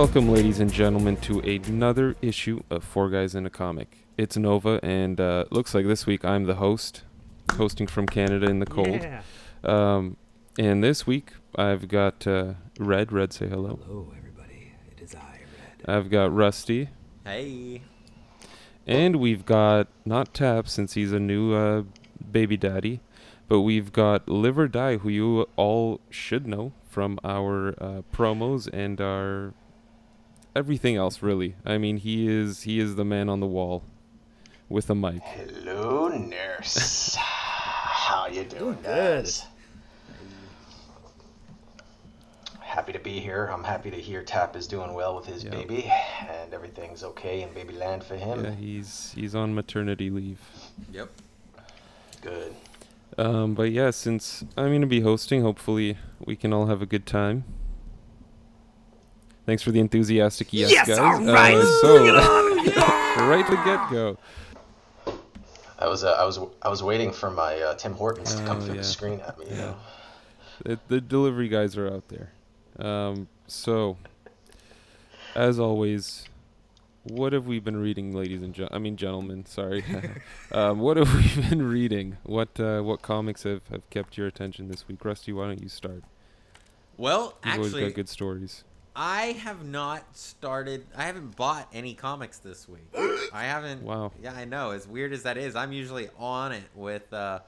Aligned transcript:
Welcome, 0.00 0.30
ladies 0.30 0.60
and 0.60 0.72
gentlemen, 0.72 1.18
to 1.18 1.40
another 1.40 2.16
issue 2.22 2.62
of 2.70 2.82
Four 2.84 3.10
Guys 3.10 3.34
in 3.34 3.44
a 3.44 3.50
Comic. 3.50 3.98
It's 4.16 4.34
Nova, 4.34 4.80
and 4.82 5.20
uh, 5.20 5.44
looks 5.50 5.74
like 5.74 5.86
this 5.86 6.06
week 6.06 6.24
I'm 6.24 6.44
the 6.44 6.54
host, 6.54 7.02
hosting 7.52 7.86
from 7.86 8.06
Canada 8.06 8.48
in 8.48 8.60
the 8.60 8.66
cold. 8.66 9.02
Yeah. 9.02 9.20
Um, 9.62 10.16
and 10.58 10.82
this 10.82 11.06
week 11.06 11.32
I've 11.54 11.86
got 11.86 12.26
uh, 12.26 12.54
Red. 12.78 13.12
Red, 13.12 13.34
say 13.34 13.46
hello. 13.46 13.78
Hello, 13.84 14.10
everybody. 14.16 14.72
It 14.90 15.02
is 15.02 15.14
I, 15.14 15.18
Red. 15.18 15.84
I've 15.94 16.08
got 16.08 16.32
Rusty, 16.32 16.88
Hey. 17.26 17.82
and 18.86 19.16
we've 19.16 19.44
got 19.44 19.88
not 20.06 20.32
Tap 20.32 20.66
since 20.66 20.94
he's 20.94 21.12
a 21.12 21.20
new 21.20 21.52
uh, 21.52 21.82
baby 22.32 22.56
daddy, 22.56 23.00
but 23.48 23.60
we've 23.60 23.92
got 23.92 24.26
Live 24.30 24.58
or 24.58 24.66
Die, 24.66 24.96
who 24.96 25.10
you 25.10 25.46
all 25.56 26.00
should 26.08 26.46
know 26.46 26.72
from 26.88 27.20
our 27.22 27.74
uh, 27.78 28.00
promos 28.14 28.66
and 28.72 28.98
our 28.98 29.52
everything 30.54 30.96
else. 30.96 31.22
Really, 31.22 31.54
I 31.64 31.78
mean, 31.78 31.98
he 31.98 32.28
is 32.28 32.62
he 32.62 32.80
is 32.80 32.96
the 32.96 33.04
man 33.04 33.28
on 33.28 33.40
the 33.40 33.46
wall 33.46 33.82
with 34.68 34.88
a 34.90 34.94
mic. 34.94 35.22
Hello, 35.22 36.08
nurse. 36.08 37.14
How 37.18 38.26
you 38.26 38.44
doing, 38.44 38.74
good. 38.82 38.84
guys? 38.84 39.46
Happy 42.60 42.92
to 42.92 42.98
be 43.00 43.18
here. 43.18 43.46
I'm 43.52 43.64
happy 43.64 43.90
to 43.90 43.96
hear 44.00 44.22
Tap 44.22 44.54
is 44.54 44.68
doing 44.68 44.94
well 44.94 45.16
with 45.16 45.26
his 45.26 45.42
Yeah. 45.42 45.50
baby, 45.50 45.90
and 46.28 46.54
everything's 46.54 47.02
okay 47.02 47.42
in 47.42 47.52
baby 47.52 47.74
land 47.74 48.04
for 48.04 48.16
him. 48.16 48.44
Yeah, 48.44 48.52
he's 48.52 49.12
he's 49.14 49.34
on 49.34 49.54
maternity 49.54 50.08
leave. 50.08 50.38
Yep. 50.92 51.08
Good. 52.22 52.54
Um, 53.18 53.54
but 53.54 53.72
yeah, 53.72 53.90
since 53.90 54.44
I'm 54.56 54.68
going 54.68 54.82
to 54.82 54.86
be 54.86 55.00
hosting, 55.00 55.42
hopefully 55.42 55.98
we 56.24 56.36
can 56.36 56.52
all 56.52 56.66
have 56.66 56.80
a 56.80 56.86
good 56.86 57.06
time. 57.06 57.44
Thanks 59.50 59.64
for 59.64 59.72
the 59.72 59.80
enthusiastic 59.80 60.52
yes, 60.52 60.70
Yes, 60.70 60.86
guys. 60.86 60.98
all 61.00 61.24
right. 61.24 61.56
Uh, 61.56 61.64
so, 61.80 62.04
right 63.26 63.44
to 63.48 63.56
get 63.64 63.90
go. 63.90 64.16
I 65.76 65.88
was 65.88 66.04
uh, 66.04 66.12
I 66.12 66.24
was 66.24 66.38
I 66.62 66.68
was 66.68 66.84
waiting 66.84 67.10
for 67.10 67.32
my 67.32 67.60
uh, 67.60 67.74
Tim 67.74 67.94
Hortons 67.94 68.36
to 68.36 68.44
come 68.44 68.58
Oh, 68.58 68.60
through 68.60 68.74
yeah. 68.76 68.80
the 68.82 68.86
screen 68.86 69.18
at 69.26 69.36
me. 69.40 69.46
You 69.46 69.56
Yeah. 69.56 69.60
know. 69.62 69.76
The, 70.64 70.78
the 70.86 71.00
delivery 71.00 71.48
guys 71.48 71.76
are 71.76 71.88
out 71.92 72.04
there. 72.06 72.30
Um, 72.78 73.26
so, 73.48 73.96
as 75.34 75.58
always, 75.58 76.28
what 77.02 77.32
have 77.32 77.48
we 77.48 77.58
been 77.58 77.76
reading, 77.82 78.12
ladies 78.14 78.42
and 78.42 78.54
gen- 78.54 78.68
I 78.70 78.78
mean 78.78 78.96
gentlemen? 78.96 79.46
Sorry. 79.46 79.84
um, 80.52 80.78
what 80.78 80.96
have 80.96 81.12
we 81.12 81.42
been 81.48 81.68
reading? 81.68 82.18
What 82.22 82.60
uh, 82.60 82.82
what 82.82 83.02
comics 83.02 83.42
have, 83.42 83.66
have 83.66 83.90
kept 83.90 84.16
your 84.16 84.28
attention 84.28 84.68
this 84.68 84.86
week? 84.86 85.04
Rusty, 85.04 85.32
why 85.32 85.46
don't 85.48 85.60
you 85.60 85.68
start? 85.68 86.04
Well, 86.96 87.36
You've 87.44 87.56
always 87.56 87.74
got 87.74 87.94
good 87.94 88.08
stories. 88.08 88.62
I 89.02 89.32
have 89.44 89.64
not 89.64 90.14
started. 90.14 90.86
I 90.94 91.04
haven't 91.04 91.34
bought 91.34 91.66
any 91.72 91.94
comics 91.94 92.36
this 92.36 92.68
week. 92.68 92.84
I 93.32 93.44
haven't. 93.44 93.82
Wow. 93.82 94.12
Yeah, 94.22 94.34
I 94.34 94.44
know. 94.44 94.72
As 94.72 94.86
weird 94.86 95.14
as 95.14 95.22
that 95.22 95.38
is, 95.38 95.56
I'm 95.56 95.72
usually 95.72 96.10
on 96.18 96.52
it 96.52 96.68
with 96.74 97.10
uh, 97.14 97.38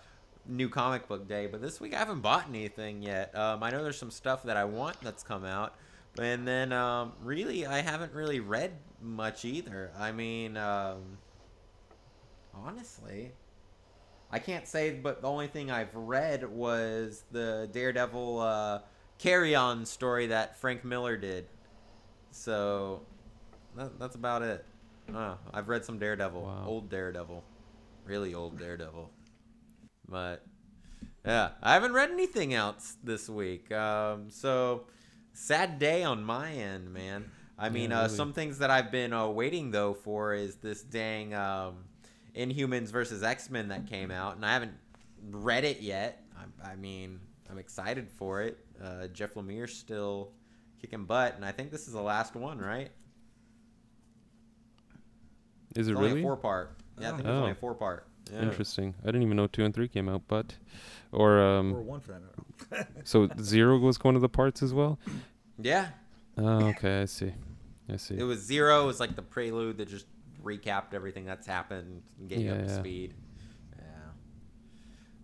new 0.49 0.71
comic 0.71 1.09
book 1.09 1.29
day, 1.29 1.47
but 1.47 1.61
this 1.61 1.79
week 1.79 1.93
I 1.95 1.99
haven't 1.99 2.21
bought 2.21 2.47
anything 2.49 3.03
yet. 3.03 3.37
Um, 3.37 3.63
I 3.63 3.71
know 3.71 3.83
there's 3.83 3.99
some 3.99 4.11
stuff 4.11 4.45
that 4.45 4.57
I 4.57 4.65
want 4.65 4.99
that's 5.03 5.23
come 5.23 5.45
out, 5.45 5.75
and 6.19 6.49
then 6.49 6.73
um, 6.73 7.13
really 7.23 7.67
I 7.67 7.83
haven't 7.83 8.15
really 8.15 8.41
read 8.41 8.73
much 9.03 9.45
either. 9.45 9.91
I 9.99 10.11
mean, 10.11 10.57
um, 10.57 11.19
honestly. 12.55 13.33
I 14.31 14.39
can't 14.39 14.67
say, 14.67 14.93
but 14.93 15.21
the 15.21 15.29
only 15.29 15.49
thing 15.49 15.71
I've 15.71 15.95
read 15.95 16.49
was 16.49 17.25
the 17.31 17.69
Daredevil 17.71 18.41
uh, 18.41 18.79
Carry 19.23 19.55
On 19.55 19.87
story 19.87 20.27
that 20.27 20.57
Frank 20.59 20.85
Miller 20.85 21.17
did. 21.17 21.47
So 22.33 23.03
that, 23.77 23.97
that's 24.01 24.17
about 24.17 24.43
it. 24.43 24.65
Uh, 25.15 25.37
I've 25.55 25.69
read 25.69 25.85
some 25.85 25.99
Daredevil, 26.01 26.43
Wow. 26.43 26.65
old 26.67 26.91
Daredevil, 26.91 27.45
really 28.05 28.35
old 28.35 28.59
Daredevil. 28.59 29.11
But 30.09 30.45
yeah, 31.25 31.51
I 31.63 31.75
haven't 31.75 31.93
read 31.93 32.11
anything 32.11 32.53
else 32.53 32.97
this 33.05 33.29
week. 33.29 33.71
Um, 33.71 34.29
so 34.29 34.87
sad 35.33 35.79
day 35.79 36.03
on 36.03 36.25
my 36.25 36.53
end, 36.53 36.93
man. 36.93 37.31
I 37.57 37.69
mean, 37.69 37.91
Yeah, 37.91 38.01
uh, 38.01 38.03
really. 38.07 38.17
some 38.17 38.33
things 38.33 38.59
that 38.59 38.71
I've 38.73 38.91
been 38.91 39.13
uh, 39.13 39.29
waiting 39.29 39.71
though 39.71 39.95
for 39.95 40.35
is 40.35 40.57
this 40.57 40.83
dang 40.83 41.33
um, 41.33 41.85
Inhumans 42.35 42.89
versus 42.91 43.23
X 43.23 43.51
Men 43.51 43.69
that 43.69 43.87
came 43.87 44.11
out, 44.11 44.35
and 44.35 44.45
I 44.45 44.53
haven't 44.55 44.75
read 45.31 45.63
it 45.63 45.81
yet. 45.81 46.25
I, 46.37 46.73
I 46.73 46.77
mean, 46.77 47.21
I'm 47.53 47.59
excited 47.59 48.09
for 48.11 48.41
it. 48.41 48.59
Uh, 48.83 49.09
Jeff 49.09 49.35
Lemire's 49.35 49.75
still 49.75 50.31
kicking 50.81 51.05
butt, 51.05 51.37
and 51.37 51.45
I 51.45 51.53
think 51.53 51.71
this 51.71 51.87
is 51.87 51.93
the 51.93 52.01
last 52.01 52.35
one, 52.35 52.59
right? 52.59 52.91
Is 55.77 55.89
it 55.89 55.95
only 55.97 56.09
really? 56.09 56.21
a 56.21 56.23
four 56.23 56.37
part. 56.39 56.77
Yeah, 56.99 57.09
I 57.09 57.11
think 57.11 57.21
it's 57.21 57.29
Oh. 57.29 57.39
only 57.41 57.51
a 57.53 57.55
four 57.55 57.75
part. 57.75 58.07
Yeah. 58.33 58.41
Interesting. 58.43 58.95
I 59.03 59.07
didn't 59.07 59.23
even 59.23 59.37
know 59.37 59.47
two 59.49 59.65
and 59.65 59.75
three 59.75 59.89
came 59.89 60.09
out, 60.09 60.23
but 60.29 60.55
or 61.11 61.39
Or 61.39 61.59
um, 61.59 61.87
one 61.87 62.01
for 62.01 62.19
that 62.71 62.89
so 63.05 63.29
zero 63.41 63.77
was 63.79 64.03
one 64.03 64.15
of 64.17 64.23
the 64.23 64.29
parts 64.29 64.63
as 64.63 64.73
well. 64.73 64.99
Yeah, 65.59 65.89
Oh, 66.39 66.67
okay, 66.69 67.03
I 67.03 67.05
see. 67.05 67.35
I 67.93 67.97
see. 67.97 68.17
it 68.17 68.23
was 68.23 68.41
zero. 68.41 68.85
It 68.85 68.87
was 68.87 69.01
like 69.01 69.15
the 69.17 69.23
prelude 69.23 69.77
that 69.79 69.89
just 69.89 70.07
recapped 70.43 70.95
everything 70.95 71.27
that's 71.27 71.47
happened 71.47 72.03
and 72.19 72.29
get 72.29 72.39
you 72.39 72.51
up 72.53 72.59
to 72.63 72.65
yeah. 72.73 72.79
speed. 72.79 73.15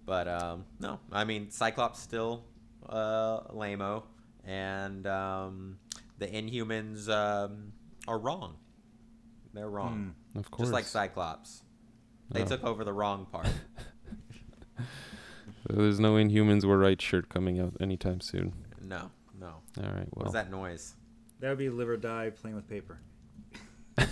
Yeah. 0.09 0.25
But 0.25 0.29
um, 0.29 0.65
no, 0.81 1.01
I 1.13 1.25
mean 1.25 1.51
Cyclops 1.51 2.01
still 2.01 2.45
uh, 2.89 3.41
lameo, 3.53 4.05
and 4.45 5.07
um, 5.07 5.79
the 6.19 6.27
Inhumans 6.27 7.09
um, 7.09 7.73
are 8.07 8.19
wrong. 8.19 8.57
They're 9.55 9.69
wrong, 9.69 10.15
of 10.37 10.51
course. 10.51 10.67
just 10.69 10.73
like 10.73 10.85
Cyclops. 10.85 11.63
They 12.31 12.43
Oh. 12.43 12.47
took 12.47 12.63
over 12.65 12.85
the 12.85 12.93
wrong 12.93 13.27
part. 13.33 13.49
There's 15.69 15.99
no 16.01 16.15
Inhumans 16.15 16.65
Were 16.65 16.79
Right 16.79 17.01
shirt 17.01 17.29
coming 17.29 17.59
out 17.61 17.75
anytime 17.81 18.21
soon. 18.21 18.53
no, 18.83 19.11
no. 19.39 19.55
All 19.79 19.85
right. 19.85 20.07
What 20.11 20.17
Well. 20.17 20.25
was 20.27 20.33
that 20.35 20.51
noise? 20.51 20.95
That 21.41 21.49
would 21.51 21.59
be 21.59 21.69
live 21.71 21.89
or 21.89 21.97
die 21.97 22.31
playing 22.31 22.57
with 22.57 22.69
paper. 22.69 22.99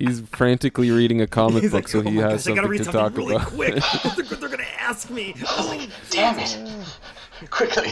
He's 0.00 0.20
frantically 0.20 0.90
reading 0.90 1.20
a 1.20 1.26
comic 1.26 1.62
He's 1.62 1.70
book, 1.72 1.84
like, 1.84 1.88
so 1.88 1.98
"Oh 1.98 2.02
he 2.02 2.16
has 2.16 2.46
gosh, 2.46 2.54
gotta 2.56 2.60
something 2.62 2.84
to 2.84 2.92
talk 2.92 3.16
really 3.16 3.34
about. 3.36 3.48
quick. 3.48 3.74
they're, 4.16 4.24
they're 4.24 4.48
gonna 4.48 4.64
ask 4.78 5.10
me. 5.10 5.34
Oh, 5.46 5.86
Damn 6.10 6.38
it! 6.38 6.58
Quickly, 7.50 7.90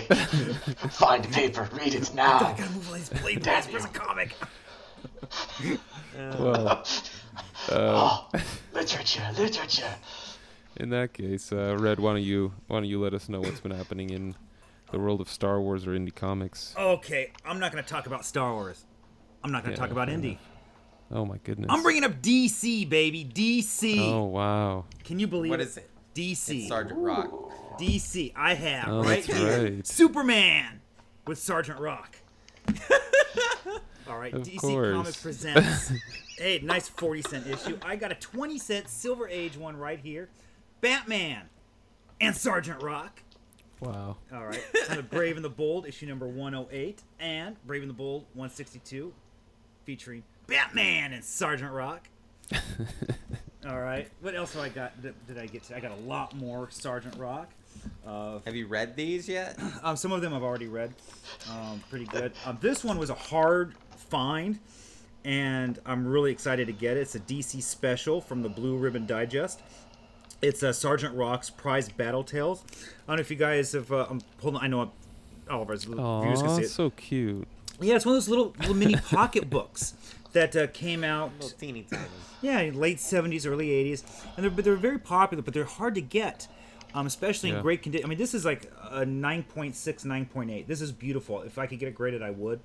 find 0.91 1.31
paper. 1.33 1.69
Read 1.73 1.95
it 1.95 2.13
now. 2.15 2.39
I 2.39 2.43
now. 2.43 2.49
gotta 2.57 2.71
move 2.73 2.89
all 2.89 2.95
these 2.95 3.09
blade 3.11 3.43
Damn 3.43 3.63
Where's 3.71 3.85
a 3.85 3.89
you. 3.89 3.93
comic? 3.93 4.35
well, 6.39 6.69
uh, 6.69 6.85
Oh, 7.71 8.29
literature, 8.73 9.23
literature. 9.37 9.95
in 10.77 10.91
that 10.91 11.13
case, 11.13 11.53
uh, 11.53 11.77
Red, 11.79 12.01
why 12.01 12.13
don't 12.15 12.23
you 12.23 12.53
why 12.69 12.77
don't 12.79 12.89
you 12.89 13.01
let 13.01 13.15
us 13.15 13.29
know 13.29 13.41
what's 13.41 13.61
been 13.61 13.73
happening 13.73 14.11
in 14.11 14.35
the 14.93 14.99
world 14.99 15.21
of 15.21 15.29
Star 15.29 15.61
Wars 15.61 15.87
or 15.87 15.91
indie 15.91 16.15
comics? 16.15 16.75
Okay, 16.79 17.33
I'm 17.45 17.59
not 17.61 17.71
gonna 17.71 17.83
talk 17.83 18.07
about 18.07 18.25
Star 18.25 18.53
Wars. 18.55 18.85
I'm 19.45 19.53
not 19.53 19.63
gonna 19.63 19.75
Yeah, 19.75 19.81
talk 19.81 19.91
about 19.91 20.09
fair 20.09 20.17
indie. 20.19 20.39
Oh 21.11 21.25
my 21.25 21.39
goodness. 21.39 21.69
I'm 21.71 21.83
bringing 21.83 22.05
up 22.05 22.21
DC, 22.21 22.89
baby. 22.89 23.25
DC. 23.25 23.99
Oh 23.99 24.25
wow. 24.25 24.85
Can 25.05 25.19
you 25.19 25.27
believe 25.27 25.51
What 25.51 25.61
it? 25.61 25.69
is 25.69 25.77
it? 25.79 25.89
DC. 26.15 26.59
It's 26.61 26.69
Sergeant 26.69 26.99
Rock. 27.01 27.31
DC. 27.79 28.33
I 28.37 28.55
have 28.55 28.89
Oh, 28.89 29.03
right 29.05 29.25
that's 29.25 29.39
here 29.39 29.63
right. 29.77 29.87
Superman 29.87 30.81
with 31.27 31.39
Sergeant 31.39 31.79
Rock. 31.81 32.17
All 34.09 34.19
right, 34.19 34.33
Of 34.33 34.43
DC 34.43 34.57
course. 34.59 34.93
Comics 34.95 35.23
presents 35.23 35.93
a 36.41 36.59
nice 36.61 36.89
40 36.89 37.23
cent 37.23 37.47
issue. 37.47 37.79
I 37.83 37.97
got 37.97 38.11
a 38.11 38.15
20 38.15 38.59
cent 38.59 38.89
Silver 38.89 39.29
Age 39.29 39.57
one 39.57 39.77
right 39.77 39.99
here. 40.01 40.29
Batman 40.81 41.43
and 42.21 42.35
Sergeant 42.37 42.83
Rock. 42.83 43.23
Wow. 43.81 44.17
All 44.35 44.47
right, 44.47 44.63
kind 44.87 44.99
of 44.99 45.09
Brave 45.11 45.37
and 45.37 45.45
the 45.45 45.49
Bold 45.51 45.87
issue 45.87 46.07
number 46.07 46.27
108 46.27 47.03
and 47.21 47.57
Brave 47.67 47.83
and 47.83 47.91
the 47.91 47.95
Bold 47.95 48.23
162 48.35 49.13
featuring 49.85 50.25
Batman 50.49 51.13
and 51.13 51.23
Sergeant 51.23 51.73
Rock. 51.73 52.09
All 53.69 53.79
right, 53.79 54.09
what 54.23 54.35
else 54.35 54.55
have 54.55 54.63
I 54.63 54.71
got? 54.71 55.01
Did, 55.03 55.15
did 55.27 55.39
I 55.39 55.47
get 55.47 55.63
to? 55.65 55.77
I 55.77 55.81
got 55.81 55.93
a 55.93 56.03
lot 56.03 56.35
more 56.35 56.69
Sergeant 56.71 57.17
Rock. 57.17 57.51
Uh, 58.07 58.39
Have 58.45 58.57
you 58.57 58.67
read 58.67 58.97
these 58.97 59.29
yet? 59.29 59.59
um, 59.83 59.97
some 59.97 60.11
of 60.11 60.23
them 60.23 60.33
I've 60.33 60.43
already 60.43 60.67
read. 60.67 60.95
Um, 61.51 61.83
pretty 61.91 62.07
good. 62.07 62.33
Um, 62.47 62.59
this 62.61 62.83
one 62.83 62.99
was 62.99 63.11
a 63.11 63.15
hard 63.15 63.75
find, 64.09 64.59
and 65.25 65.79
I'm 65.85 66.07
really 66.07 66.33
excited 66.33 66.67
to 66.69 66.73
get 66.73 66.97
it. 66.97 67.01
It's 67.01 67.15
a 67.15 67.21
DC 67.21 67.63
special 67.63 68.21
from 68.21 68.43
the 68.43 68.49
Blue 68.49 68.77
Ribbon 68.77 69.07
Digest. 69.07 69.61
It's 70.41 70.63
uh, 70.63 70.73
Sergeant 70.73 71.15
Rock's 71.15 71.51
Prize 71.51 71.89
Battle 71.91 72.25
Tales. 72.25 72.65
I 73.07 73.09
don't 73.09 73.17
know 73.17 73.21
if 73.21 73.31
you 73.31 73.37
guys 73.37 73.73
have. 73.73 73.93
Uh, 73.93 74.07
um, 74.09 74.21
hold 74.41 74.57
on, 74.57 74.65
I 74.65 74.69
know 74.69 74.91
all 75.51 75.63
of 75.63 75.69
our 75.69 75.77
viewers 75.77 75.85
can 75.85 76.01
Aw, 76.01 76.57
see 76.57 76.63
it. 76.63 76.69
so 76.69 76.91
cute. 76.91 77.47
Yeah, 77.81 77.97
it's 77.97 78.05
one 78.07 78.15
of 78.17 78.17
those 78.17 78.29
little, 78.29 78.55
little 78.59 78.75
mini 78.75 78.97
pocket 79.11 79.49
books 79.49 79.95
that 80.33 80.55
uh, 80.57 80.67
came 80.69 81.05
out. 81.05 81.31
Teeny 81.59 81.83
tiny. 81.83 82.03
Yeah, 82.43 82.71
late 82.75 82.99
'70s, 82.99 83.47
early 83.47 83.69
'80s, 83.69 84.03
and 84.37 84.45
they're 84.45 84.51
but 84.51 84.65
they're 84.65 84.77
very 84.77 84.99
popular, 84.99 85.43
but 85.43 85.55
they're 85.55 85.65
hard 85.65 85.95
to 85.97 86.01
get. 86.01 86.49
um, 86.95 87.07
especially 87.07 87.51
Yeah. 87.51 87.57
in 87.57 87.63
great 87.63 87.83
condition. 87.83 88.07
I 88.07 88.09
mean, 88.09 88.19
this 88.19 88.33
is 88.33 88.47
like 88.47 88.73
a 88.91 89.05
9.6, 89.05 90.05
9.8. 90.07 90.67
This 90.67 90.81
is 90.81 90.91
beautiful. 90.91 91.43
If 91.43 91.59
I 91.59 91.67
could 91.67 91.79
get 91.79 91.87
it 91.89 91.95
graded, 91.95 92.23
I 92.23 92.31
would. 92.31 92.61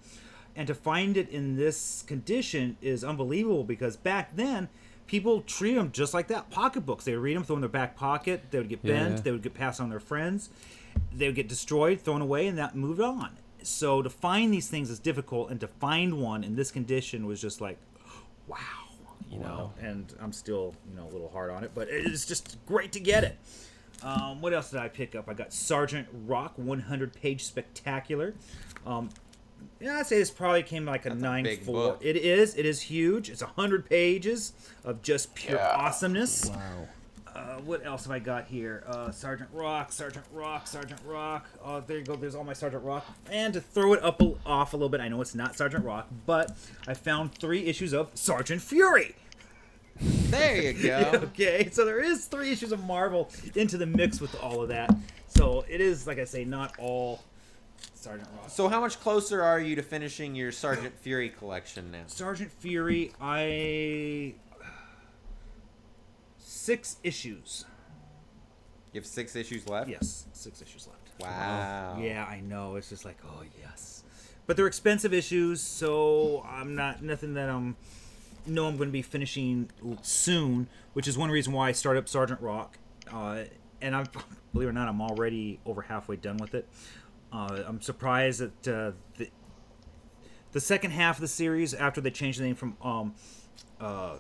And 0.56 0.66
to 0.68 0.74
find 0.74 1.18
it 1.18 1.28
in 1.30 1.58
this 1.58 2.04
condition 2.08 2.78
is 2.82 3.04
unbelievable 3.04 3.66
because 3.66 3.98
back 3.98 4.34
then, 4.38 4.70
people 5.08 5.42
treat 5.42 5.74
them 5.74 5.92
just 5.92 6.14
like 6.14 6.28
that 6.28 6.50
pocketbooks. 6.52 7.04
They 7.04 7.12
would 7.14 7.22
read 7.22 7.36
them, 7.36 7.44
throw 7.44 7.56
them 7.58 7.66
in 7.66 7.70
their 7.72 7.82
back 7.82 7.98
pocket. 7.98 8.44
They 8.50 8.60
would 8.60 8.70
get 8.70 8.82
bent. 8.82 9.16
Yeah. 9.18 9.22
They 9.24 9.32
would 9.34 9.42
get 9.44 9.56
passed 9.56 9.82
on 9.82 9.90
their 9.90 10.00
friends. 10.00 10.50
They 11.14 11.26
would 11.28 11.36
get 11.36 11.50
destroyed, 11.50 12.00
thrown 12.00 12.22
away, 12.22 12.48
and 12.48 12.58
that 12.58 12.76
moved 12.78 13.02
on. 13.02 13.36
So 13.68 14.02
to 14.02 14.10
find 14.10 14.54
these 14.54 14.68
things 14.68 14.90
is 14.90 15.00
difficult, 15.00 15.50
and 15.52 15.60
to 15.62 15.68
find 15.68 16.20
one 16.22 16.44
in 16.44 16.56
this 16.56 16.72
condition 16.72 17.26
was 17.26 17.42
just 17.42 17.62
like, 17.62 17.78
wow, 18.48 18.58
you 19.32 19.40
know. 19.40 19.74
And 19.82 20.14
I'm 20.22 20.32
still, 20.34 20.76
you 20.90 20.96
know, 20.96 21.04
a 21.08 21.12
little 21.12 21.30
hard 21.30 21.50
on 21.52 21.64
it, 21.64 21.72
but 21.74 21.88
it's 21.90 22.26
just 22.26 22.58
great 22.66 22.92
to 22.94 23.00
get 23.00 23.24
it. 23.24 23.38
Um, 24.04 24.42
what 24.42 24.54
else 24.54 24.70
did 24.72 24.80
I 24.80 24.90
pick 24.90 25.16
up? 25.16 25.30
I 25.30 25.34
got 25.34 25.54
Sergeant 25.54 26.08
Rock 26.26 26.54
100 26.58 27.14
page 27.14 27.44
spectacular. 27.46 28.34
Um, 28.86 29.10
yeah, 29.80 29.98
I'd 30.00 30.08
say 30.08 30.18
this 30.20 30.30
probably 30.32 30.64
came 30.64 30.86
like 30.86 31.06
a 31.06 31.10
That's 31.10 31.22
nine 31.22 31.44
big 31.46 31.64
four. 31.64 31.74
book. 31.74 32.00
It 32.02 32.18
is. 32.18 32.56
It 32.56 32.66
is 32.66 32.82
huge. 32.82 33.30
It's 33.30 33.42
hundred 33.42 33.90
pages 33.90 34.54
of 34.84 35.02
just 35.02 35.34
pure 35.36 35.56
Yeah. 35.58 35.70
awesomeness. 35.70 36.50
Wow. 36.50 36.88
Uh, 37.36 37.58
what 37.66 37.86
else 37.86 38.04
have 38.04 38.12
I 38.12 38.20
got 38.20 38.46
here? 38.46 38.84
Uh, 38.88 39.12
Sergeant 39.12 39.50
Rock, 39.54 39.92
Sergeant 39.92 40.26
Rock, 40.32 40.68
Sergeant 40.68 41.02
Rock. 41.06 41.48
Oh, 41.64 41.80
there 41.80 41.98
you 41.98 42.04
go. 42.04 42.16
There's 42.16 42.36
all 42.36 42.44
my 42.44 42.54
Sergeant 42.54 42.84
Rock. 42.84 43.06
And 43.32 43.54
to 43.54 43.62
throw 43.62 43.94
it 43.94 44.04
up 44.04 44.22
a, 44.22 44.34
off 44.46 44.74
a 44.74 44.78
little 44.78 44.90
bit, 44.90 45.02
I 45.02 45.08
know 45.08 45.20
it's 45.22 45.34
not 45.34 45.56
Sergeant 45.56 45.84
Rock, 45.84 46.08
but 46.26 46.56
I 46.88 46.94
found 46.94 47.34
three 47.34 47.66
issues 47.66 47.94
of 47.94 48.12
Sergeant 48.14 48.62
Fury. 48.62 49.16
There 50.00 50.62
you 50.62 50.74
go. 50.74 51.12
okay, 51.24 51.70
so 51.72 51.86
there 51.86 52.04
is 52.04 52.26
three 52.26 52.52
issues 52.52 52.72
of 52.72 52.84
Marvel 52.84 53.30
into 53.56 53.78
the 53.78 53.86
mix 53.86 54.20
with 54.22 54.40
all 54.42 54.62
of 54.62 54.70
that. 54.70 54.94
So 55.28 55.66
it 55.68 55.82
is, 55.82 56.06
like 56.06 56.20
I 56.20 56.26
say, 56.26 56.46
not 56.46 56.74
all 56.78 57.24
Sergeant 57.96 58.30
Rock. 58.38 58.50
So 58.50 58.68
how 58.68 58.80
much 58.80 59.00
closer 59.00 59.42
are 59.42 59.60
you 59.60 59.76
to 59.76 59.82
finishing 59.82 60.36
your 60.36 60.52
Sergeant 60.52 60.94
Fury 61.00 61.30
collection 61.30 61.92
now? 61.92 62.04
Sergeant 62.08 62.52
Fury, 62.52 63.14
I 63.20 64.34
six 66.64 66.98
issues. 67.04 67.66
You 68.94 69.02
have 69.02 69.08
six 69.08 69.36
issues 69.36 69.68
left. 69.68 69.90
Yes, 69.90 70.28
six 70.34 70.62
issues 70.62 70.88
left. 70.88 71.00
Wow. 71.20 71.98
Yeah, 72.00 72.26
I 72.26 72.40
know. 72.40 72.76
It's 72.76 72.90
just 72.90 73.06
like, 73.06 73.18
oh 73.26 73.44
yes, 73.60 74.04
but 74.46 74.56
they're 74.56 74.68
expensive 74.68 75.14
issues, 75.14 75.62
so 75.62 76.46
I'm 76.50 76.76
not 76.76 77.04
nothing 77.04 77.34
that 77.34 77.50
I'm 77.50 77.76
know 78.46 78.68
I'm 78.68 78.78
going 78.78 78.90
to 78.90 78.94
be 78.94 79.02
finishing 79.02 79.70
soon, 80.02 80.68
which 80.94 81.08
is 81.08 81.18
one 81.18 81.30
reason 81.30 81.54
why 81.54 81.70
I 81.70 81.72
started 81.72 82.00
up 82.00 82.10
Sergeant 82.10 82.42
Rock. 82.42 82.78
Uh, 83.12 83.44
and 83.82 83.96
I'm 83.96 84.06
believe 84.54 84.68
it 84.68 84.72
or 84.72 84.74
not, 84.74 84.88
I'm 84.88 85.02
already 85.02 85.60
over 85.66 85.82
halfway 85.82 86.16
done 86.16 86.38
with 86.38 86.54
it. 86.54 86.68
Uh, 87.32 87.64
I'm 87.66 87.82
surprised 87.82 88.40
that 88.40 88.68
uh, 88.68 88.92
the 89.18 89.30
the 90.54 90.62
second 90.62 90.92
half 90.92 91.18
of 91.18 91.22
the 91.22 91.28
series, 91.28 91.74
after 91.74 92.00
they 92.00 92.12
changed 92.12 92.40
the 92.40 92.44
name 92.44 92.56
from 92.56 92.78
um, 92.82 93.16
uh, 93.82 94.18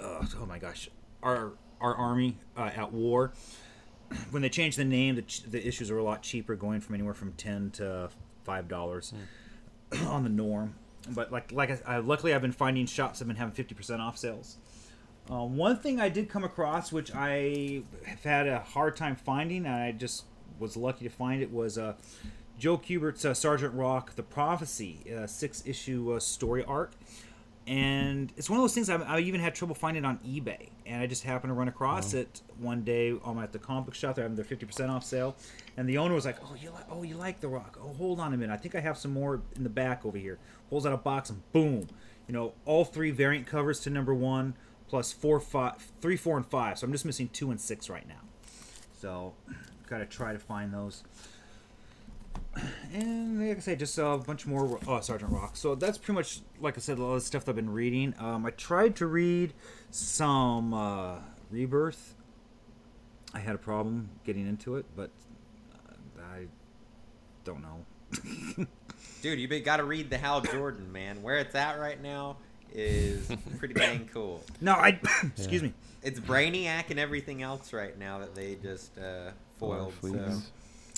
uh, 0.00 0.26
oh 0.40 0.46
my 0.46 0.58
gosh, 0.58 0.88
our 1.24 1.52
our 1.80 1.94
army 1.94 2.36
uh, 2.56 2.70
at 2.74 2.92
war. 2.92 3.32
When 4.30 4.42
they 4.42 4.50
changed 4.50 4.78
the 4.78 4.84
name, 4.84 5.16
the, 5.16 5.22
ch- 5.22 5.42
the 5.42 5.66
issues 5.66 5.90
are 5.90 5.98
a 5.98 6.02
lot 6.04 6.22
cheaper, 6.22 6.54
going 6.54 6.80
from 6.80 6.94
anywhere 6.94 7.14
from 7.14 7.32
ten 7.32 7.70
to 7.72 8.10
five 8.44 8.68
dollars 8.68 9.12
on 10.06 10.22
the 10.22 10.28
norm. 10.28 10.76
But 11.08 11.32
like 11.32 11.50
like 11.50 11.70
I, 11.70 11.94
I, 11.94 11.98
luckily, 11.98 12.32
I've 12.32 12.42
been 12.42 12.52
finding 12.52 12.86
shops 12.86 13.18
have 13.18 13.26
been 13.26 13.36
having 13.36 13.54
fifty 13.54 13.74
percent 13.74 14.00
off 14.00 14.16
sales. 14.16 14.58
Um, 15.30 15.56
one 15.56 15.78
thing 15.78 16.00
I 16.00 16.10
did 16.10 16.28
come 16.28 16.44
across, 16.44 16.92
which 16.92 17.12
I 17.14 17.82
have 18.04 18.22
had 18.22 18.46
a 18.46 18.60
hard 18.60 18.94
time 18.94 19.16
finding, 19.16 19.64
and 19.64 19.74
I 19.74 19.92
just 19.92 20.24
was 20.58 20.76
lucky 20.76 21.04
to 21.04 21.10
find 21.10 21.42
it, 21.42 21.50
was 21.50 21.78
uh, 21.78 21.94
Joe 22.58 22.76
Kubert's 22.76 23.24
uh, 23.24 23.34
Sergeant 23.34 23.74
Rock: 23.74 24.14
The 24.16 24.22
Prophecy, 24.22 25.00
uh, 25.12 25.26
six 25.26 25.62
issue 25.66 26.12
uh, 26.12 26.20
story 26.20 26.62
arc 26.64 26.92
and 27.66 28.32
it's 28.36 28.50
one 28.50 28.58
of 28.58 28.62
those 28.62 28.74
things 28.74 28.90
I, 28.90 28.96
I 28.96 29.20
even 29.20 29.40
had 29.40 29.54
trouble 29.54 29.74
finding 29.74 30.04
on 30.04 30.18
eBay, 30.18 30.68
and 30.84 31.00
I 31.00 31.06
just 31.06 31.22
happened 31.22 31.50
to 31.50 31.54
run 31.54 31.68
across 31.68 32.12
it 32.12 32.42
one 32.58 32.82
day. 32.82 33.16
I'm 33.24 33.38
at 33.38 33.52
the 33.52 33.58
comic 33.58 33.86
book 33.86 33.94
shop; 33.94 34.16
they're 34.16 34.24
having 34.24 34.36
their 34.36 34.44
50% 34.44 34.90
off 34.90 35.04
sale, 35.04 35.36
and 35.76 35.88
the 35.88 35.98
owner 35.98 36.14
was 36.14 36.26
like, 36.26 36.36
"Oh, 36.42 36.54
you 36.60 36.70
like? 36.70 36.84
Oh, 36.90 37.02
you 37.02 37.16
like 37.16 37.40
the 37.40 37.48
Rock? 37.48 37.78
Oh, 37.82 37.94
hold 37.94 38.20
on 38.20 38.34
a 38.34 38.36
minute. 38.36 38.52
I 38.52 38.56
think 38.58 38.74
I 38.74 38.80
have 38.80 38.98
some 38.98 39.12
more 39.12 39.40
in 39.56 39.62
the 39.62 39.70
back 39.70 40.04
over 40.04 40.18
here." 40.18 40.38
Pulls 40.68 40.84
out 40.84 40.92
a 40.92 40.98
box 40.98 41.30
and 41.30 41.40
boom, 41.52 41.88
you 42.26 42.34
know, 42.34 42.52
all 42.66 42.84
three 42.84 43.10
variant 43.10 43.46
covers 43.46 43.80
to 43.80 43.90
number 43.90 44.14
one, 44.14 44.54
plus 44.88 45.12
four, 45.12 45.40
five, 45.40 45.76
three, 46.00 46.16
four, 46.16 46.36
and 46.36 46.46
five. 46.46 46.78
So 46.78 46.86
I'm 46.86 46.92
just 46.92 47.04
missing 47.04 47.28
two 47.32 47.50
and 47.50 47.60
six 47.60 47.88
right 47.88 48.06
now. 48.06 48.20
So, 49.00 49.34
gotta 49.88 50.06
try 50.06 50.32
to 50.32 50.38
find 50.38 50.72
those 50.72 51.02
and 52.92 53.48
like 53.48 53.56
I 53.56 53.60
say, 53.60 53.76
just 53.76 53.98
a 53.98 54.18
bunch 54.18 54.46
more 54.46 54.78
uh, 54.88 55.00
Sergeant 55.00 55.32
Rock. 55.32 55.56
So 55.56 55.74
that's 55.74 55.98
pretty 55.98 56.14
much, 56.14 56.40
like 56.60 56.76
I 56.76 56.80
said, 56.80 56.98
a 56.98 57.02
lot 57.02 57.14
of 57.14 57.20
the 57.20 57.26
stuff 57.26 57.44
that 57.44 57.52
I've 57.52 57.56
been 57.56 57.70
reading. 57.70 58.14
Um, 58.18 58.46
I 58.46 58.50
tried 58.50 58.96
to 58.96 59.06
read 59.06 59.52
some 59.90 60.72
uh, 60.72 61.16
Rebirth. 61.50 62.14
I 63.32 63.40
had 63.40 63.54
a 63.54 63.58
problem 63.58 64.10
getting 64.24 64.46
into 64.46 64.76
it, 64.76 64.86
but 64.96 65.10
uh, 65.74 66.22
I 66.22 66.46
don't 67.44 67.62
know. 67.62 68.66
Dude, 69.22 69.38
you 69.38 69.60
got 69.60 69.78
to 69.78 69.84
read 69.84 70.10
the 70.10 70.18
Hal 70.18 70.40
Jordan, 70.40 70.92
man. 70.92 71.22
Where 71.22 71.38
it's 71.38 71.54
at 71.54 71.80
right 71.80 72.00
now 72.00 72.36
is 72.72 73.28
pretty 73.58 73.74
dang 73.74 74.08
cool. 74.12 74.42
No, 74.60 74.72
I. 74.72 75.00
excuse 75.36 75.62
me. 75.62 75.72
It's 76.02 76.20
Brainiac 76.20 76.90
and 76.90 77.00
everything 77.00 77.42
else 77.42 77.72
right 77.72 77.98
now 77.98 78.18
that 78.18 78.34
they 78.34 78.56
just 78.56 78.96
uh, 78.98 79.30
foiled. 79.58 79.94
So. 80.02 80.42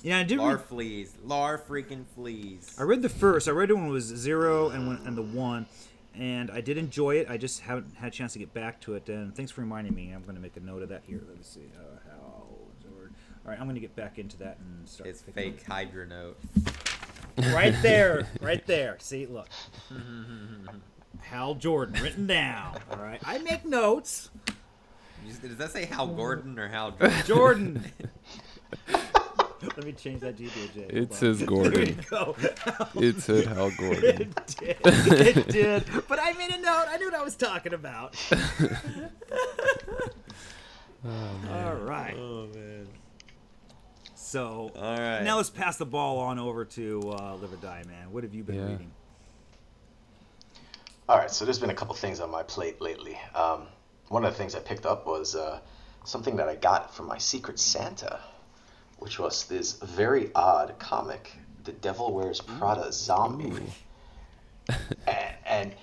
Yeah, 0.03 0.19
I 0.19 0.23
did. 0.23 0.39
Lar 0.39 0.57
Read, 0.57 0.65
fleas, 0.67 1.15
lar 1.25 1.59
freaking 1.59 2.05
fleas. 2.15 2.77
I 2.79 2.83
read 2.83 3.03
the 3.03 3.09
first. 3.09 3.49
I 3.49 3.51
read 3.53 3.71
it 3.71 3.75
when 3.75 3.87
it 3.87 3.91
was 3.91 4.05
zero 4.05 4.69
and 4.69 4.99
and 5.07 5.17
the 5.17 5.23
one, 5.23 5.67
and 6.15 6.51
I 6.51 6.61
did 6.61 6.77
enjoy 6.79 7.17
it. 7.17 7.29
I 7.31 7.37
just 7.37 7.61
haven't 7.61 7.95
had 7.97 8.09
a 8.09 8.11
chance 8.11 8.35
to 8.35 8.39
get 8.39 8.53
back 8.55 8.81
to 8.83 8.95
it. 8.95 9.09
And 9.09 9.35
thanks 9.35 9.51
for 9.51 9.63
reminding 9.63 9.95
me. 9.95 10.13
I'm 10.13 10.23
going 10.23 10.37
to 10.37 10.41
make 10.41 10.57
a 10.57 10.61
note 10.61 10.83
of 10.83 10.91
that 10.91 11.03
here. 11.07 11.23
Let 11.27 11.37
me 11.37 11.43
see. 11.43 11.71
Uh, 11.77 11.99
how 12.09 12.17
All 12.23 13.51
right, 13.51 13.59
I'm 13.59 13.65
going 13.67 13.75
to 13.75 13.81
get 13.81 13.97
back 13.97 14.19
into 14.19 14.37
that 14.39 14.59
and 14.59 14.89
start. 14.89 15.09
It's 15.11 15.23
fake 15.23 15.65
Hydra 15.67 16.07
note. 16.07 16.39
right 17.53 17.75
there, 17.83 18.27
right 18.41 18.65
there. 18.67 18.97
See, 19.01 19.27
look. 19.27 19.49
Hal 21.21 21.55
Jordan 21.55 22.01
written 22.03 22.27
down. 22.27 22.79
All 22.91 22.99
right, 22.99 23.21
I 23.25 23.39
make 23.39 23.65
notes. 23.65 24.31
Does 25.43 25.57
that 25.57 25.71
say 25.73 25.87
Hal 25.87 26.07
Gordon 26.09 26.59
or 26.59 26.69
Hal 26.69 26.93
Jordan? 26.93 27.23
Jordan. 27.25 27.85
Let 29.77 29.85
me 29.85 29.93
change 29.93 30.21
that 30.21 30.37
G 30.37 30.49
to 30.51 30.63
a 30.65 30.69
J. 30.69 30.81
It 30.91 30.95
Hold 31.09 31.13
on. 31.13 31.17
says 31.17 31.39
There 31.39 31.49
Gordon. 31.49 31.89
you 31.89 31.97
go. 32.11 32.37
It 32.95 33.21
said 33.21 33.47
Hal 33.47 33.71
Gordon. 33.71 34.35
It 34.35 34.57
did. 34.59 34.77
It 34.85 35.49
did. 35.49 35.85
But 36.09 36.19
I 36.21 36.33
made 36.35 36.51
a 36.51 36.61
note. 36.61 36.87
I 36.89 36.97
knew 36.99 37.07
what 37.07 37.15
I 37.15 37.23
was 37.23 37.37
talking 37.37 37.73
about. 37.75 38.15
All 41.07 41.75
right. 41.77 42.15
oh 42.19 42.49
man. 42.55 42.89
So 44.15 44.73
All 44.77 44.99
right. 44.99 45.23
now 45.23 45.37
let's 45.37 45.51
pass 45.51 45.77
the 45.77 45.87
ball 45.87 46.19
on 46.19 46.39
over 46.39 46.65
to 46.65 47.01
uh, 47.13 47.37
Live 47.37 47.53
or 47.53 47.57
Die, 47.57 47.85
man. 47.87 48.11
What 48.13 48.25
have 48.25 48.35
you 48.35 48.43
been 48.43 48.57
Yeah. 48.57 48.67
reading? 48.67 48.91
All 51.09 51.17
right, 51.17 51.31
so 51.31 51.45
there's 51.45 51.61
been 51.61 51.71
a 51.71 51.75
couple 51.75 51.95
things 51.95 52.19
on 52.19 52.31
my 52.31 52.43
plate 52.43 52.81
lately. 52.81 53.17
Um, 53.35 53.69
one 54.09 54.25
of 54.25 54.33
the 54.33 54.39
things 54.39 54.57
I 54.57 54.59
picked 54.59 54.85
up 54.87 55.07
was 55.07 55.37
uh, 55.37 55.61
something 56.05 56.37
that 56.37 56.49
I 56.49 56.57
got 56.57 56.97
from 56.97 57.07
my 57.07 57.19
Secret 57.19 57.61
Santa, 57.61 58.19
which 58.99 59.19
was 59.19 59.45
this 59.45 59.75
very 59.75 60.31
odd 60.35 60.79
comic, 60.79 61.33
The 61.65 61.73
Devil 61.73 62.13
Wears 62.13 62.41
Prada 62.41 62.93
Zombie. 62.93 63.73
and, 65.07 65.35
and 65.47 65.75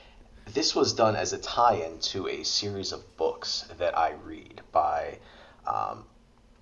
this 0.54 0.76
was 0.76 0.94
done 0.94 1.16
as 1.16 1.34
a 1.34 1.38
tie-in 1.38 2.00
to 2.00 2.28
a 2.28 2.44
series 2.44 2.92
of 2.92 3.18
books 3.18 3.66
that 3.78 3.98
I 3.98 4.14
read 4.24 4.62
by 4.72 5.18
um, 5.66 6.06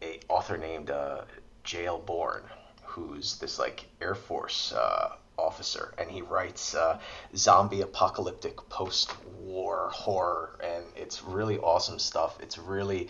a 0.01 0.19
author 0.29 0.57
named 0.57 0.89
uh, 0.89 1.21
J.L. 1.63 1.99
Bourne, 1.99 2.43
who's 2.83 3.37
this 3.37 3.59
like 3.59 3.85
Air 4.01 4.15
Force 4.15 4.73
uh, 4.73 5.15
officer, 5.37 5.93
and 5.97 6.09
he 6.09 6.21
writes 6.21 6.75
uh, 6.75 6.99
zombie 7.35 7.81
apocalyptic 7.81 8.57
post-war 8.69 9.89
horror, 9.93 10.59
and 10.63 10.85
it's 10.95 11.23
really 11.23 11.57
awesome 11.57 11.99
stuff. 11.99 12.37
It's 12.41 12.57
really 12.57 13.09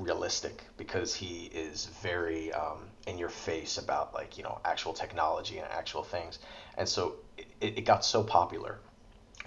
realistic 0.00 0.64
because 0.76 1.14
he 1.14 1.50
is 1.52 1.86
very 2.02 2.52
um, 2.52 2.88
in 3.06 3.18
your 3.18 3.28
face 3.28 3.78
about 3.78 4.14
like 4.14 4.38
you 4.38 4.42
know 4.42 4.58
actual 4.64 4.92
technology 4.92 5.58
and 5.58 5.68
actual 5.70 6.02
things, 6.02 6.38
and 6.76 6.88
so 6.88 7.16
it, 7.38 7.78
it 7.78 7.84
got 7.84 8.04
so 8.04 8.22
popular 8.22 8.80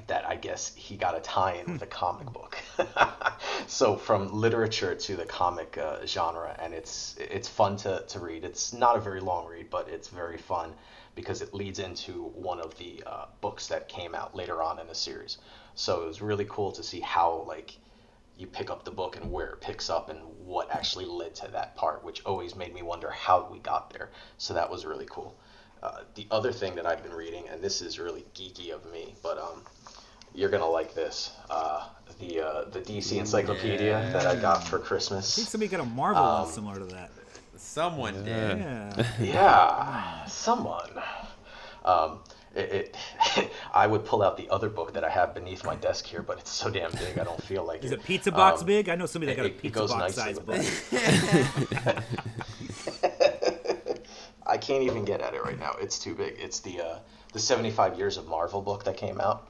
that 0.07 0.25
I 0.27 0.36
guess 0.36 0.72
he 0.75 0.95
got 0.95 1.15
a 1.15 1.19
tie-in 1.19 1.72
with 1.72 1.81
a 1.81 1.88
comic 1.88 2.31
book. 2.31 2.57
so 3.67 3.95
from 3.95 4.33
literature 4.33 4.95
to 4.95 5.15
the 5.15 5.25
comic 5.25 5.77
uh, 5.77 6.05
genre, 6.05 6.55
and 6.60 6.74
it's 6.74 7.15
it's 7.19 7.48
fun 7.48 7.77
to, 7.77 8.03
to 8.07 8.19
read. 8.19 8.43
It's 8.43 8.74
not 8.74 8.95
a 8.98 9.00
very 9.00 9.22
long 9.22 9.48
read, 9.48 9.69
but 9.69 9.88
it's 9.89 10.07
very 10.07 10.38
fun 10.38 10.74
because 11.15 11.41
it 11.41 11.53
leads 11.53 11.79
into 11.79 12.24
one 12.33 12.60
of 12.60 12.75
the 12.77 13.03
uh, 13.05 13.25
books 13.41 13.67
that 13.67 13.88
came 13.88 14.15
out 14.15 14.36
later 14.36 14.63
on 14.63 14.79
in 14.79 14.88
the 14.88 14.95
series. 14.95 15.38
So 15.75 16.03
it 16.03 16.07
was 16.07 16.22
really 16.22 16.45
cool 16.50 16.72
to 16.74 16.83
see 16.83 17.00
how 17.00 17.45
like 17.48 17.77
you 18.37 18.47
pick 18.47 18.69
up 18.69 18.83
the 18.83 18.91
book 18.91 19.15
and 19.15 19.31
where 19.31 19.47
it 19.51 19.61
picks 19.61 19.89
up 19.89 20.09
and 20.09 20.19
what 20.43 20.69
actually 20.71 21.05
led 21.05 21.35
to 21.35 21.47
that 21.51 21.75
part, 21.75 22.03
which 22.03 22.23
always 22.25 22.55
made 22.55 22.73
me 22.73 22.81
wonder 22.81 23.09
how 23.11 23.47
we 23.51 23.59
got 23.59 23.89
there. 23.91 24.09
So 24.37 24.53
that 24.55 24.69
was 24.69 24.85
really 24.85 25.05
cool. 25.09 25.35
Uh, 25.83 25.99
the 26.15 26.25
other 26.31 26.51
thing 26.51 26.75
that 26.75 26.85
I've 26.85 27.03
been 27.03 27.13
reading, 27.13 27.47
and 27.49 27.61
this 27.61 27.81
is 27.81 27.99
really 27.99 28.25
geeky 28.33 28.71
of 28.73 28.89
me, 28.91 29.13
but 29.21 29.37
um, 29.37 29.61
you're 30.33 30.49
gonna 30.49 30.65
like 30.65 30.95
this. 30.95 31.31
Uh, 31.49 31.87
the 32.19 32.41
uh, 32.41 32.63
the 32.69 32.79
DC 32.79 33.17
Encyclopedia 33.19 34.09
that 34.13 34.25
I 34.25 34.35
got 34.35 34.63
for 34.67 34.79
Christmas. 34.79 35.33
I 35.33 35.35
think 35.35 35.47
Christmas. 35.47 35.49
somebody 35.49 35.67
got 35.69 35.79
a 35.81 35.85
Marvel 35.85 36.23
one 36.23 36.41
Um, 36.43 36.47
similar 36.49 36.79
to 36.79 36.85
that. 36.85 37.11
Someone 37.57 38.15
Yeah. 38.15 38.23
did. 38.23 38.57
Yeah. 38.59 39.05
Yeah, 39.21 40.25
someone. 40.27 40.89
Um, 41.85 42.19
it, 42.55 42.95
it 43.36 43.50
I 43.74 43.88
would 43.88 44.05
pull 44.05 44.22
out 44.24 44.38
the 44.38 44.50
other 44.50 44.69
book 44.69 44.93
that 44.93 45.03
I 45.03 45.10
have 45.10 45.33
beneath 45.33 45.63
my 45.65 45.75
desk 45.75 46.05
here, 46.05 46.22
but 46.22 46.38
it's 46.39 46.51
so 46.51 46.69
damn 46.69 46.91
big 46.91 47.17
I 47.19 47.24
don't 47.24 47.41
feel 47.43 47.65
like 47.65 47.83
Is 47.83 47.91
it. 47.91 48.00
it 48.00 48.03
pizza 48.05 48.31
box 48.31 48.62
Um, 48.62 48.67
big? 48.67 48.89
I 48.89 48.95
know 48.95 49.05
somebody 49.05 49.33
that 49.33 49.38
got 49.38 49.45
a 49.45 49.50
it- 49.50 49.55
it 49.55 49.62
pizza 49.62 49.79
goes 49.79 49.91
box 49.91 50.15
size 50.15 50.39
book. 50.39 50.62
I 54.45 54.57
can't 54.57 54.83
even 54.83 55.05
get 55.05 55.22
at 55.22 55.33
it 55.33 55.43
right 55.43 55.57
now. 55.57 55.75
It's 55.79 55.98
too 55.98 56.15
big. 56.15 56.36
It's 56.38 56.60
the 56.60 56.81
uh, 56.81 57.00
the 57.31 57.39
75 57.39 57.98
years 57.98 58.17
of 58.17 58.27
Marvel 58.27 58.62
book 58.62 58.83
that 58.83 58.98
came 58.98 59.19
out 59.22 59.50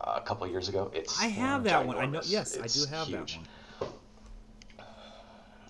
uh, 0.00 0.14
a 0.16 0.20
couple 0.22 0.46
years 0.48 0.68
ago. 0.68 0.90
It's 0.94 1.20
I 1.22 1.26
have 1.26 1.64
that 1.64 1.86
one. 1.86 1.96
I 1.98 2.06
know. 2.06 2.20
ginormous. 2.20 2.30
Yes, 2.30 2.58
I 2.58 2.66
do 2.66 2.86
have 2.94 3.06
huge. 3.08 3.38
that 3.38 3.86
one. 3.86 3.92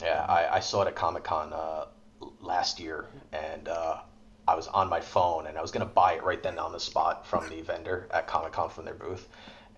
Yeah, 0.00 0.24
I, 0.28 0.56
I 0.56 0.60
saw 0.60 0.82
it 0.82 0.88
at 0.88 0.96
Comic 0.96 1.22
Con 1.24 1.52
uh, 1.52 1.84
last 2.40 2.80
year, 2.80 3.06
and 3.32 3.68
uh, 3.68 3.98
I 4.48 4.54
was 4.54 4.66
on 4.68 4.88
my 4.88 5.00
phone, 5.00 5.46
and 5.46 5.56
I 5.58 5.62
was 5.62 5.70
gonna 5.70 5.86
buy 5.86 6.14
it 6.14 6.22
right 6.24 6.42
then 6.42 6.58
on 6.58 6.72
the 6.72 6.80
spot 6.80 7.26
from 7.26 7.48
the 7.48 7.60
vendor 7.62 8.08
at 8.10 8.26
Comic 8.26 8.52
Con 8.52 8.70
from 8.70 8.84
their 8.84 8.94
booth. 8.94 9.28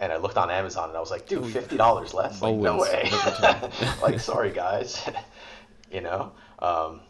And 0.01 0.13
I 0.13 0.17
looked 0.17 0.37
on 0.37 0.51
Amazon, 0.51 0.89
and 0.89 0.97
I 0.97 1.01
was 1.01 1.11
like, 1.11 1.27
"Dude, 1.29 1.47
fifty 1.47 1.77
dollars 1.77 2.15
less? 2.15 2.43
Like, 2.43 2.57
no 2.57 2.77
way!" 2.79 3.11
like, 4.03 4.19
sorry 4.21 4.51
guys, 4.53 5.03
you 5.93 6.01
know. 6.01 6.33
Um, 6.59 7.01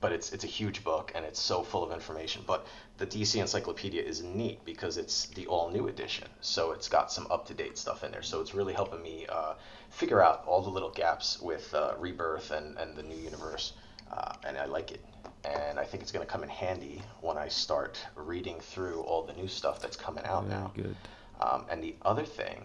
But 0.00 0.12
it's 0.12 0.32
it's 0.32 0.44
a 0.44 0.46
huge 0.48 0.82
book, 0.84 1.12
and 1.14 1.24
it's 1.26 1.40
so 1.40 1.62
full 1.62 1.84
of 1.84 1.92
information. 1.92 2.42
But 2.46 2.66
the 2.96 3.06
DC 3.06 3.38
Encyclopedia 3.40 4.02
is 4.02 4.22
neat 4.22 4.64
because 4.64 4.96
it's 4.96 5.26
the 5.28 5.46
all 5.46 5.70
new 5.70 5.88
edition, 5.88 6.28
so 6.40 6.72
it's 6.72 6.88
got 6.88 7.12
some 7.12 7.26
up 7.30 7.46
to 7.46 7.54
date 7.54 7.76
stuff 7.78 8.02
in 8.04 8.10
there. 8.12 8.22
So 8.22 8.40
it's 8.40 8.54
really 8.54 8.72
helping 8.74 9.02
me 9.02 9.26
uh, 9.28 9.54
figure 9.90 10.22
out 10.22 10.44
all 10.46 10.62
the 10.62 10.70
little 10.70 10.90
gaps 10.90 11.38
with 11.42 11.74
uh, 11.74 11.94
Rebirth 11.98 12.50
and, 12.50 12.78
and 12.78 12.96
the 12.96 13.02
new 13.02 13.16
universe, 13.16 13.74
uh, 14.10 14.32
and 14.46 14.56
I 14.56 14.64
like 14.66 14.90
it. 14.92 15.04
And 15.48 15.78
I 15.78 15.84
think 15.84 16.02
it's 16.02 16.12
going 16.12 16.26
to 16.26 16.30
come 16.30 16.42
in 16.42 16.48
handy 16.50 17.00
when 17.22 17.38
I 17.38 17.48
start 17.48 17.98
reading 18.16 18.60
through 18.60 19.00
all 19.00 19.22
the 19.22 19.32
new 19.32 19.48
stuff 19.48 19.80
that's 19.80 19.96
coming 19.96 20.24
out 20.24 20.44
Very 20.44 20.60
now. 20.60 20.72
good. 20.76 20.96
Um, 21.40 21.64
and 21.70 21.82
the 21.82 21.94
other 22.02 22.24
thing, 22.24 22.64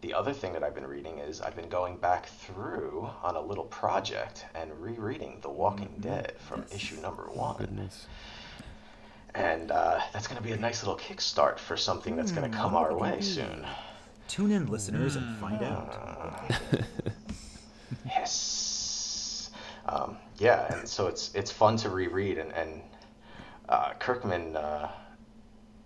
the 0.00 0.14
other 0.14 0.32
thing 0.32 0.52
that 0.52 0.62
I've 0.62 0.74
been 0.76 0.86
reading 0.86 1.18
is 1.18 1.40
I've 1.40 1.56
been 1.56 1.68
going 1.68 1.96
back 1.96 2.26
through 2.26 3.08
on 3.22 3.34
a 3.34 3.40
little 3.40 3.64
project 3.64 4.44
and 4.54 4.70
rereading 4.80 5.38
The 5.42 5.48
Walking 5.50 5.92
Dead 6.00 6.34
from 6.38 6.64
issue 6.72 7.00
number 7.00 7.24
one. 7.32 7.56
Goodness. 7.56 8.06
And 9.34 9.72
uh, 9.72 9.98
that's 10.12 10.28
going 10.28 10.36
to 10.40 10.42
be 10.46 10.52
a 10.52 10.56
nice 10.56 10.84
little 10.84 10.98
kickstart 10.98 11.58
for 11.58 11.76
something 11.76 12.14
that's 12.14 12.30
going 12.30 12.48
to 12.48 12.56
come 12.56 12.76
our 12.76 12.96
way 12.96 13.20
soon. 13.22 13.66
Tune 14.28 14.52
in, 14.52 14.68
listeners, 14.68 15.16
and 15.16 15.36
find 15.38 15.60
Mm. 15.60 15.72
out. 15.72 16.84
Yes. 18.06 19.50
Um, 19.86 20.16
yeah, 20.38 20.72
and 20.72 20.88
so 20.88 21.06
it's 21.06 21.30
it's 21.34 21.50
fun 21.50 21.76
to 21.78 21.90
reread, 21.90 22.38
and 22.38 22.52
and 22.52 22.82
uh, 23.68 23.92
Kirkman, 23.98 24.56
uh, 24.56 24.90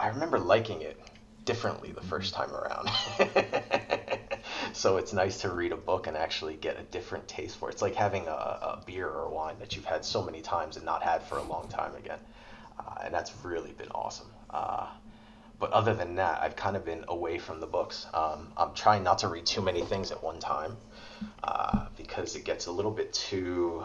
I 0.01 0.09
remember 0.09 0.39
liking 0.39 0.83
it 0.83 0.99
differently 1.45 1.93
the 1.93 2.03
first 2.03 2.35
time 2.35 2.53
around. 2.53 2.91
so 4.73 4.97
it's 4.97 5.13
nice 5.13 5.39
to 5.39 5.51
read 5.51 5.73
a 5.73 5.77
book 5.77 6.07
and 6.07 6.17
actually 6.17 6.57
get 6.57 6.79
a 6.79 6.83
different 6.83 7.29
taste 7.29 7.57
for 7.59 7.69
it. 7.69 7.75
It's 7.75 7.83
like 7.83 7.95
having 7.95 8.29
a, 8.29 8.33
a 8.33 8.83
beer 8.87 9.09
or 9.09 9.29
wine 9.29 9.59
that 9.61 9.77
you've 9.77 9.85
had 9.87 10.05
so 10.05 10.23
many 10.23 10.43
times 10.43 10.77
and 10.77 10.85
not 10.85 11.03
had 11.03 11.23
for 11.23 11.39
a 11.39 11.43
long 11.43 11.69
time 11.69 11.95
again, 11.97 12.21
uh, 12.79 12.95
and 13.05 13.15
that's 13.15 13.35
really 13.45 13.73
been 13.73 13.91
awesome. 13.95 14.31
Uh, 14.51 14.89
but 15.59 15.73
other 15.73 15.95
than 15.95 16.17
that, 16.17 16.41
I've 16.43 16.57
kind 16.57 16.77
of 16.77 16.85
been 16.85 17.05
away 17.09 17.39
from 17.39 17.61
the 17.61 17.67
books. 17.67 18.07
Um, 18.15 18.53
I'm 18.57 18.75
trying 18.75 19.03
not 19.03 19.19
to 19.19 19.29
read 19.29 19.47
too 19.47 19.63
many 19.63 19.83
things 19.83 20.11
at 20.13 20.23
one 20.23 20.39
time 20.39 20.77
uh, 21.45 21.87
because 21.97 22.37
it 22.37 22.45
gets 22.45 22.67
a 22.67 22.73
little 22.73 22.91
bit 22.93 23.13
too. 23.13 23.85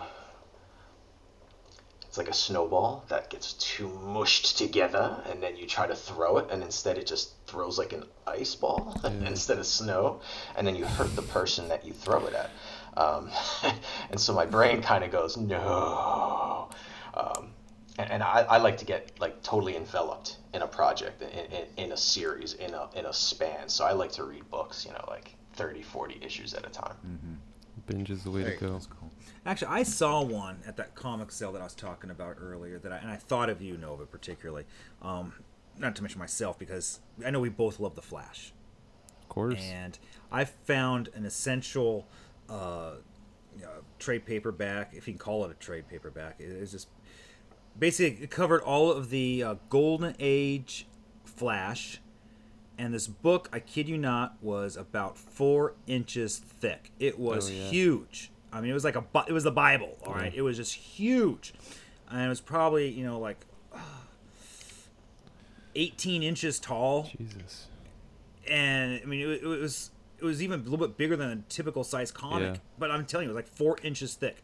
It's 2.13 2.17
like 2.19 2.29
a 2.29 2.33
snowball 2.33 3.03
that 3.07 3.31
gets 3.31 3.53
too 3.53 3.89
mushed 3.89 4.55
together, 4.55 5.19
and 5.31 5.41
then 5.41 5.57
you 5.57 5.65
try 5.65 5.87
to 5.87 5.95
throw 5.95 6.37
it, 6.37 6.51
and 6.51 6.61
instead 6.61 6.99
it 6.99 7.07
just 7.07 7.33
throws 7.47 7.79
like 7.79 7.91
an 7.91 8.03
ice 8.27 8.53
ball 8.53 8.95
instead 9.25 9.57
of 9.57 9.65
snow, 9.65 10.21
and 10.55 10.67
then 10.67 10.75
you 10.75 10.85
hurt 10.85 11.15
the 11.15 11.23
person 11.23 11.69
that 11.69 11.83
you 11.83 11.91
throw 11.91 12.23
it 12.27 12.35
at. 12.35 12.51
Um, 12.95 13.31
and 14.11 14.19
so 14.19 14.31
my 14.31 14.45
brain 14.45 14.83
kind 14.83 15.03
of 15.03 15.09
goes, 15.09 15.37
no. 15.37 16.69
Um, 17.15 17.49
and, 17.97 18.11
and 18.11 18.21
I, 18.21 18.45
I 18.47 18.57
like 18.59 18.77
to 18.77 18.85
get 18.85 19.19
like 19.19 19.41
totally 19.41 19.75
enveloped 19.75 20.37
in 20.53 20.61
a 20.61 20.67
project 20.67 21.23
in, 21.23 21.29
in, 21.29 21.65
in 21.77 21.91
a 21.93 21.97
series 21.97 22.53
in 22.53 22.75
a 22.75 22.89
in 22.95 23.05
a 23.05 23.13
span 23.13 23.69
so 23.69 23.85
i 23.85 23.91
like 23.91 24.11
to 24.13 24.23
read 24.23 24.49
books 24.49 24.83
you 24.83 24.91
know 24.91 25.05
like 25.07 25.35
30 25.53 25.83
40 25.83 26.19
issues 26.23 26.55
at 26.55 26.65
a 26.65 26.69
time 26.69 26.95
Binge 27.85 28.09
is 28.09 28.23
the 28.23 28.31
way 28.31 28.43
Very 28.43 28.57
to 28.57 28.65
go. 28.65 28.79
Actually, 29.45 29.67
I 29.69 29.83
saw 29.83 30.21
one 30.23 30.59
at 30.65 30.77
that 30.77 30.95
comic 30.95 31.31
sale 31.31 31.51
that 31.51 31.61
I 31.61 31.65
was 31.65 31.73
talking 31.73 32.09
about 32.09 32.37
earlier. 32.39 32.79
That 32.79 32.93
I, 32.93 32.97
and 32.97 33.09
I 33.09 33.17
thought 33.17 33.49
of 33.49 33.61
you, 33.61 33.77
Nova, 33.77 34.05
particularly. 34.05 34.65
Um, 35.01 35.33
not 35.77 35.95
to 35.95 36.01
mention 36.03 36.19
myself, 36.19 36.57
because 36.57 36.99
I 37.25 37.31
know 37.31 37.39
we 37.39 37.49
both 37.49 37.79
love 37.79 37.95
the 37.95 38.01
Flash. 38.01 38.53
Of 39.21 39.29
course. 39.29 39.59
and 39.61 39.97
I 40.31 40.45
found 40.45 41.09
an 41.15 41.25
essential 41.25 42.07
uh, 42.49 42.91
you 43.57 43.63
know, 43.63 43.69
trade 43.99 44.25
paperback, 44.25 44.93
if 44.93 45.07
you 45.07 45.13
can 45.13 45.17
call 45.19 45.43
it 45.45 45.51
a 45.51 45.55
trade 45.55 45.87
paperback. 45.89 46.35
It 46.39 46.49
is 46.49 46.71
just 46.71 46.87
basically 47.77 48.23
it 48.23 48.29
covered 48.29 48.61
all 48.61 48.91
of 48.91 49.09
the 49.09 49.43
uh, 49.43 49.55
golden 49.69 50.15
age 50.19 50.87
Flash, 51.25 51.99
and 52.77 52.93
this 52.93 53.07
book, 53.07 53.49
I 53.51 53.59
kid 53.59 53.89
you 53.89 53.97
not, 53.97 54.35
was 54.41 54.77
about 54.77 55.17
four 55.17 55.73
inches 55.87 56.37
thick. 56.37 56.91
It 56.99 57.17
was 57.17 57.49
Oh, 57.49 57.53
yeah. 57.53 57.69
huge. 57.69 58.29
I 58.53 58.61
mean, 58.61 58.69
it 58.69 58.73
was 58.73 58.83
like 58.83 58.95
a 58.95 59.03
it 59.27 59.33
was 59.33 59.43
the 59.43 59.51
Bible. 59.51 59.97
All 60.05 60.13
right, 60.13 60.33
it 60.33 60.41
was 60.41 60.57
just 60.57 60.75
huge, 60.75 61.53
and 62.09 62.21
it 62.21 62.29
was 62.29 62.41
probably 62.41 62.89
you 62.89 63.05
know 63.05 63.19
like. 63.19 63.37
Uh, 63.73 63.79
18 65.75 66.21
inches 66.21 66.59
tall 66.59 67.09
Jesus. 67.17 67.65
and 68.47 69.01
I 69.01 69.05
mean 69.07 69.21
it, 69.21 69.41
it 69.41 69.45
was 69.47 69.89
it 70.19 70.23
was 70.23 70.43
even 70.43 70.59
a 70.59 70.63
little 70.63 70.77
bit 70.77 70.97
bigger 70.97 71.15
than 71.17 71.29
a 71.31 71.35
typical 71.49 71.83
size 71.83 72.11
comic. 72.11 72.53
Yeah. 72.53 72.59
But 72.77 72.91
I'm 72.91 73.05
telling 73.05 73.25
you, 73.25 73.31
it 73.31 73.35
was 73.35 73.43
like 73.43 73.53
four 73.53 73.77
inches 73.83 74.13
thick. 74.13 74.37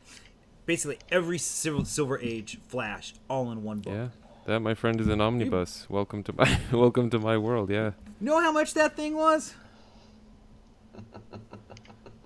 Basically, 0.66 0.98
every 1.12 1.38
Silver, 1.38 1.86
Silver 1.86 2.20
Age 2.20 2.60
Flash 2.68 3.14
all 3.30 3.52
in 3.52 3.64
one 3.64 3.80
book. 3.80 3.94
Yeah. 3.94 4.08
That, 4.46 4.60
my 4.62 4.74
friend, 4.74 5.00
is 5.00 5.08
an 5.08 5.22
omnibus. 5.22 5.86
Welcome 5.88 6.24
to 6.24 6.34
my 6.34 6.60
welcome 6.74 7.10
to 7.12 7.20
my 7.20 7.38
world. 7.38 7.70
Yeah. 7.70 7.92
You 8.20 8.26
know 8.26 8.42
how 8.42 8.52
much 8.52 8.74
that 8.74 8.96
thing 8.96 9.16
was? 9.16 9.54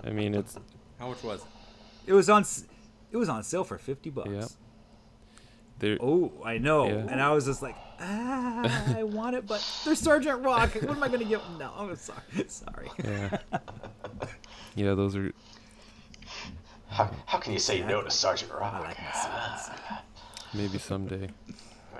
I 0.03 0.11
mean, 0.11 0.33
it's 0.33 0.57
How 0.97 1.09
much 1.09 1.21
was 1.23 1.41
it? 1.41 1.45
It 2.05 2.13
was 2.13 2.29
on 2.29 2.45
it 3.11 3.17
was 3.17 3.29
on 3.29 3.43
sale 3.43 3.63
for 3.63 3.77
fifty 3.77 4.09
bucks. 4.09 4.29
Yeah. 4.29 4.45
there. 5.79 5.97
Oh, 6.01 6.31
I 6.43 6.57
know. 6.57 6.87
Yeah. 6.87 7.07
And 7.09 7.21
I 7.21 7.31
was 7.31 7.45
just 7.45 7.61
like, 7.61 7.75
ah, 7.99 8.95
I 8.97 9.03
want 9.17 9.35
it, 9.35 9.45
but 9.47 9.65
there's 9.85 9.99
Sergeant 9.99 10.43
Rock. 10.43 10.73
What 10.75 10.89
am 10.97 11.03
I 11.03 11.07
gonna 11.07 11.23
give? 11.25 11.41
No, 11.59 11.71
I'm 11.77 11.95
sorry. 11.95 12.19
Sorry. 12.47 12.89
Yeah. 13.03 13.37
yeah, 14.75 14.93
those 14.95 15.15
are. 15.15 15.31
how, 16.89 17.09
how 17.25 17.37
can 17.39 17.53
you 17.53 17.59
say 17.59 17.81
no 17.83 18.01
to 18.01 18.09
sergeant 18.11 18.51
I 18.51 18.57
rock 18.59 18.83
like 18.83 18.97
my 18.99 19.11
scenes. 19.11 19.79
Maybe 20.53 20.77
someday. 20.77 21.29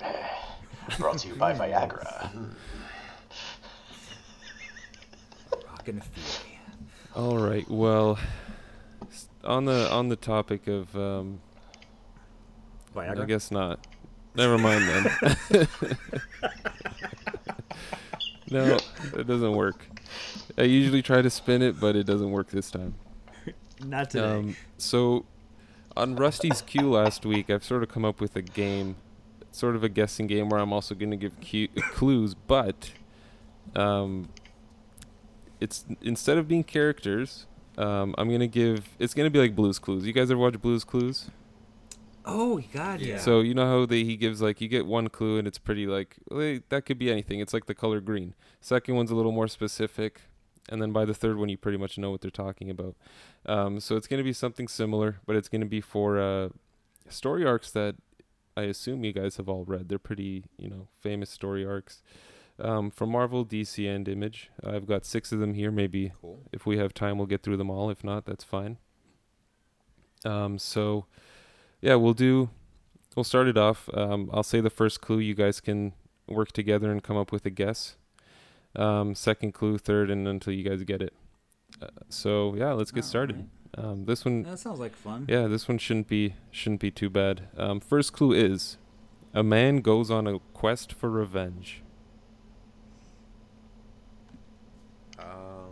brought 0.99 1.17
to 1.19 1.27
you 1.29 1.35
by 1.35 1.53
viagra 1.53 2.31
Rock 5.51 5.87
and 5.87 6.03
Fury. 6.03 6.59
All 7.15 7.37
right. 7.37 7.67
Well, 7.69 8.17
s- 8.17 8.23
on 9.43 9.65
the 9.65 9.91
on 9.91 10.09
the 10.09 10.15
topic 10.15 10.67
of, 10.67 10.95
um, 10.95 11.39
Viagra. 12.95 13.23
I 13.23 13.25
guess 13.25 13.51
not. 13.51 13.85
Never 14.35 14.57
mind 14.57 14.83
then. 14.87 15.67
no, 18.49 18.77
it 19.15 19.27
doesn't 19.27 19.53
work. 19.53 19.85
I 20.57 20.63
usually 20.63 21.01
try 21.01 21.21
to 21.21 21.29
spin 21.29 21.61
it, 21.61 21.79
but 21.79 21.95
it 21.95 22.05
doesn't 22.05 22.31
work 22.31 22.49
this 22.49 22.71
time. 22.71 22.95
Not 23.83 24.09
today. 24.11 24.25
Um, 24.25 24.55
so, 24.77 25.25
on 25.95 26.15
Rusty's 26.15 26.61
Q 26.61 26.89
last 26.91 27.25
week, 27.25 27.49
I've 27.49 27.63
sort 27.63 27.83
of 27.83 27.89
come 27.89 28.05
up 28.05 28.21
with 28.21 28.35
a 28.35 28.41
game, 28.41 28.95
sort 29.51 29.75
of 29.75 29.83
a 29.83 29.89
guessing 29.89 30.27
game 30.27 30.49
where 30.49 30.59
I'm 30.59 30.73
also 30.73 30.95
going 30.95 31.11
to 31.11 31.17
give 31.17 31.33
cu- 31.41 31.67
clues, 31.91 32.33
but 32.33 32.91
um, 33.75 34.29
it's 35.59 35.85
instead 36.01 36.37
of 36.37 36.47
being 36.47 36.63
characters, 36.63 37.45
um, 37.77 38.13
I'm 38.17 38.27
going 38.27 38.39
to 38.41 38.47
give. 38.47 38.87
It's 38.99 39.13
going 39.13 39.25
to 39.25 39.31
be 39.31 39.39
like 39.39 39.55
Blue's 39.55 39.79
Clues. 39.79 40.05
You 40.05 40.13
guys 40.13 40.29
ever 40.31 40.39
watch 40.39 40.61
Blue's 40.61 40.83
Clues? 40.83 41.29
oh 42.25 42.61
God, 42.73 43.01
yeah. 43.01 43.17
So 43.17 43.41
you 43.41 43.53
know 43.53 43.65
how 43.65 43.85
they 43.85 44.03
he 44.03 44.15
gives 44.15 44.41
like 44.41 44.61
you 44.61 44.67
get 44.67 44.85
one 44.85 45.09
clue 45.09 45.37
and 45.37 45.47
it's 45.47 45.57
pretty 45.57 45.85
like 45.87 46.15
well, 46.29 46.41
eh, 46.41 46.59
that 46.69 46.85
could 46.85 46.97
be 46.97 47.11
anything. 47.11 47.39
It's 47.39 47.53
like 47.53 47.65
the 47.65 47.75
color 47.75 47.99
green. 47.99 48.33
Second 48.61 48.95
one's 48.95 49.11
a 49.11 49.15
little 49.15 49.31
more 49.31 49.47
specific. 49.47 50.21
and 50.69 50.81
then 50.81 50.93
by 50.93 51.03
the 51.05 51.13
third 51.13 51.37
one, 51.37 51.49
you 51.49 51.57
pretty 51.57 51.77
much 51.77 51.97
know 51.97 52.11
what 52.11 52.21
they're 52.21 52.31
talking 52.31 52.69
about. 52.69 52.95
Um, 53.45 53.79
so 53.81 53.97
it's 53.97 54.07
going 54.07 54.19
to 54.19 54.23
be 54.23 54.33
something 54.33 54.67
similar, 54.69 55.19
but 55.25 55.35
it's 55.35 55.49
going 55.49 55.61
to 55.61 55.67
be 55.67 55.81
for 55.81 56.19
uh, 56.19 56.49
story 57.09 57.45
arcs 57.45 57.69
that 57.71 57.95
I 58.55 58.63
assume 58.63 59.03
you 59.03 59.11
guys 59.11 59.35
have 59.37 59.49
all 59.49 59.65
read. 59.65 59.89
They're 59.89 59.99
pretty, 59.99 60.45
you 60.57 60.69
know, 60.69 60.87
famous 61.01 61.29
story 61.29 61.65
arcs 61.65 62.01
um, 62.59 62.91
from 62.91 63.09
Marvel, 63.11 63.45
DC, 63.45 63.87
and 63.93 64.07
Image. 64.07 64.49
I've 64.65 64.85
got 64.87 65.05
six 65.05 65.31
of 65.31 65.39
them 65.39 65.53
here. 65.53 65.71
Maybe 65.71 66.11
Cool. 66.21 66.39
if 66.51 66.65
we 66.65 66.77
have 66.77 66.93
time, 66.93 67.17
we'll 67.17 67.27
get 67.27 67.43
through 67.43 67.57
them 67.57 67.69
all. 67.69 67.89
If 67.89 68.03
not, 68.03 68.25
that's 68.25 68.43
fine. 68.43 68.77
Um, 70.25 70.57
so, 70.57 71.05
yeah, 71.81 71.95
we'll 71.95 72.13
do. 72.13 72.49
We'll 73.15 73.23
start 73.23 73.47
it 73.47 73.57
off. 73.57 73.89
Um, 73.93 74.29
I'll 74.33 74.43
say 74.43 74.61
the 74.61 74.69
first 74.69 75.01
clue. 75.01 75.19
You 75.19 75.35
guys 75.35 75.59
can 75.59 75.93
work 76.27 76.51
together 76.51 76.91
and 76.91 77.03
come 77.03 77.17
up 77.17 77.31
with 77.31 77.45
a 77.45 77.49
guess. 77.49 77.95
Um, 78.75 79.13
second 79.13 79.53
clue, 79.53 79.77
third, 79.77 80.09
and 80.09 80.27
until 80.27 80.53
you 80.53 80.63
guys 80.63 80.83
get 80.83 81.01
it. 81.01 81.13
Uh, 81.81 81.87
so 82.09 82.55
yeah, 82.55 82.71
let's 82.71 82.91
get 82.91 83.03
started. 83.03 83.49
Um, 83.77 84.05
this 84.05 84.23
one, 84.25 84.43
That 84.43 84.59
sounds 84.59 84.79
like 84.79 84.95
fun. 84.95 85.25
yeah, 85.27 85.47
this 85.47 85.67
one 85.67 85.77
shouldn't 85.79 86.07
be 86.07 86.35
shouldn't 86.51 86.81
be 86.81 86.89
too 86.91 87.09
bad. 87.09 87.47
Um, 87.57 87.79
first 87.79 88.13
clue 88.13 88.31
is, 88.31 88.77
a 89.33 89.43
man 89.43 89.77
goes 89.81 90.09
on 90.09 90.25
a 90.27 90.39
quest 90.53 90.93
for 90.93 91.09
revenge. 91.09 91.82
Um, 95.23 95.69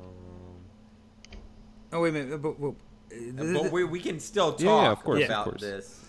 Oh 1.94 2.02
wait 2.02 2.10
a 2.10 2.12
minute, 2.14 2.42
but, 2.42 2.60
but, 2.62 2.70
uh, 2.70 3.54
but 3.64 3.72
we, 3.72 3.84
we 3.84 4.00
can 4.00 4.20
still 4.20 4.52
talk 4.54 4.62
Yeah, 4.62 4.82
yeah, 4.84 4.92
of 4.92 5.04
course, 5.04 5.20
of 5.24 5.26
about 5.30 5.44
course. 5.46 5.62
this. 5.62 6.00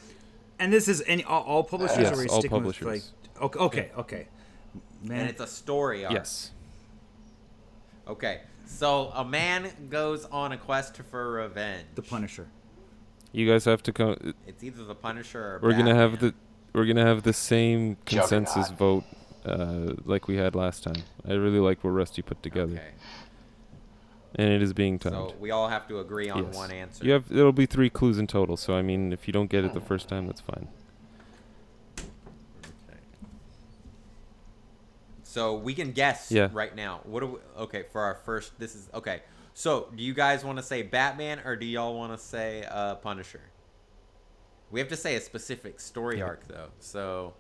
and 0.61 0.73
this 0.73 0.87
is 0.87 1.03
any 1.07 1.25
all, 1.25 1.43
all 1.43 1.65
publishers 1.65 1.99
Yes, 1.99 2.13
are 2.17 2.21
we 2.21 2.29
all 2.29 2.39
sticking 2.41 2.51
publishers. 2.59 2.85
with 2.87 3.13
like 3.41 3.43
okay, 3.43 3.59
okay, 3.59 3.91
okay. 3.99 4.29
Man, 5.03 5.21
And 5.21 5.31
it's 5.31 5.41
a 5.41 5.47
story 5.49 6.05
arc. 6.05 6.15
Yes. 6.15 6.53
Okay. 8.07 8.43
So 8.67 9.11
a 9.15 9.25
man 9.25 9.71
goes 9.91 10.25
on 10.27 10.53
a 10.53 10.57
quest 10.57 10.97
for 11.11 11.33
revenge. 11.33 11.85
the 11.97 12.03
Punisher. 12.03 12.47
You 13.33 13.49
guys 13.51 13.65
have 13.65 13.83
to 13.85 13.93
come. 13.93 14.35
It's 14.47 14.63
either 14.63 14.85
the 14.85 14.95
Punisher 14.95 15.57
or 15.57 15.61
We're 15.63 15.73
gonna 15.77 15.95
have 15.97 16.21
the 16.21 16.35
we're 16.73 16.87
gonna 16.87 17.05
have 17.05 17.23
the 17.25 17.33
same 17.33 17.97
consensus 18.07 18.69
Juggernaut. 18.69 18.79
vote 18.79 19.05
uh, 19.45 19.95
like 20.05 20.29
we 20.29 20.37
had 20.37 20.55
last 20.55 20.85
time. 20.85 21.03
I 21.29 21.33
really 21.33 21.59
like 21.59 21.83
what 21.83 21.91
Rusty 21.91 22.23
put 22.23 22.43
together, 22.43 22.75
Okay. 22.75 22.93
And 24.35 24.49
it 24.51 24.63
is 24.63 24.73
being 24.73 24.99
timed. 24.99 25.15
So 25.15 25.35
we 25.39 25.51
all 25.51 25.69
have 25.69 25.87
to 25.89 26.01
agree 26.01 26.29
on 26.31 26.45
Yes. 26.45 26.55
one 26.55 26.71
answer. 26.71 27.05
You 27.05 27.13
have 27.13 27.31
it'll 27.31 27.53
be 27.53 27.67
three 27.67 27.91
clues 27.91 28.19
in 28.19 28.27
total. 28.27 28.57
So 28.57 28.75
I 28.75 28.83
mean, 28.83 29.13
if 29.13 29.27
you 29.27 29.33
don't 29.33 29.51
get 29.51 29.65
it 29.65 29.73
the 29.75 29.81
first 29.81 30.09
time, 30.09 30.27
that's 30.27 30.41
fine. 30.41 30.69
Okay. 31.99 32.99
So 35.23 35.57
we 35.57 35.75
can 35.75 35.93
guess 35.93 36.31
Yeah. 36.31 36.49
right 36.53 36.75
now. 36.75 37.01
What 37.05 37.21
do 37.21 37.27
we, 37.27 37.39
okay 37.63 37.85
for 37.93 38.01
our 38.03 38.15
first? 38.15 38.59
This 38.59 38.75
is 38.75 38.89
okay. 38.95 39.23
So 39.55 39.89
do 39.95 40.03
you 40.03 40.15
guys 40.15 40.45
want 40.45 40.59
to 40.59 40.63
say 40.63 40.83
Batman 40.83 41.41
or 41.45 41.57
do 41.57 41.67
y'all 41.67 41.95
want 41.95 42.13
to 42.13 42.19
say 42.19 42.65
uh, 42.71 42.95
Punisher? 42.97 43.41
We 44.71 44.81
have 44.81 44.89
to 44.89 44.97
say 44.97 45.17
a 45.17 45.21
specific 45.21 45.79
story 45.81 46.23
arc 46.23 46.49
though. 46.49 46.69
So, 46.81 47.35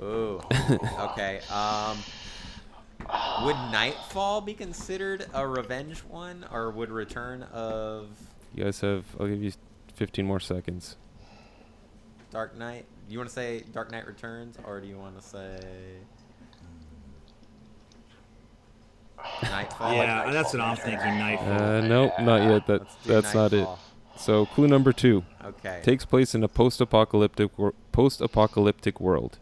ooh, 0.00 0.40
okay. 0.98 1.40
Um, 1.50 1.98
would 3.44 3.56
Nightfall 3.70 4.40
be 4.40 4.54
considered 4.54 5.26
a 5.34 5.46
revenge 5.46 6.00
one, 6.00 6.44
or 6.50 6.70
would 6.70 6.90
Return 6.90 7.42
of 7.52 8.08
You 8.54 8.64
guys 8.64 8.80
have. 8.80 9.04
I'll 9.20 9.26
give 9.28 9.42
you 9.42 9.52
15 9.94 10.24
more 10.26 10.40
seconds. 10.40 10.96
Dark 12.30 12.56
Knight? 12.56 12.84
You 13.08 13.18
want 13.18 13.28
to 13.30 13.34
say 13.34 13.62
Dark 13.72 13.90
Knight 13.92 14.06
Returns, 14.06 14.56
or 14.64 14.80
do 14.80 14.86
you 14.88 14.98
want 14.98 15.16
to 15.20 15.26
say 15.26 15.58
Nightfall? 19.42 19.92
yeah, 19.94 20.30
that's 20.30 20.52
what 20.52 20.60
I'm 20.60 20.76
thinking. 20.76 21.18
Nightfall. 21.18 21.52
Uh, 21.62 21.80
nope, 21.82 22.12
not 22.20 22.42
yet. 22.42 22.66
That 22.66 22.80
Let's 22.82 22.96
do 23.04 23.12
that's 23.12 23.34
not 23.34 23.52
it. 23.52 23.68
So 24.18 24.46
clue 24.46 24.66
number 24.66 24.92
two 24.92 25.24
Okay. 25.44 25.80
takes 25.82 26.04
place 26.04 26.34
in 26.34 26.42
a 26.42 26.48
post-apocalyptic 26.48 27.56
wor- 27.58 27.74
post-apocalyptic 27.92 29.00
world. 29.00 29.38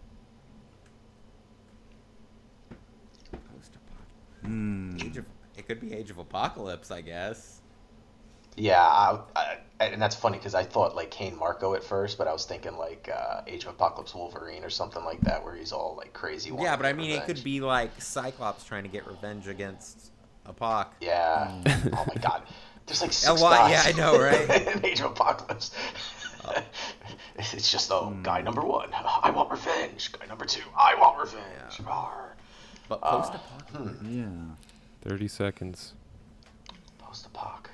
Post-apoc-. 4.45 5.05
Age 5.05 5.17
of, 5.17 5.25
it 5.57 5.67
could 5.67 5.81
be 5.81 5.93
Age 5.95 6.11
of 6.11 6.19
Apocalypse, 6.19 6.91
I 6.91 7.01
guess. 7.01 7.61
Yeah, 8.57 8.81
I, 8.81 9.21
I, 9.35 9.57
and 9.81 10.01
that's 10.01 10.15
funny 10.15 10.39
because 10.39 10.55
I 10.55 10.63
thought 10.63 10.95
like 10.95 11.11
Cain 11.11 11.37
Marko 11.37 11.75
at 11.75 11.83
first, 11.83 12.19
but 12.19 12.29
I 12.29 12.33
was 12.33 12.45
thinking 12.45 12.77
like 12.77 13.11
uh, 13.13 13.41
Age 13.47 13.65
of 13.65 13.71
Apocalypse 13.71 14.15
Wolverine 14.15 14.63
or 14.63 14.71
something 14.71 15.05
like 15.05 15.21
that, 15.23 15.45
where 15.45 15.57
he's 15.57 15.73
all 15.73 15.97
like 15.97 16.13
crazy. 16.13 16.53
Yeah, 16.57 16.77
but 16.77 16.87
I 16.87 16.91
get 16.91 16.97
mean, 16.97 17.11
it 17.11 17.25
could 17.27 17.43
be 17.43 17.61
like 17.61 18.01
Cyclops 18.01 18.65
trying 18.65 18.85
to 18.85 18.89
get 18.89 19.07
revenge 19.09 19.49
against 19.49 20.13
Apoc. 20.47 20.89
Yeah. 21.01 21.51
Mm. 21.65 21.95
oh 21.97 22.05
my 22.15 22.23
God. 22.23 22.43
There's 22.87 23.03
like 23.03 23.13
six 23.13 23.41
lot- 23.41 23.59
guys. 23.59 23.71
yeah, 23.71 23.83
I 23.87 23.93
know, 23.97 24.21
right? 24.21 24.67
in 24.77 24.85
Age 24.85 25.01
of 25.01 25.13
Apocalypse. 25.13 25.73
it's 27.37 27.73
just 27.73 27.91
oh, 27.91 28.17
guy 28.23 28.41
mm. 28.41 28.45
number 28.45 28.63
one, 28.63 28.91
I 28.93 29.31
want 29.31 29.51
revenge. 29.51 30.13
Guy 30.13 30.27
number 30.27 30.45
two, 30.45 30.63
I 30.79 30.95
want 30.95 31.19
revenge. 31.19 31.81
Yeah. 31.81 31.87
Rawr. 32.85 32.89
But 32.89 33.01
Uh, 33.03 33.21
post-apocalypse. 33.23 34.03
Yeah. 34.09 34.25
30 35.03 35.29
seconds. 35.29 35.95
Post 36.99 37.33
apoc. 37.33 37.67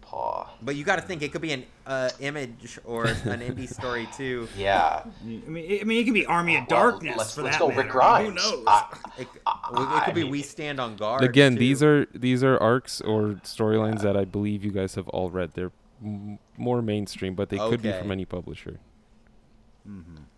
Paw. 0.00 0.48
But 0.62 0.74
you 0.76 0.84
got 0.84 0.96
to 0.96 1.02
think 1.02 1.20
it 1.22 1.32
could 1.32 1.42
be 1.42 1.52
an 1.52 1.64
uh, 1.86 2.08
image 2.20 2.78
or 2.86 3.04
an 3.06 3.40
indie 3.40 3.68
story 3.68 4.08
too. 4.16 4.48
Yeah. 4.56 5.02
I 5.04 5.24
mean, 5.26 5.64
it, 5.68 5.80
I 5.82 5.84
mean, 5.84 6.00
it 6.00 6.04
could 6.04 6.14
be 6.14 6.24
Army 6.24 6.56
of 6.56 6.64
Well, 6.70 6.90
Darkness 6.92 7.16
let's, 7.18 7.34
for 7.34 7.42
let's 7.42 7.56
that 7.56 7.60
go 7.60 7.68
matter. 7.68 7.82
Rick 7.82 7.90
Grimes. 7.92 8.28
Who 8.28 8.34
knows? 8.34 8.64
I- 8.66 8.96
It, 9.18 9.28
c- 9.34 9.40
I- 9.46 9.98
it 10.00 10.04
could 10.06 10.14
be 10.14 10.22
mean- 10.22 10.30
We 10.32 10.42
Stand 10.42 10.80
on 10.80 10.96
Guard. 10.96 11.22
Again, 11.24 11.52
too. 11.54 11.58
these 11.58 11.82
are 11.82 12.06
these 12.14 12.42
are 12.42 12.56
arcs 12.58 13.02
or 13.02 13.40
storylines 13.44 14.00
that 14.00 14.16
I 14.16 14.24
believe 14.24 14.64
you 14.64 14.70
guys 14.72 14.94
have 14.94 15.08
all 15.08 15.28
read. 15.30 15.52
They're 15.52 15.72
m- 16.02 16.38
more 16.56 16.80
mainstream, 16.80 17.34
but 17.34 17.50
they 17.50 17.58
could 17.58 17.82
be 17.82 17.92
from 17.92 18.10
any 18.10 18.24
publisher. 18.24 18.80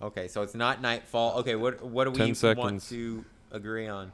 Okay, 0.03 0.29
so 0.29 0.43
it's 0.43 0.55
not 0.55 0.81
Nightfall. 0.81 1.39
Okay, 1.41 1.55
what 1.57 1.85
what 1.85 2.05
do 2.05 2.11
we 2.13 2.17
10 2.19 2.27
want 2.29 2.37
seconds. 2.37 2.89
to 2.91 3.25
agree 3.51 3.89
on? 3.89 4.13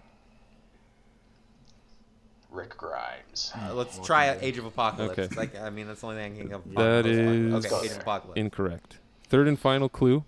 Rick 2.51 2.77
Grimes. 2.77 3.53
Uh, 3.55 3.75
let's 3.75 3.99
try 3.99 4.37
Age 4.41 4.57
of 4.59 4.65
Apocalypse. 4.65 5.19
Okay. 5.19 5.37
Like, 5.37 5.61
I 5.61 5.69
mean, 5.71 5.87
that's 5.89 6.01
the 6.01 6.07
only 6.07 6.23
thing 6.23 6.33
I 6.33 6.37
can 6.39 6.49
think 6.49 6.53
of. 6.53 6.75
That 6.75 7.07
is- 7.07 7.55
okay. 7.55 7.69
Go 7.69 7.79
Age 7.81 7.87
of 7.87 7.93
there. 7.93 8.01
Apocalypse. 8.01 8.39
Incorrect. 8.41 8.99
Third 9.29 9.49
and 9.49 9.59
final 9.59 9.89
clue. 9.89 10.25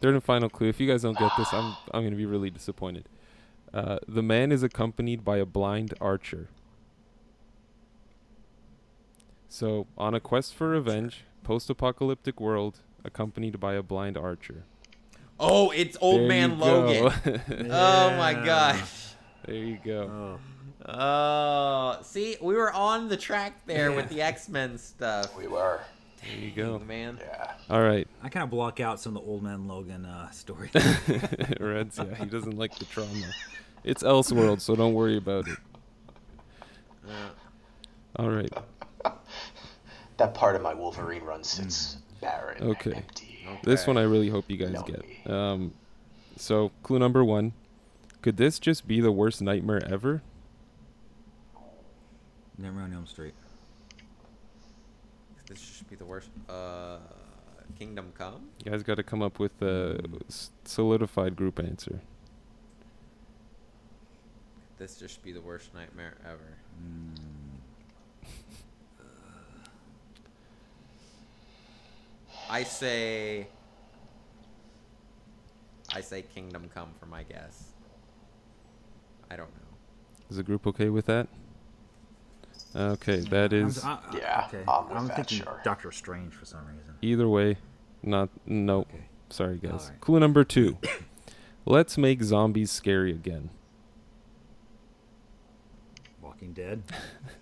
Third 0.00 0.14
and 0.14 0.22
final 0.24 0.48
clue. 0.48 0.68
If 0.68 0.78
you 0.80 0.86
guys 0.86 1.02
don't 1.02 1.18
get 1.18 1.32
this, 1.36 1.52
I'm 1.52 1.76
I'm 1.92 2.04
gonna 2.04 2.16
be 2.16 2.26
really 2.26 2.50
disappointed. 2.50 3.08
Uh, 3.74 3.98
the 4.06 4.22
man 4.22 4.52
is 4.52 4.62
accompanied 4.62 5.24
by 5.24 5.38
a 5.38 5.44
blind 5.46 5.92
archer. 6.00 6.48
So, 9.48 9.86
on 9.96 10.14
a 10.14 10.20
quest 10.20 10.54
for 10.54 10.68
revenge, 10.68 11.24
post-apocalyptic 11.42 12.40
world, 12.40 12.80
accompanied 13.04 13.58
by 13.58 13.74
a 13.74 13.82
blind 13.82 14.16
archer. 14.16 14.64
Oh, 15.40 15.70
it's 15.70 15.96
Old 16.00 16.20
There 16.22 16.28
Man 16.28 16.58
Logan. 16.58 17.12
go. 17.24 17.40
Oh 17.70 18.16
my 18.16 18.32
gosh. 18.34 19.14
there 19.46 19.54
you 19.54 19.78
go. 19.84 20.38
Oh. 20.38 20.40
Oh, 20.88 21.98
see, 22.02 22.36
we 22.40 22.54
were 22.54 22.72
on 22.72 23.08
the 23.08 23.16
track 23.16 23.66
there 23.66 23.90
with 23.92 24.08
the 24.08 24.22
X 24.22 24.48
Men 24.48 24.78
stuff. 24.78 25.36
We 25.36 25.48
were. 25.48 25.80
There 26.22 26.38
you 26.38 26.50
go. 26.52 26.78
man. 26.78 27.18
Yeah. 27.20 27.52
All 27.70 27.82
right. 27.82 28.06
I 28.22 28.28
kind 28.28 28.44
of 28.44 28.50
block 28.50 28.78
out 28.80 29.00
some 29.00 29.16
of 29.16 29.22
the 29.24 29.28
Old 29.28 29.42
Man 29.42 29.66
Logan 29.68 30.04
uh, 30.04 30.30
story. 30.30 30.70
Reds, 31.60 31.98
yeah, 31.98 32.14
he 32.14 32.24
doesn't 32.26 32.56
like 32.56 32.78
the 32.78 32.84
trauma. 32.84 33.30
It's 33.84 34.02
Elseworld, 34.02 34.60
so 34.60 34.74
don't 34.76 34.94
worry 34.94 35.16
about 35.16 35.46
it. 35.48 35.58
All 38.16 38.30
right. 38.30 38.52
That 40.18 40.32
part 40.32 40.56
of 40.56 40.62
my 40.62 40.72
Wolverine 40.72 41.24
run 41.24 41.44
sits 41.44 41.98
barren 42.22 42.56
Hmm. 42.62 42.70
Okay. 42.70 42.92
and 42.92 43.14
empty. 43.48 43.70
This 43.70 43.86
one 43.86 43.96
I 43.96 44.02
really 44.02 44.28
hope 44.28 44.50
you 44.50 44.56
guys 44.56 44.74
Lonely. 44.74 45.18
get. 45.24 45.30
Um, 45.32 45.72
so 46.36 46.70
clue 46.82 46.98
number 46.98 47.24
one: 47.24 47.52
Could 48.22 48.36
this 48.36 48.58
just 48.58 48.86
be 48.88 49.00
the 49.00 49.12
worst 49.12 49.40
nightmare 49.42 49.82
ever? 49.90 50.22
Never 52.58 52.80
on 52.80 52.92
Elm 52.92 53.06
Street. 53.06 53.34
This 55.46 55.60
should 55.60 55.88
be 55.90 55.96
the 55.96 56.04
worst. 56.06 56.30
Uh, 56.48 56.98
Kingdom 57.78 58.12
Come. 58.16 58.48
You 58.64 58.70
guys 58.70 58.82
got 58.82 58.94
to 58.94 59.02
come 59.02 59.22
up 59.22 59.38
with 59.38 59.60
a 59.60 60.00
s- 60.28 60.50
solidified 60.64 61.36
group 61.36 61.58
answer. 61.58 62.00
This 64.78 64.96
just 64.98 65.22
be 65.22 65.32
the 65.32 65.40
worst 65.40 65.74
nightmare 65.74 66.14
ever. 66.24 66.56
I 72.48 72.62
say. 72.62 73.46
I 75.94 76.00
say 76.00 76.22
Kingdom 76.22 76.68
Come 76.74 76.90
for 76.98 77.06
my 77.06 77.22
guess. 77.22 77.72
I 79.30 79.36
don't 79.36 79.48
know. 79.50 79.62
Is 80.30 80.36
the 80.36 80.42
group 80.42 80.66
okay 80.66 80.88
with 80.88 81.06
that? 81.06 81.28
Okay, 82.74 83.20
that 83.20 83.52
is. 83.52 83.82
I'm- 83.82 83.98
I- 84.10 84.14
I- 84.14 84.18
Yeah, 84.18 84.44
okay. 84.48 84.64
I'm 84.68 84.88
with 84.88 84.98
I'm 84.98 85.08
thinking 85.08 85.38
sure. 85.38 85.60
Doctor 85.64 85.90
Strange 85.92 86.34
for 86.34 86.44
some 86.44 86.66
reason. 86.66 86.94
either 87.02 87.28
way. 87.28 87.58
Not 88.02 88.28
no. 88.46 88.80
Okay. 88.80 89.04
Sorry 89.30 89.56
guys. 89.58 89.84
Alright. 89.86 90.00
Clue 90.00 90.20
number 90.20 90.44
two: 90.44 90.76
Let's 91.64 91.96
make 91.98 92.22
zombies 92.22 92.70
scary 92.70 93.10
again. 93.12 93.50
Walking 96.22 96.48
Walking 96.48 96.52
Dead. 96.52 96.82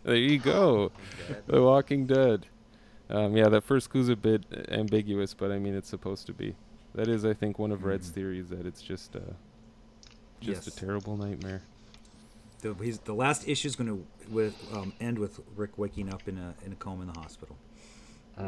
There 0.05 0.15
you 0.17 0.39
go. 0.39 0.93
The 1.47 1.63
Walking 1.63 2.07
Dead. 2.07 2.47
Um, 3.11 3.37
yeah, 3.37 3.49
that 3.49 3.63
first 3.65 3.91
clue's 3.91 4.09
a 4.09 4.17
bit 4.17 4.45
ambiguous, 4.71 5.35
but 5.35 5.51
I 5.53 5.59
mean 5.59 5.75
it's 5.75 5.89
supposed 5.89 6.27
to 6.27 6.33
be. 6.33 6.55
That 6.95 7.09
is, 7.09 7.25
I 7.25 7.35
think, 7.35 7.59
one 7.59 7.73
of 7.73 7.85
Red's 7.85 8.09
Mm. 8.11 8.15
theories 8.15 8.49
that 8.49 8.67
it's 8.67 8.81
just 8.81 9.15
uh, 9.17 9.21
just 10.41 10.67
Yes. 10.67 10.77
a 10.77 10.81
terrible 10.81 11.17
nightmare. 11.17 11.63
The, 12.61 12.73
he's, 12.75 12.99
the 13.01 13.13
last 13.15 13.47
issue 13.47 13.69
is 13.69 13.77
going 13.77 13.89
to 13.89 14.07
with 14.31 14.55
um, 14.73 14.95
end 15.01 15.19
with 15.19 15.41
Rick 15.55 15.77
waking 15.77 16.13
up 16.13 16.27
in 16.29 16.39
a 16.39 16.55
in 16.65 16.73
a 16.73 16.77
coma 16.77 17.03
in 17.03 17.09
the 17.13 17.19
hospital. 17.21 17.57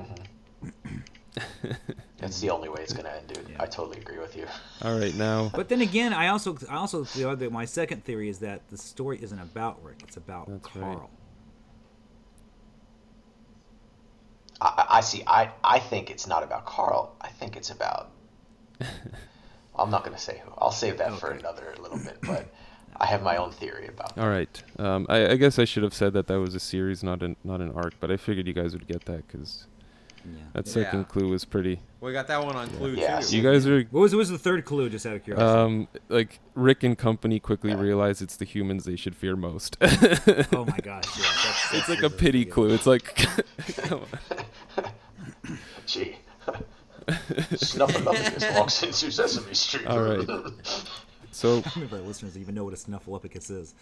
That's 2.19 2.41
the 2.41 2.49
only 2.51 2.71
way 2.71 2.81
it's 2.83 2.95
gonna 2.95 3.11
end, 3.11 3.29
dude. 3.29 3.47
Yeah. 3.51 3.63
I 3.63 3.67
totally 3.67 3.99
agree 4.01 4.19
with 4.19 4.35
you. 4.37 4.47
All 4.83 4.99
right, 4.99 5.15
now 5.15 5.51
But 5.55 5.69
then 5.69 5.83
again, 5.83 6.15
I 6.15 6.29
also 6.29 6.57
I 6.71 6.77
also 6.77 7.05
feel 7.05 7.37
that 7.37 7.53
my 7.53 7.67
second 7.67 8.05
theory 8.05 8.31
is 8.31 8.39
that 8.39 8.67
the 8.71 8.79
story 8.79 9.19
isn't 9.23 9.39
about 9.39 9.83
Rick; 9.85 10.01
it's 10.03 10.17
about 10.17 10.49
That's. 10.49 10.67
Carl. 10.67 11.11
I, 11.13 11.26
I 14.97 15.03
see. 15.03 15.23
I, 15.27 15.51
I 15.63 15.79
think 15.79 16.11
it's 16.11 16.27
not 16.27 16.43
about 16.43 16.65
Carl. 16.65 17.15
I 17.21 17.29
think 17.29 17.55
it's 17.55 17.69
about. 17.69 18.09
I'm 19.79 19.91
not 19.91 20.05
gonna 20.05 20.17
say 20.17 20.41
who. 20.43 20.51
I'll 20.57 20.73
save 20.73 20.97
that 20.97 21.13
for 21.19 21.33
another 21.33 21.75
little 21.79 21.99
bit. 21.99 22.17
But 22.23 22.49
I 22.97 23.05
have 23.05 23.23
my 23.23 23.37
own 23.37 23.51
theory 23.51 23.89
about. 23.89 24.15
That. 24.15 24.23
All 24.23 24.31
right. 24.31 24.63
Um, 24.79 25.05
I, 25.11 25.33
I 25.33 25.37
guess 25.37 25.59
I 25.59 25.67
should 25.67 25.83
have 25.83 25.93
said 25.93 26.15
that 26.15 26.29
that 26.29 26.41
was 26.41 26.55
a 26.55 26.61
series, 26.61 27.05
not 27.05 27.23
an 27.23 27.37
not 27.45 27.61
an 27.61 27.73
arc. 27.73 27.93
But 28.01 28.11
I 28.11 28.17
figured 28.17 28.47
you 28.47 28.55
guys 28.55 28.73
would 28.73 28.87
get 28.87 29.05
that 29.05 29.27
because 29.29 29.67
Yeah. 30.35 30.43
that 30.55 30.67
second 30.69 31.01
Yeah. 31.01 31.05
clue 31.05 31.29
was 31.29 31.45
pretty. 31.45 31.81
We 32.01 32.13
got 32.13 32.27
that 32.29 32.45
one 32.45 32.55
on 32.57 32.69
Clue 32.69 32.93
Yeah. 32.95 33.21
too. 33.21 33.37
You 33.37 33.43
guys 33.43 33.67
are 33.67 33.83
What 33.91 34.01
was 34.01 34.13
what 34.15 34.19
was 34.19 34.31
the 34.31 34.39
third 34.39 34.65
clue? 34.65 34.89
Just 34.89 35.07
out 35.07 35.17
of 35.17 35.25
curiosity. 35.25 35.59
um 35.61 35.89
like 36.09 36.39
Rick 36.55 36.83
and 36.85 36.97
company 36.97 37.41
quickly 37.41 37.71
Yeah. 37.71 37.81
realize 37.81 38.23
it's 38.23 38.37
the 38.37 38.45
humans 38.45 38.85
they 38.85 38.97
should 38.97 39.17
fear 39.17 39.35
most. 39.37 39.77
oh 39.83 40.65
my 40.65 40.79
gosh! 40.83 41.05
Yeah, 41.19 41.25
that's, 41.45 41.73
it's 41.75 41.89
like 41.89 42.03
a 42.03 42.11
pity 42.11 42.45
the- 42.45 42.51
clue. 42.51 42.73
It's 42.75 42.87
like 42.87 43.05
come 43.79 44.01
on. 44.01 44.87
Gee. 45.87 46.17
Snuffleupagus 47.09 48.55
walks 48.59 48.83
into 48.83 49.11
Sesame 49.13 49.55
Street. 49.55 49.87
All 49.87 50.01
right. 50.03 50.27
So 51.31 51.61
How 51.63 51.71
many 51.77 51.87
of 51.87 51.93
our 51.93 52.01
listeners 52.01 52.37
even 52.39 52.55
know 52.55 52.65
what 52.65 52.73
a 52.73 52.77
snuffleupagus 52.77 53.51
is? 53.51 53.75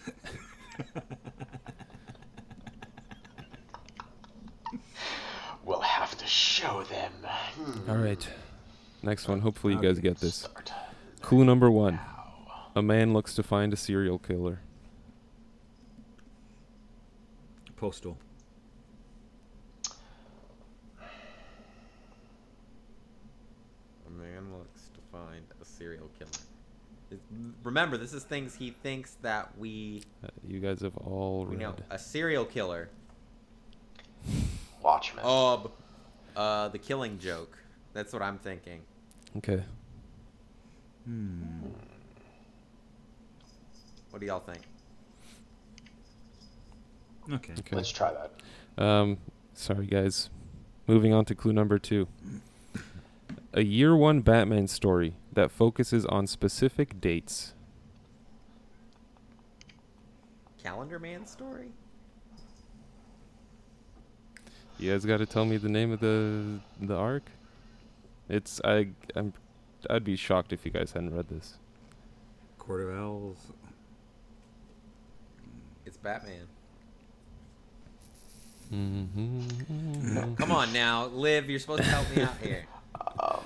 We'll 5.65 5.81
have 5.81 6.17
to 6.17 6.25
show 6.27 6.83
them. 6.83 7.11
Hmm. 7.57 7.89
all 7.89 7.97
right. 7.97 8.25
Next 9.03 9.27
one. 9.27 9.41
Hopefully 9.41 9.73
you 9.73 9.81
guys 9.81 9.99
get 9.99 10.17
this. 10.19 10.35
Start. 10.35 10.71
Clue 11.21 11.43
number 11.43 11.69
one. 11.69 11.99
A 12.75 12.81
man 12.81 13.13
looks 13.13 13.35
to 13.35 13.43
find 13.43 13.73
a 13.73 13.77
serial 13.77 14.19
killer. 14.19 14.59
Postal. 17.77 18.17
A 24.07 24.09
man 24.09 24.51
looks 24.57 24.89
to 24.93 24.99
find 25.11 25.43
a 25.61 25.65
serial 25.65 26.09
killer. 26.17 27.19
Remember, 27.63 27.97
this 27.97 28.13
is 28.13 28.23
things 28.23 28.55
he 28.55 28.71
thinks 28.71 29.17
that 29.21 29.57
we 29.57 30.01
Uh, 30.23 30.27
you 30.47 30.59
guys 30.59 30.81
have 30.81 30.97
all 30.97 31.45
we 31.45 31.51
read. 31.55 31.59
know. 31.61 31.75
A 31.89 31.99
serial 31.99 32.45
killer. 32.45 32.89
Watchmen. 34.85 35.25
Oh, 35.27 35.71
uh, 36.35 36.67
the 36.67 36.77
Killing 36.77 37.17
Joke. 37.17 37.57
That's 37.93 38.13
what 38.13 38.21
I'm 38.21 38.37
thinking. 38.37 38.81
Okay. 39.37 39.63
Hmm. 41.05 41.41
What 44.11 44.19
do 44.19 44.27
y'all 44.27 44.39
think? 44.39 44.61
Okay. 47.33 47.53
Okay. 47.59 47.75
Let's 47.75 47.89
try 47.89 48.13
that. 48.13 48.83
Um, 48.83 49.17
sorry 49.55 49.87
guys. 49.87 50.29
Moving 50.85 51.13
on 51.13 51.25
to 51.25 51.35
clue 51.35 51.51
number 51.51 51.79
two. 51.79 52.07
A 53.53 53.63
year 53.63 53.95
one 53.95 54.21
Batman 54.21 54.67
story 54.67 55.15
that 55.33 55.49
focuses 55.49 56.05
on 56.05 56.27
specific 56.27 57.01
dates. 57.01 57.53
Calendar 60.61 60.99
Man 60.99 61.25
story? 61.25 61.71
You 64.77 64.91
guys 64.91 65.05
got 65.05 65.17
to 65.17 65.25
tell 65.25 65.45
me 65.45 65.57
the 65.57 65.69
name 65.69 65.91
of 65.91 65.99
the 65.99 66.59
the 66.81 66.95
arc. 66.95 67.23
It's 68.29 68.59
I 68.63 68.87
I'm 69.15 69.33
I'd 69.89 70.03
be 70.03 70.15
shocked 70.15 70.51
if 70.53 70.65
you 70.65 70.71
guys 70.71 70.91
hadn't 70.91 71.15
read 71.15 71.29
this. 71.29 71.57
Court 72.57 72.81
of 72.81 72.95
Owls. 72.97 73.37
It's 75.85 75.97
Batman. 75.97 76.47
Mm-hmm. 78.73 80.33
Come 80.35 80.51
on 80.51 80.73
now, 80.73 81.05
Liv. 81.07 81.49
You're 81.49 81.59
supposed 81.59 81.83
to 81.83 81.89
help 81.89 82.09
me 82.15 82.21
out 82.23 82.37
here. 82.41 82.65
Um, 83.19 83.43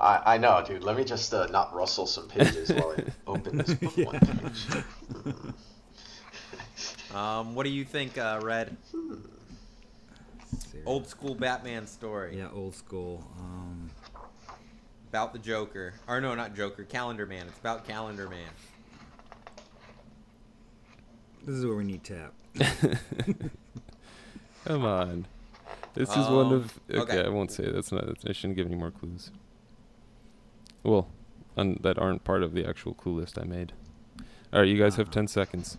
I, 0.00 0.34
I 0.34 0.38
know, 0.38 0.62
dude. 0.66 0.82
Let 0.82 0.96
me 0.96 1.04
just 1.04 1.32
uh, 1.34 1.46
not 1.46 1.74
rustle 1.74 2.06
some 2.06 2.26
pages 2.28 2.70
while 2.70 2.94
I 2.96 3.04
open 3.26 3.58
this 3.58 3.74
book 3.74 3.96
one 3.98 4.18
page. 4.20 4.66
Um, 7.14 7.54
what 7.54 7.64
do 7.64 7.70
you 7.70 7.84
think, 7.84 8.16
uh, 8.18 8.40
Red? 8.42 8.76
Serial- 8.90 9.18
Old 10.84 11.06
school 11.06 11.34
Batman 11.34 11.86
story 11.86 12.38
Yeah, 12.38 12.48
old 12.52 12.74
school. 12.74 13.24
Um, 13.38 13.90
about 15.08 15.32
the 15.32 15.38
Joker. 15.38 15.94
Or 16.08 16.20
no, 16.20 16.34
not 16.34 16.54
Joker. 16.56 16.84
Calendar 16.84 17.26
Man. 17.26 17.46
It's 17.46 17.58
about 17.58 17.86
Calendar 17.86 18.28
Man. 18.28 18.48
this 21.44 21.54
is 21.56 21.64
where 21.66 21.76
we 21.76 21.84
need 21.84 22.02
tap. 22.04 22.32
Come 24.64 24.84
on. 24.84 25.26
This 25.94 26.08
is 26.10 26.16
one 26.28 26.46
Um, 26.46 26.52
of 26.52 26.80
okay, 26.90 27.00
okay. 27.18 27.24
I 27.26 27.28
won't 27.28 27.50
say 27.52 27.70
that's 27.70 27.92
not 27.92 28.04
I 28.26 28.32
shouldn't 28.32 28.56
give 28.56 28.66
any 28.66 28.76
more 28.76 28.90
clues. 28.90 29.30
Well, 30.82 31.08
un, 31.56 31.78
that 31.82 31.98
aren't 31.98 32.24
part 32.24 32.42
of 32.42 32.54
the 32.54 32.64
actual 32.66 32.94
clue 32.94 33.20
list 33.20 33.38
I 33.38 33.44
made. 33.44 33.72
All 34.52 34.60
right, 34.60 34.68
you 34.68 34.78
guys 34.78 34.96
have 34.96 35.06
Uh-huh. 35.08 35.14
10 35.14 35.28
seconds. 35.28 35.78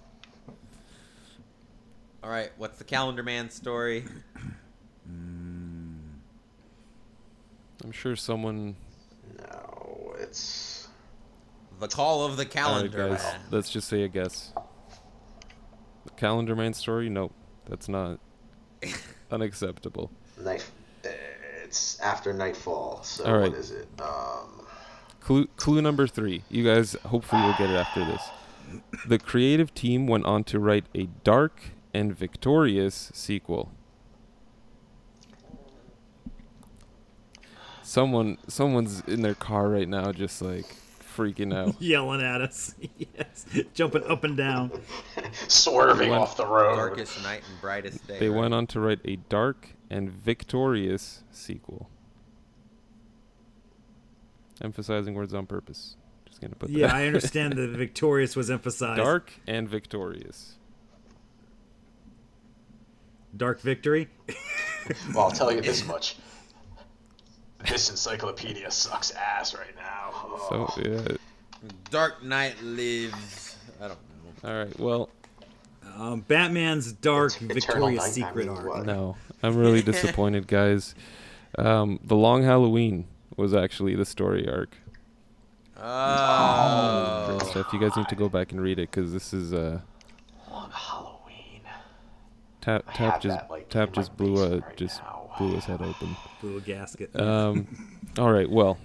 All 2.24 2.30
right, 2.30 2.52
what's 2.58 2.78
the 2.78 2.84
Calendar 2.84 3.24
Man 3.24 3.50
story? 3.50 4.06
Mm, 5.10 6.20
I'm 7.84 7.92
sure 7.92 8.16
someone 8.16 8.76
No, 9.38 10.13
it's 10.20 10.88
The 11.80 11.88
Call 11.88 12.26
of 12.26 12.38
the 12.38 12.44
All 12.44 12.46
right, 12.46 12.52
Calendar 12.52 13.10
guys, 13.10 13.24
Man. 13.24 13.42
let's 13.52 13.70
just 13.70 13.88
say 13.88 14.04
a 14.04 14.08
guess. 14.08 14.54
The 16.06 16.12
Calendar 16.12 16.56
Man 16.56 16.74
story? 16.74 17.10
Nope. 17.10 17.34
That's 17.70 17.88
not 17.89 18.20
unacceptable. 19.32 20.12
night. 20.42 20.66
It's 21.63 22.00
after 22.02 22.34
nightfall. 22.34 23.02
So 23.04 23.26
All 23.26 23.34
right. 23.38 23.50
what 23.52 23.58
is 23.60 23.72
it? 23.72 23.88
Um, 24.02 24.66
Clue 25.22 25.48
clue 25.56 25.82
number 25.82 26.06
3. 26.06 26.44
You 26.50 26.63
guys 26.66 26.98
hopefully 27.06 27.42
will 27.42 27.56
get 27.58 27.70
it 27.70 27.76
after 27.76 28.04
this. 28.06 28.22
The 29.08 29.18
creative 29.18 29.74
team 29.74 30.06
went 30.08 30.26
on 30.26 30.44
to 30.46 30.60
write 30.60 30.86
a 30.94 31.08
dark 31.24 31.72
and 31.94 32.13
victorious 32.16 33.10
sequel. 33.13 33.72
Someone 37.84 38.38
someone's 38.48 39.02
in 39.08 39.22
their 39.22 39.36
car 39.36 39.69
right 39.69 39.88
now 39.88 40.12
just 40.12 40.41
like 40.41 40.65
freaking 41.15 41.54
out. 41.54 41.76
yelling 41.82 42.22
at 42.22 42.41
us. 42.41 42.74
yes. 42.98 43.46
Jumping 43.74 44.04
up 44.06 44.24
and 44.24 44.36
down. 44.38 44.72
swerving 45.48 46.10
One- 46.10 46.19
off 46.19 46.38
the 46.38 46.46
road. 46.46 46.76
Darkest 46.78 47.22
night 47.24 47.43
and 47.50 47.62
brightest 47.62 48.08
day. 48.08 48.19
They 48.19 48.30
right? 48.30 48.39
went 48.41 48.54
on 48.54 48.67
to 48.67 48.80
write 48.80 49.00
a 49.06 49.17
dark 49.30 49.69
and 49.89 50.10
victorious 50.10 51.24
sequel. 51.32 51.89
Emphasizing 54.62 55.13
words 55.13 55.34
on 55.34 55.46
purpose. 55.46 55.96
Just 56.26 56.41
gonna 56.41 56.56
put 56.56 56.69
Yeah, 56.69 56.88
that. 56.88 56.96
I 56.96 57.08
understand 57.08 57.54
the 57.54 57.67
victorious 57.67 58.36
was 58.36 58.50
emphasized. 58.50 58.98
dark 58.98 59.34
and 59.46 59.67
victorious. 59.67 60.56
Dark 63.36 63.60
victory. 63.62 64.10
Well, 65.13 65.26
I'll 65.26 65.32
tell 65.32 65.52
you 65.52 65.60
this 65.62 65.86
much. 65.88 66.15
This 67.69 67.89
encyclopedia 67.89 68.69
sucks 68.71 69.12
ass 69.12 69.56
right 69.56 69.76
now. 69.76 70.12
So 70.49 70.67
Oh. 70.69 70.82
yeah. 70.84 71.15
Dark 71.89 72.23
Knight 72.23 72.62
lives. 72.62 73.56
I 73.82 73.88
don't 73.89 73.97
know. 74.43 74.49
All 74.49 74.58
right. 74.65 74.80
Well, 74.80 75.10
Um, 75.97 76.21
Batman's 76.21 76.91
dark 76.91 77.36
Eternal 77.36 77.54
victorious 77.56 77.99
Night, 78.02 78.08
I 78.08 78.10
secret 78.10 78.47
mean, 78.47 78.58
arc. 78.58 78.86
no, 78.86 79.15
I'm 79.43 79.56
really 79.56 79.82
disappointed, 79.91 80.47
guys. 80.47 80.95
Um, 81.58 81.99
the 82.04 82.15
Long 82.15 82.43
Halloween 82.43 83.06
was 83.38 83.54
actually 83.54 83.95
the 83.95 84.06
story 84.06 84.47
arc. 84.49 84.76
Oh. 85.78 87.38
Great 87.38 87.49
stuff. 87.52 87.73
You 87.73 87.80
guys 87.80 87.95
need 87.95 88.08
to 88.10 88.15
go 88.15 88.30
back 88.30 88.52
and 88.52 88.62
read 88.62 88.80
it 88.80 88.89
because 88.91 89.12
this 89.13 89.34
is 89.34 89.54
uh, 89.54 89.80
Long 90.49 90.69
Halloween. 90.71 91.62
tap 92.62 92.86
tap 92.93 93.21
just 93.21 93.38
that, 93.38 93.49
like, 93.52 93.69
tap 93.69 93.91
just 93.93 94.15
blew 94.17 94.41
a 94.43 94.60
right 94.60 94.78
just 94.78 95.02
now. 95.02 95.22
Blew 95.38 95.56
his 95.56 95.65
head 95.65 95.82
open. 95.82 96.15
Blew 96.41 96.62
gasket. 96.62 97.19
Um, 97.19 98.00
all 98.17 98.32
right. 98.32 98.50
Well, 98.50 98.78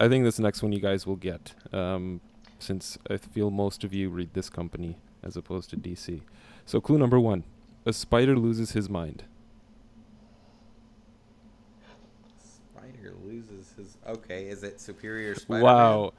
I 0.00 0.08
think 0.08 0.24
this 0.24 0.38
next 0.38 0.62
one 0.62 0.72
you 0.72 0.80
guys 0.80 1.06
will 1.06 1.16
get, 1.16 1.54
um, 1.72 2.20
since 2.58 2.98
I 3.10 3.16
feel 3.16 3.50
most 3.50 3.82
of 3.84 3.92
you 3.92 4.08
read 4.08 4.34
this 4.34 4.48
company 4.48 4.96
as 5.22 5.36
opposed 5.36 5.70
to 5.70 5.76
DC. 5.76 6.20
So 6.66 6.80
clue 6.80 6.98
number 6.98 7.18
one: 7.18 7.44
a 7.84 7.92
spider 7.92 8.36
loses 8.36 8.72
his 8.72 8.88
mind. 8.88 9.24
Spider 12.38 13.14
loses 13.24 13.72
his. 13.76 13.96
Okay, 14.06 14.46
is 14.48 14.62
it 14.62 14.80
Superior 14.80 15.34
Spider? 15.34 15.64
Wow! 15.64 16.12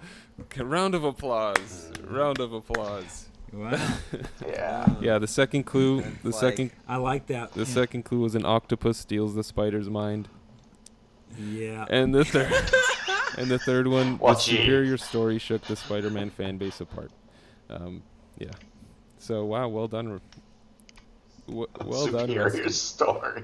Round 0.58 0.94
of 0.96 1.04
applause! 1.04 1.92
Round 2.04 2.40
of 2.40 2.54
applause! 2.54 3.30
Wow. 3.54 3.72
Yeah. 4.48 4.96
Yeah, 5.02 5.18
the 5.20 5.28
second 5.28 5.64
clue. 5.64 6.00
It's 6.00 6.08
The 6.24 6.30
like- 6.30 6.40
second. 6.40 6.72
I 6.88 6.98
like 6.98 7.28
that. 7.28 7.54
The 7.54 7.66
second 7.66 8.04
clue 8.04 8.20
was 8.22 8.36
an 8.36 8.46
octopus 8.46 8.98
steals 8.98 9.36
the 9.36 9.44
spider's 9.44 9.90
mind, 9.90 10.28
Yeah. 11.38 11.86
and 11.90 12.14
the 12.14 12.26
third. 12.26 12.52
and 13.38 13.50
the 13.50 13.60
third 13.60 13.88
one, 13.88 14.18
the 14.18 14.24
Watch 14.24 14.46
superior 14.46 14.98
story 14.98 15.38
shook 15.40 15.62
the 15.64 15.76
Spider-Man 15.76 16.30
fan 16.32 16.58
base 16.58 16.82
apart. 16.82 17.12
Um, 17.70 18.04
yeah. 18.38 18.52
So 19.18 19.46
wow, 19.46 19.68
well 19.68 19.88
done. 19.88 20.20
W- 21.48 21.68
well 21.86 22.08
done. 22.08 22.28
Superior 22.28 22.44
Rusty. 22.46 22.70
story. 22.70 23.44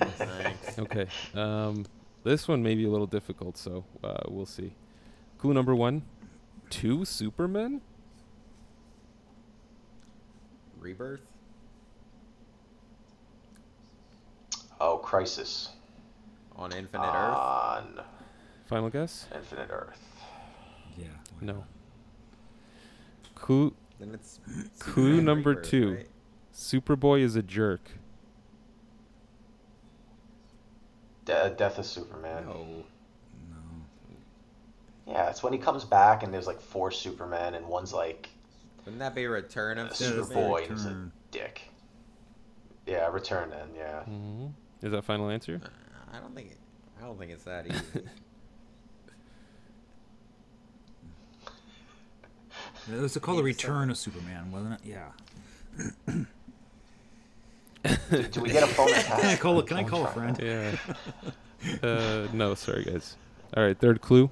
Thanks. 0.00 0.78
Okay. 0.78 1.06
Um, 1.34 1.84
this 2.24 2.48
one 2.48 2.62
may 2.62 2.74
be 2.74 2.84
a 2.84 2.90
little 2.90 3.06
difficult, 3.06 3.56
so 3.56 3.84
uh, 4.04 4.18
we'll 4.28 4.46
see. 4.46 4.74
Clue 5.38 5.54
number 5.54 5.74
one: 5.74 6.02
two 6.70 7.04
Supermen. 7.04 7.80
Rebirth. 10.80 11.20
oh, 14.80 14.98
Crisis 14.98 15.70
On 16.56 16.72
Infinite 16.72 17.04
Uh, 17.04 17.06
Earth. 17.06 17.36
on 17.38 18.04
Final 18.66 18.90
guess? 18.90 19.26
Infinite 19.34 19.70
Earth. 19.70 20.00
yeah. 20.96 21.06
No. 21.40 21.64
Clue: 23.34 23.74
Then 23.98 24.10
it's 24.14 24.40
clue 24.78 25.20
Superman 25.20 25.24
number 25.24 25.50
Rebirth, 25.50 25.66
two. 25.68 25.94
right? 25.94 26.08
Superboy 26.54 27.20
is 27.20 27.36
a 27.36 27.42
jerk. 27.42 27.92
De- 31.24 31.50
Death 31.56 31.78
of 31.78 31.86
Superman. 31.86 32.44
No. 32.46 32.84
No. 33.50 35.12
Yeah, 35.12 35.30
it's 35.30 35.42
when 35.42 35.52
he 35.52 35.58
comes 35.58 35.84
back 35.84 36.22
and 36.22 36.32
there's 36.34 36.46
like 36.46 36.60
four 36.60 36.90
Supermen 36.90 37.54
and 37.54 37.66
one's 37.66 37.92
like 37.92 38.28
Wouldn't 38.88 39.00
that 39.00 39.14
be 39.14 39.24
a 39.24 39.28
Return 39.28 39.76
of 39.76 39.88
a 39.88 39.90
Yeah, 39.90 39.94
Superman? 39.94 40.38
Superboy 40.38 40.62
and 40.62 40.72
he's 40.72 40.86
a 40.86 41.10
dick. 41.30 41.60
Yeah, 42.86 43.06
Return 43.08 43.50
then. 43.50 43.68
Yeah. 43.76 44.02
hmm 44.04 44.46
Is 44.80 44.92
that 44.92 45.04
final 45.04 45.28
answer? 45.28 45.60
Uh, 45.62 46.16
I 46.16 46.20
don't 46.20 46.34
think 46.34 46.52
it. 46.52 46.56
I 46.98 47.04
don't 47.04 47.18
think 47.18 47.30
it's 47.32 47.44
that 47.44 47.66
easy. 47.66 47.82
It 52.90 52.98
was 52.98 53.14
called 53.18 53.40
the 53.40 53.42
Need 53.42 53.58
to 53.58 53.66
Return 53.66 53.90
of 53.90 53.98
Superman, 53.98 54.50
wasn't 54.50 54.80
it? 54.80 54.80
Yeah. 54.82 55.10
Do, 58.10 58.22
do 58.22 58.40
we 58.40 58.48
get 58.48 58.62
a 58.62 58.66
phone 58.66 58.88
tap? 58.92 59.20
Can 59.20 59.28
I 59.28 59.36
call? 59.36 59.58
A, 59.58 59.62
can 59.62 59.76
I 59.76 59.84
call 59.84 60.06
a 60.06 60.08
friend? 60.08 60.38
Yeah. 60.42 60.74
uh, 61.86 62.28
no, 62.32 62.54
sorry 62.54 62.84
guys. 62.84 63.16
All 63.54 63.62
right, 63.62 63.78
third 63.78 64.00
clue. 64.00 64.30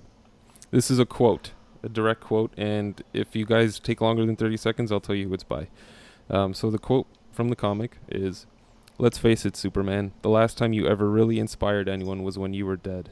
This 0.71 0.91
is 0.91 0.99
a 0.99 1.05
quote, 1.05 1.51
a 1.83 1.89
direct 1.89 2.21
quote, 2.21 2.53
and 2.57 3.03
if 3.13 3.37
you 3.37 3.45
guys 3.45 3.79
take 3.79 4.01
longer 4.01 4.25
than 4.25 4.37
30 4.37 4.57
seconds, 4.57 4.93
I'll 4.93 5.01
tell 5.01 5.15
you 5.15 5.29
who 5.29 5.35
it's 5.35 5.45
by. 5.45 5.69
Um, 6.29 6.55
so 6.55 6.71
the 6.71 6.79
quote 6.79 7.07
from 7.33 7.49
the 7.49 7.57
comic 7.57 7.99
is, 8.09 8.47
"Let's 8.99 9.19
face 9.19 9.45
it, 9.45 9.57
Superman. 9.57 10.13
The 10.23 10.31
last 10.31 10.59
time 10.59 10.73
you 10.73 10.87
ever 10.87 11.09
really 11.09 11.39
inspired 11.39 11.89
anyone 11.89 12.23
was 12.23 12.39
when 12.39 12.53
you 12.55 12.67
were 12.67 12.77
dead." 12.77 13.11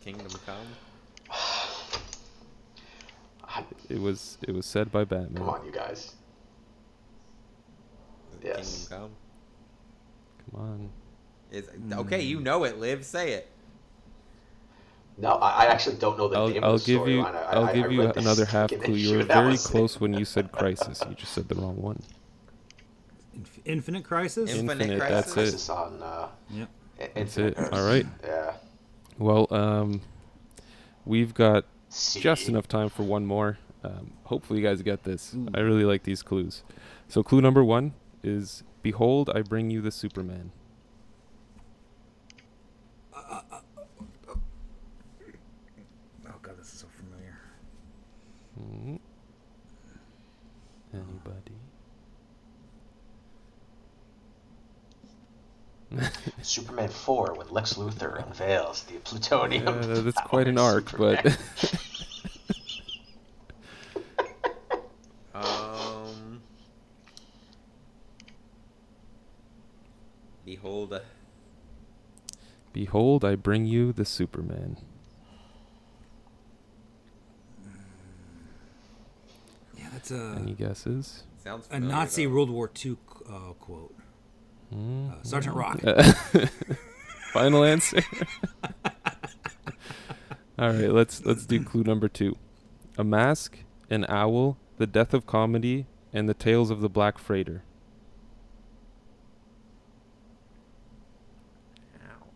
Kingdom 0.00 0.28
Come. 0.46 0.66
It 3.88 4.00
was 4.00 4.38
it 4.42 4.54
was 4.54 4.66
said 4.66 4.92
by 4.92 5.04
Batman. 5.04 5.38
Come 5.38 5.48
on, 5.48 5.64
you 5.64 5.72
guys. 5.72 6.14
Yes. 8.44 8.86
Kingdom 8.88 9.10
Come. 10.50 10.52
Come 10.52 10.60
on. 10.60 10.90
Is 11.50 11.68
okay? 11.92 12.20
You 12.20 12.40
know 12.40 12.64
it. 12.64 12.78
Live. 12.78 13.04
Say 13.04 13.32
it. 13.32 13.50
No, 15.20 15.30
I, 15.32 15.64
I 15.64 15.66
actually 15.66 15.96
don't 15.96 16.16
know 16.16 16.28
the 16.28 16.36
I'll, 16.36 16.48
name 16.48 16.62
I'll 16.64 16.74
of 16.74 16.84
the 16.84 16.86
give 16.86 17.08
you 17.08 17.22
storyline. 17.24 17.34
I- 17.34 17.42
I'll 17.52 17.64
I- 17.64 17.72
give 17.72 17.86
I 17.86 17.88
you 17.88 18.02
another 18.02 18.44
half 18.56 18.70
clue. 18.70 18.94
You 18.94 19.08
issue, 19.08 19.16
were 19.18 19.24
very 19.24 19.56
close 19.58 20.00
when 20.00 20.12
you 20.14 20.24
said 20.24 20.52
Crisis. 20.52 21.02
You 21.08 21.14
just 21.14 21.32
said 21.32 21.48
the 21.48 21.56
wrong 21.56 21.76
one. 21.76 22.00
Infinite 23.64 24.04
Crisis. 24.04 24.50
Infinite 24.50 24.84
Infinite. 24.90 24.98
Crisis. 25.00 25.16
That's 25.24 25.28
it. 25.30 25.34
Crisis 25.34 25.68
on 25.70 26.02
uh, 26.02 26.28
Yep. 26.50 26.68
I- 26.68 27.00
That's 27.00 27.16
Infinite 27.16 27.52
it. 27.58 27.58
Earth. 27.60 27.72
All 27.72 27.84
right. 27.86 28.06
Yeah. 28.24 28.52
Well, 29.18 29.46
um, 29.50 30.00
we've 31.04 31.34
got 31.34 31.64
See. 31.88 32.20
just 32.20 32.48
enough 32.48 32.68
time 32.68 32.88
for 32.88 33.02
one 33.02 33.26
more. 33.26 33.58
Um, 33.82 34.12
hopefully, 34.24 34.60
you 34.60 34.64
guys 34.66 34.82
get 34.82 35.02
this. 35.04 35.34
Ooh. 35.34 35.48
I 35.54 35.60
really 35.60 35.84
like 35.84 36.04
these 36.04 36.22
clues. 36.22 36.62
So, 37.08 37.22
clue 37.24 37.40
number 37.40 37.64
one 37.64 37.94
is 38.22 38.62
Behold, 38.82 39.30
I 39.34 39.42
bring 39.42 39.70
you 39.70 39.80
the 39.80 39.90
Superman. 39.90 40.52
Oh 46.26 46.34
god, 46.42 46.58
this 46.58 46.72
is 46.72 46.80
so 46.80 46.86
familiar. 46.96 47.38
Mhm. 48.60 48.98
Anybody? 50.92 51.54
Superman 56.42 56.88
4 56.88 57.34
when 57.34 57.48
Lex 57.48 57.74
Luthor 57.74 58.24
unveils 58.26 58.82
the 58.84 58.94
plutonium. 58.98 59.64
Yeah, 59.66 60.00
that's 60.00 60.20
quite 60.20 60.46
an 60.48 60.58
arc, 60.58 60.90
Superman. 60.90 61.22
but 61.24 61.38
Um. 65.34 66.40
Behold. 70.44 70.92
uh, 70.92 71.00
Behold, 72.72 73.24
I 73.24 73.34
bring 73.34 73.66
you 73.66 73.92
the 73.92 74.04
Superman. 74.04 74.78
Yeah, 79.76 79.86
that's 79.92 80.10
a 80.10 80.36
Any 80.40 80.54
guesses? 80.54 81.24
Sounds 81.42 81.68
a 81.70 81.78
Nazi 81.80 82.26
though. 82.26 82.32
World 82.32 82.50
War 82.50 82.70
II 82.84 82.96
uh, 83.28 83.52
quote. 83.60 83.94
Hmm? 84.72 85.10
Uh, 85.10 85.22
Sergeant 85.22 85.54
Rock. 85.56 85.80
Uh, 85.84 86.12
Final 87.32 87.64
answer. 87.64 88.02
All 90.58 90.72
right, 90.72 90.90
let's 90.90 91.24
let's 91.24 91.46
do 91.46 91.62
clue 91.62 91.84
number 91.84 92.08
two. 92.08 92.36
A 92.96 93.04
mask, 93.04 93.58
an 93.90 94.04
owl, 94.08 94.56
the 94.76 94.86
death 94.86 95.14
of 95.14 95.24
comedy, 95.26 95.86
and 96.12 96.28
the 96.28 96.34
tales 96.34 96.70
of 96.70 96.80
the 96.80 96.88
black 96.88 97.18
freighter. 97.18 97.62
Ow. 102.02 102.26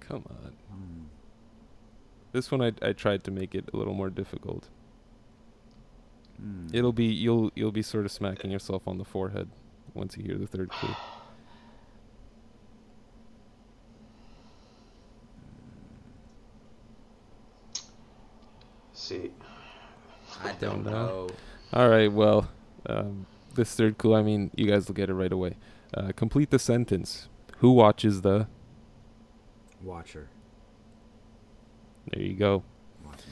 Come 0.00 0.24
on. 0.28 0.52
Hmm. 0.70 1.04
This 2.32 2.50
one 2.50 2.60
I 2.60 2.72
I 2.82 2.92
tried 2.92 3.24
to 3.24 3.30
make 3.30 3.54
it 3.54 3.70
a 3.72 3.76
little 3.76 3.94
more 3.94 4.10
difficult. 4.10 4.68
Hmm. 6.38 6.66
It'll 6.72 6.92
be 6.92 7.06
you'll 7.06 7.50
you'll 7.54 7.72
be 7.72 7.82
sort 7.82 8.04
of 8.04 8.12
smacking 8.12 8.50
yourself 8.50 8.86
on 8.86 8.98
the 8.98 9.04
forehead 9.04 9.48
once 9.94 10.16
you 10.18 10.24
hear 10.24 10.36
the 10.36 10.46
third 10.46 10.68
clue. 10.68 10.94
See, 19.04 19.30
I 20.42 20.52
Don't 20.52 20.82
don't 20.82 20.84
know. 20.84 20.92
know. 20.92 21.28
All 21.74 21.90
right, 21.90 22.10
well, 22.10 22.48
um, 22.86 23.26
this 23.54 23.74
third 23.74 23.98
clue, 23.98 24.14
I 24.14 24.22
mean, 24.22 24.50
you 24.56 24.66
guys 24.66 24.86
will 24.88 24.94
get 24.94 25.10
it 25.10 25.14
right 25.14 25.30
away. 25.30 25.56
Uh, 25.92 26.12
complete 26.16 26.48
the 26.48 26.58
sentence. 26.58 27.28
Who 27.58 27.72
watches 27.72 28.22
the? 28.22 28.46
Watcher. 29.82 30.28
There 32.10 32.22
you 32.22 32.32
go. 32.32 32.62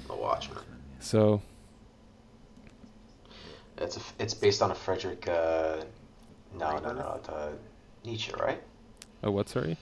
The 0.08 0.14
Watchmen. 0.14 0.58
So 1.00 1.40
It's 3.78 3.96
a, 3.96 4.00
f- 4.00 4.14
it's 4.18 4.34
based 4.34 4.60
on 4.60 4.70
a 4.72 4.74
Frederick. 4.74 5.26
Uh, 5.26 5.84
no, 6.58 6.68
no, 6.72 6.74
Rebirth? 6.74 6.96
no, 6.96 7.20
the 7.24 7.52
Nietzsche, 8.08 8.32
right? 8.38 8.62
Oh, 9.24 9.30
what? 9.30 9.48
Sorry. 9.48 9.78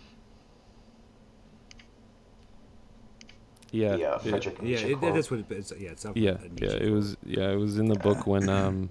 Yeah. 3.73 3.97
Yeah, 3.97 4.15
it- 4.17 4.23
Frederick 4.23 4.59
Yeah, 4.63 4.79
it, 4.79 5.01
that's 5.01 5.31
what 5.31 5.41
it, 5.41 5.47
it's. 5.51 5.73
Yeah, 5.79 5.91
it's 5.91 6.07
yeah, 6.15 6.37
yeah. 6.57 6.69
It 6.71 6.91
was. 6.91 7.17
Yeah, 7.25 7.51
it 7.51 7.57
was 7.57 7.79
in 7.79 7.87
the 7.87 7.99
book 7.99 8.27
when 8.27 8.49
um, 8.61 8.91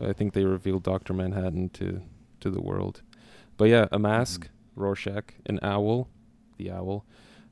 I 0.00 0.12
think 0.12 0.32
they 0.32 0.44
revealed 0.44 0.82
Doctor 0.82 1.12
Manhattan 1.12 1.68
to 1.70 2.02
to 2.40 2.50
the 2.50 2.60
world. 2.60 3.02
But 3.56 3.68
yeah, 3.68 3.86
a 3.92 3.98
mask, 3.98 4.48
Rorschach, 4.74 5.34
an 5.46 5.58
owl, 5.62 6.08
the 6.56 6.70
owl, 6.70 7.04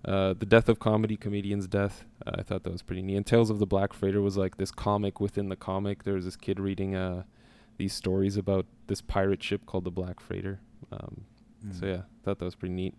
uh, 0.05 0.33
the 0.35 0.46
death 0.46 0.68
of 0.68 0.79
comedy, 0.81 1.16
comedian's 1.16 1.68
death. 1.68 2.05
Uh, 2.26 2.33
I 2.38 2.42
thought 2.42 2.64
that 2.64 2.72
was 2.72 2.83
pretty 2.83 3.03
neat. 3.03 3.16
And 3.16 3.26
Tales 3.26 3.50
of 3.50 3.59
the 3.59 3.66
Black 3.66 3.92
Freighter 3.92 4.20
was 4.20 4.37
like 4.37 4.57
this 4.57 4.70
comic 4.72 5.20
within 5.20 5.48
the 5.50 5.57
comic. 5.57 6.05
There 6.05 6.14
was 6.14 6.24
this 6.24 6.37
kid 6.37 6.59
reading 6.59 6.94
uh, 6.96 7.24
these 7.76 7.92
stories 7.92 8.37
about 8.37 8.66
this 8.88 9.00
pirate 9.03 9.42
ship 9.42 9.66
called 9.66 9.85
the 9.85 9.90
Black 9.90 10.18
Freighter. 10.20 10.61
Um, 10.90 11.24
So 11.72 11.85
Mm. 11.87 11.92
yeah, 11.94 12.03
thought 12.24 12.38
that 12.38 12.44
was 12.46 12.55
pretty 12.55 12.74
neat. 12.74 12.94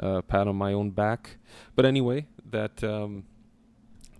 Uh, 0.00 0.22
pat 0.22 0.46
on 0.46 0.56
my 0.56 0.72
own 0.72 0.90
back. 0.90 1.36
But 1.74 1.84
anyway, 1.84 2.26
that 2.50 2.82
um, 2.84 3.24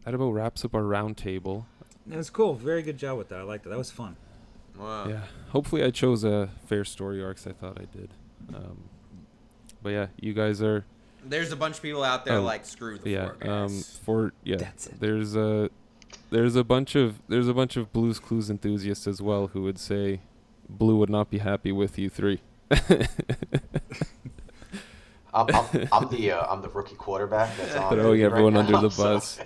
that 0.05 0.15
about 0.15 0.31
wraps 0.31 0.65
up 0.65 0.75
our 0.75 0.83
round 0.83 1.17
table. 1.17 1.67
That's 2.07 2.31
cool. 2.31 2.55
Very 2.55 2.83
good 2.83 2.99
job 2.99 3.19
with 3.19 3.29
that. 3.29 3.41
I 3.41 3.43
liked 3.43 3.67
it. 3.67 3.69
That 3.69 3.79
was 3.79 3.91
fun. 3.91 4.17
Wow. 4.79 5.09
Yeah. 5.09 5.21
Hopefully, 5.51 5.83
I 5.85 5.91
chose 5.91 6.25
a 6.25 6.49
fair 6.67 6.85
story 6.85 7.23
arc. 7.23 7.39
I 7.47 7.53
thought 7.53 7.79
I 7.81 7.85
did. 7.97 8.11
Um, 8.55 8.85
but 9.83 9.91
yeah, 9.91 10.07
you 10.21 10.33
guys 10.35 10.63
are 10.63 10.85
There's 11.25 11.53
a 11.53 11.57
bunch 11.57 11.77
of 11.77 11.83
people 11.83 12.03
out 12.03 12.25
there 12.25 12.39
Oh, 12.39 12.43
like 12.43 12.65
screw 12.65 12.97
the 12.99 13.11
yeah. 13.11 13.31
four 13.41 13.51
Um, 13.51 13.83
for 14.05 14.33
yeah, 14.43 14.57
That's 14.57 14.87
it. 14.87 15.01
there's 15.01 15.37
a 15.37 15.69
there's 16.31 16.57
a 16.57 16.65
bunch 16.65 16.95
of 16.95 17.21
there's 17.29 17.49
a 17.49 17.55
bunch 17.55 17.77
of 17.77 17.93
Blues 17.93 18.19
Clues 18.19 18.49
enthusiasts 18.51 19.07
as 19.07 19.21
well 19.21 19.49
who 19.49 19.63
would 19.63 19.79
say 19.79 20.21
Blue 20.69 20.97
would 20.97 21.11
not 21.11 21.31
be 21.31 21.39
happy 21.39 21.71
with 21.73 21.99
you 21.99 22.09
three. 22.09 22.41
I'm, 25.35 25.47
I'm, 25.55 25.89
I'm 25.93 26.09
the 26.09 26.33
uh, 26.33 26.47
I'm 26.53 26.63
the 26.63 26.69
rookie 26.69 26.95
quarterback 26.95 27.57
that's 27.57 27.75
on. 27.77 27.93
Throwing 27.93 28.21
right 28.21 28.27
everyone 28.27 28.55
now, 28.55 28.61
under 28.61 28.79
the 28.81 28.91
so- 28.91 29.03
bus. 29.05 29.39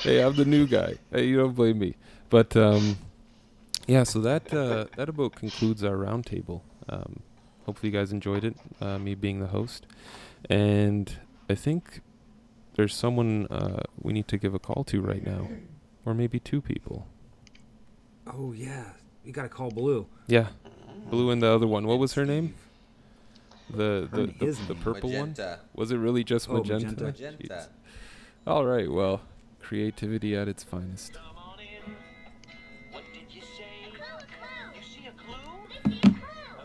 hey, 0.00 0.22
I'm 0.22 0.34
the 0.34 0.44
new 0.44 0.66
guy. 0.66 0.94
Hey, 1.12 1.26
you 1.26 1.36
don't 1.36 1.54
blame 1.54 1.78
me. 1.78 1.96
But 2.28 2.56
um, 2.56 2.96
yeah, 3.86 4.02
so 4.04 4.20
that 4.20 4.52
uh, 4.52 4.86
that 4.96 5.08
about 5.08 5.34
concludes 5.36 5.82
our 5.84 5.94
roundtable. 5.96 6.62
Um, 6.88 7.20
hopefully, 7.66 7.92
you 7.92 7.98
guys 7.98 8.12
enjoyed 8.12 8.44
it. 8.44 8.56
Uh, 8.80 8.98
me 8.98 9.14
being 9.14 9.40
the 9.40 9.48
host, 9.48 9.86
and 10.48 11.16
I 11.48 11.54
think 11.54 12.00
there's 12.76 12.94
someone 12.94 13.46
uh, 13.50 13.82
we 14.00 14.12
need 14.12 14.28
to 14.28 14.38
give 14.38 14.54
a 14.54 14.58
call 14.58 14.84
to 14.84 15.00
right 15.00 15.24
now, 15.24 15.48
or 16.04 16.14
maybe 16.14 16.40
two 16.40 16.60
people. 16.60 17.06
Oh 18.26 18.52
yeah, 18.52 18.84
you 19.24 19.32
gotta 19.32 19.48
call 19.48 19.70
Blue. 19.70 20.06
Yeah, 20.26 20.48
Blue 21.10 21.30
and 21.30 21.42
the 21.42 21.48
other 21.48 21.66
one. 21.66 21.86
What 21.86 21.98
was 21.98 22.14
her 22.14 22.24
name? 22.26 22.54
The 23.72 24.08
Her 24.10 24.26
the, 24.26 24.26
the, 24.26 24.52
the 24.68 24.74
name. 24.74 24.82
purple 24.82 25.10
one. 25.12 25.34
Was 25.74 25.90
it 25.92 25.96
really 25.96 26.24
just 26.24 26.48
Oh, 26.48 26.54
magenta? 26.58 26.86
magenta. 27.04 27.04
Magenta. 27.42 27.68
All 28.46 28.64
right. 28.64 28.90
Well, 28.90 29.20
creativity 29.60 30.34
at 30.36 30.48
its 30.48 30.62
finest. 30.64 31.12
Come 31.14 31.22
on 31.36 31.58
in. 31.60 31.94
What 32.92 33.04
did 33.12 33.34
you 33.34 33.42
say? 33.42 33.86
You 34.74 34.82
see 34.82 35.06
a 35.06 35.12
clue? 35.12 35.34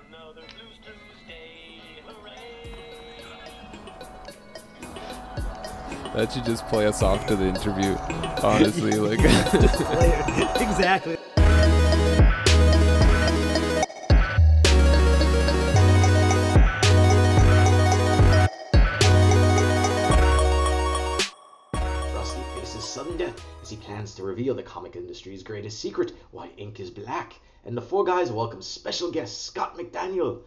Another 0.10 0.41
Blues 0.41 0.80
Clues 0.84 1.22
Day. 1.28 1.82
Hooray! 2.08 2.72
That 6.15 6.32
should 6.32 6.46
just 6.46 6.65
play 6.68 6.88
us 6.88 7.04
off 7.04 7.26
to 7.28 7.36
the 7.36 7.46
interview. 7.46 7.96
Honestly, 8.44 8.91
like. 8.94 9.20
exactly. 10.62 11.14
To 24.15 24.23
reveal 24.23 24.56
the 24.56 24.63
comic 24.63 24.95
industry's 24.95 25.43
greatest 25.43 25.80
secret, 25.80 26.13
why 26.32 26.49
ink 26.58 26.80
is 26.80 26.89
black. 26.89 27.39
And 27.63 27.75
the 27.75 27.82
four 27.82 28.04
guys 28.04 28.32
welcome 28.32 28.62
special 28.62 29.12
guest 29.12 29.43
Scott 29.43 29.78
McDaniel. 29.78 30.41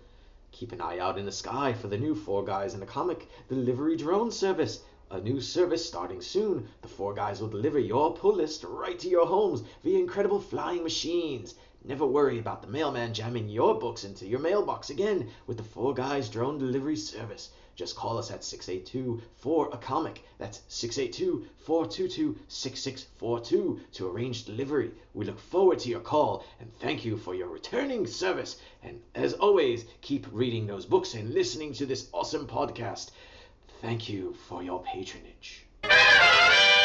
Keep 0.51 0.73
an 0.73 0.81
eye 0.81 0.99
out 0.99 1.19
in 1.19 1.27
the 1.27 1.33
sky 1.33 1.73
for 1.73 1.89
the 1.89 1.99
new 1.99 2.15
Four 2.15 2.43
Guys 2.43 2.75
in 2.75 2.83
a 2.83 2.87
Comic 2.87 3.29
delivery 3.49 3.97
drone 3.97 4.31
service. 4.31 4.83
A 5.11 5.21
new 5.21 5.41
service 5.41 5.87
starting 5.87 6.23
soon. 6.23 6.69
The 6.81 6.89
Four 6.89 7.13
Guys 7.15 7.41
will 7.41 7.49
deliver 7.49 7.79
your 7.79 8.15
pull 8.15 8.35
list 8.35 8.65
right 8.65 8.99
to 8.99 9.09
your 9.09 9.27
homes 9.27 9.63
via 9.85 9.99
incredible 9.99 10.41
flying 10.41 10.83
machines. 10.83 11.55
Never 11.85 12.07
worry 12.07 12.39
about 12.39 12.63
the 12.63 12.69
mailman 12.69 13.13
jamming 13.13 13.49
your 13.49 13.79
books 13.79 14.05
into 14.05 14.27
your 14.27 14.41
mailbox 14.41 14.91
again 14.91 15.29
with 15.47 15.59
the 15.59 15.63
Four 15.63 15.93
Guys 15.95 16.29
drone 16.29 16.59
delivery 16.59 16.97
service. 16.97 17.51
Just 17.79 17.95
call 17.95 18.19
us 18.19 18.33
at 18.33 18.43
682 18.43 19.23
4 19.37 19.71
a 19.73 19.77
comic. 19.77 20.25
That's 20.39 20.63
682 20.67 21.47
422 21.59 22.37
6642 22.49 23.81
to 23.93 24.11
arrange 24.11 24.47
delivery. 24.47 24.91
We 25.15 25.25
look 25.25 25.39
forward 25.39 25.79
to 25.79 25.89
your 25.89 26.01
call 26.01 26.45
and 26.59 26.75
thank 26.81 27.05
you 27.05 27.17
for 27.17 27.37
your 27.37 27.47
returning 27.47 28.05
service. 28.09 28.57
And 28.83 29.01
as 29.15 29.35
always, 29.35 29.85
keep 30.01 30.27
reading 30.33 30.67
those 30.67 30.87
books 30.87 31.15
and 31.15 31.33
listening 31.33 31.73
to 31.75 31.87
this 31.87 32.09
awesome 32.13 32.49
podcast. 32.49 33.13
Thank 33.81 34.09
you 34.09 34.35
for 34.49 34.61
your 34.61 34.83
patronage. 34.83 35.65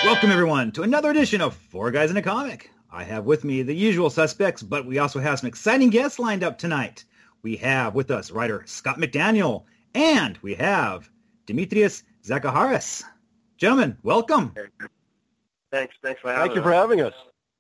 Welcome 0.04 0.30
everyone 0.30 0.74
to 0.74 0.84
another 0.84 1.10
edition 1.10 1.42
of 1.42 1.56
Four 1.56 1.90
Guys 1.90 2.12
in 2.12 2.18
a 2.18 2.22
Comic. 2.22 2.70
I 2.92 3.04
have 3.04 3.26
with 3.26 3.44
me 3.44 3.64
the 3.64 3.74
usual 3.74 4.12
suspects, 4.12 4.62
but 4.62 4.86
we 4.86 5.00
also 5.00 5.20
have 5.20 5.40
some 5.40 5.48
exciting 5.48 5.90
guests 5.90 6.20
lined 6.20 6.44
up 6.44 6.60
tonight. 6.60 7.04
We 7.42 7.56
have 7.58 7.96
with 7.96 8.12
us 8.12 8.30
writer 8.30 8.62
Scott 8.68 9.00
McDaniel, 9.00 9.64
and 9.94 10.38
we 10.42 10.56
have 10.56 11.10
Demetrius 11.46 12.04
Zakaharis. 12.24 13.04
Gentlemen, 13.58 13.98
welcome. 14.04 14.54
Thanks, 15.72 15.96
thanks 16.02 16.22
for 16.22 16.32
having 16.32 16.48
Thank 16.48 16.56
you 16.56 16.64
for 16.64 16.72
having 16.72 17.02
us. 17.02 17.14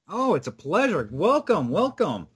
Oh, 0.07 0.35
it's 0.35 0.47
a 0.47 0.51
pleasure. 0.51 1.07
Welcome, 1.11 1.69
welcome. 1.69 2.27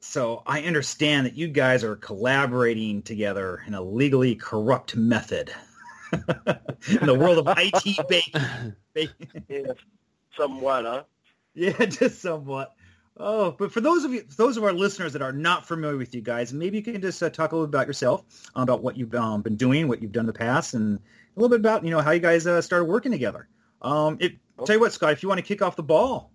So 0.00 0.42
I 0.46 0.62
understand 0.62 1.26
that 1.26 1.34
you 1.34 1.48
guys 1.48 1.82
are 1.82 1.96
collaborating 1.96 3.02
together 3.02 3.62
in 3.66 3.74
a 3.74 3.82
legally 3.82 4.34
corrupt 4.34 4.96
method 4.96 5.52
in 6.12 7.06
the 7.06 7.16
world 7.18 7.46
of 7.46 7.58
IT 7.58 8.08
baking. 8.08 8.74
baking. 8.92 9.28
Yeah, 9.48 9.72
somewhat, 10.36 10.84
huh? 10.84 11.02
Yeah, 11.54 11.72
just 11.86 12.20
somewhat. 12.20 12.74
Oh, 13.16 13.52
but 13.52 13.70
for 13.70 13.80
those 13.80 14.04
of 14.04 14.12
you, 14.12 14.24
those 14.36 14.56
of 14.56 14.64
our 14.64 14.72
listeners 14.72 15.12
that 15.12 15.22
are 15.22 15.32
not 15.32 15.66
familiar 15.66 15.96
with 15.96 16.14
you 16.14 16.20
guys, 16.20 16.52
maybe 16.52 16.78
you 16.78 16.82
can 16.82 17.00
just 17.00 17.22
uh, 17.22 17.30
talk 17.30 17.52
a 17.52 17.54
little 17.54 17.68
bit 17.68 17.76
about 17.76 17.86
yourself, 17.86 18.24
uh, 18.56 18.62
about 18.62 18.82
what 18.82 18.96
you've 18.96 19.14
um, 19.14 19.40
been 19.40 19.54
doing, 19.56 19.86
what 19.86 20.02
you've 20.02 20.10
done 20.10 20.22
in 20.22 20.26
the 20.26 20.32
past, 20.32 20.74
and 20.74 20.98
a 20.98 21.40
little 21.40 21.48
bit 21.48 21.60
about 21.60 21.84
you 21.84 21.90
know 21.90 22.00
how 22.00 22.10
you 22.10 22.18
guys 22.18 22.46
uh, 22.46 22.60
started 22.60 22.86
working 22.86 23.12
together. 23.12 23.48
Um, 23.82 24.16
it, 24.20 24.34
tell 24.64 24.74
you 24.74 24.80
what, 24.80 24.92
Scott, 24.92 25.12
if 25.12 25.22
you 25.22 25.28
want 25.28 25.38
to 25.38 25.42
kick 25.42 25.62
off 25.62 25.76
the 25.76 25.82
ball. 25.82 26.32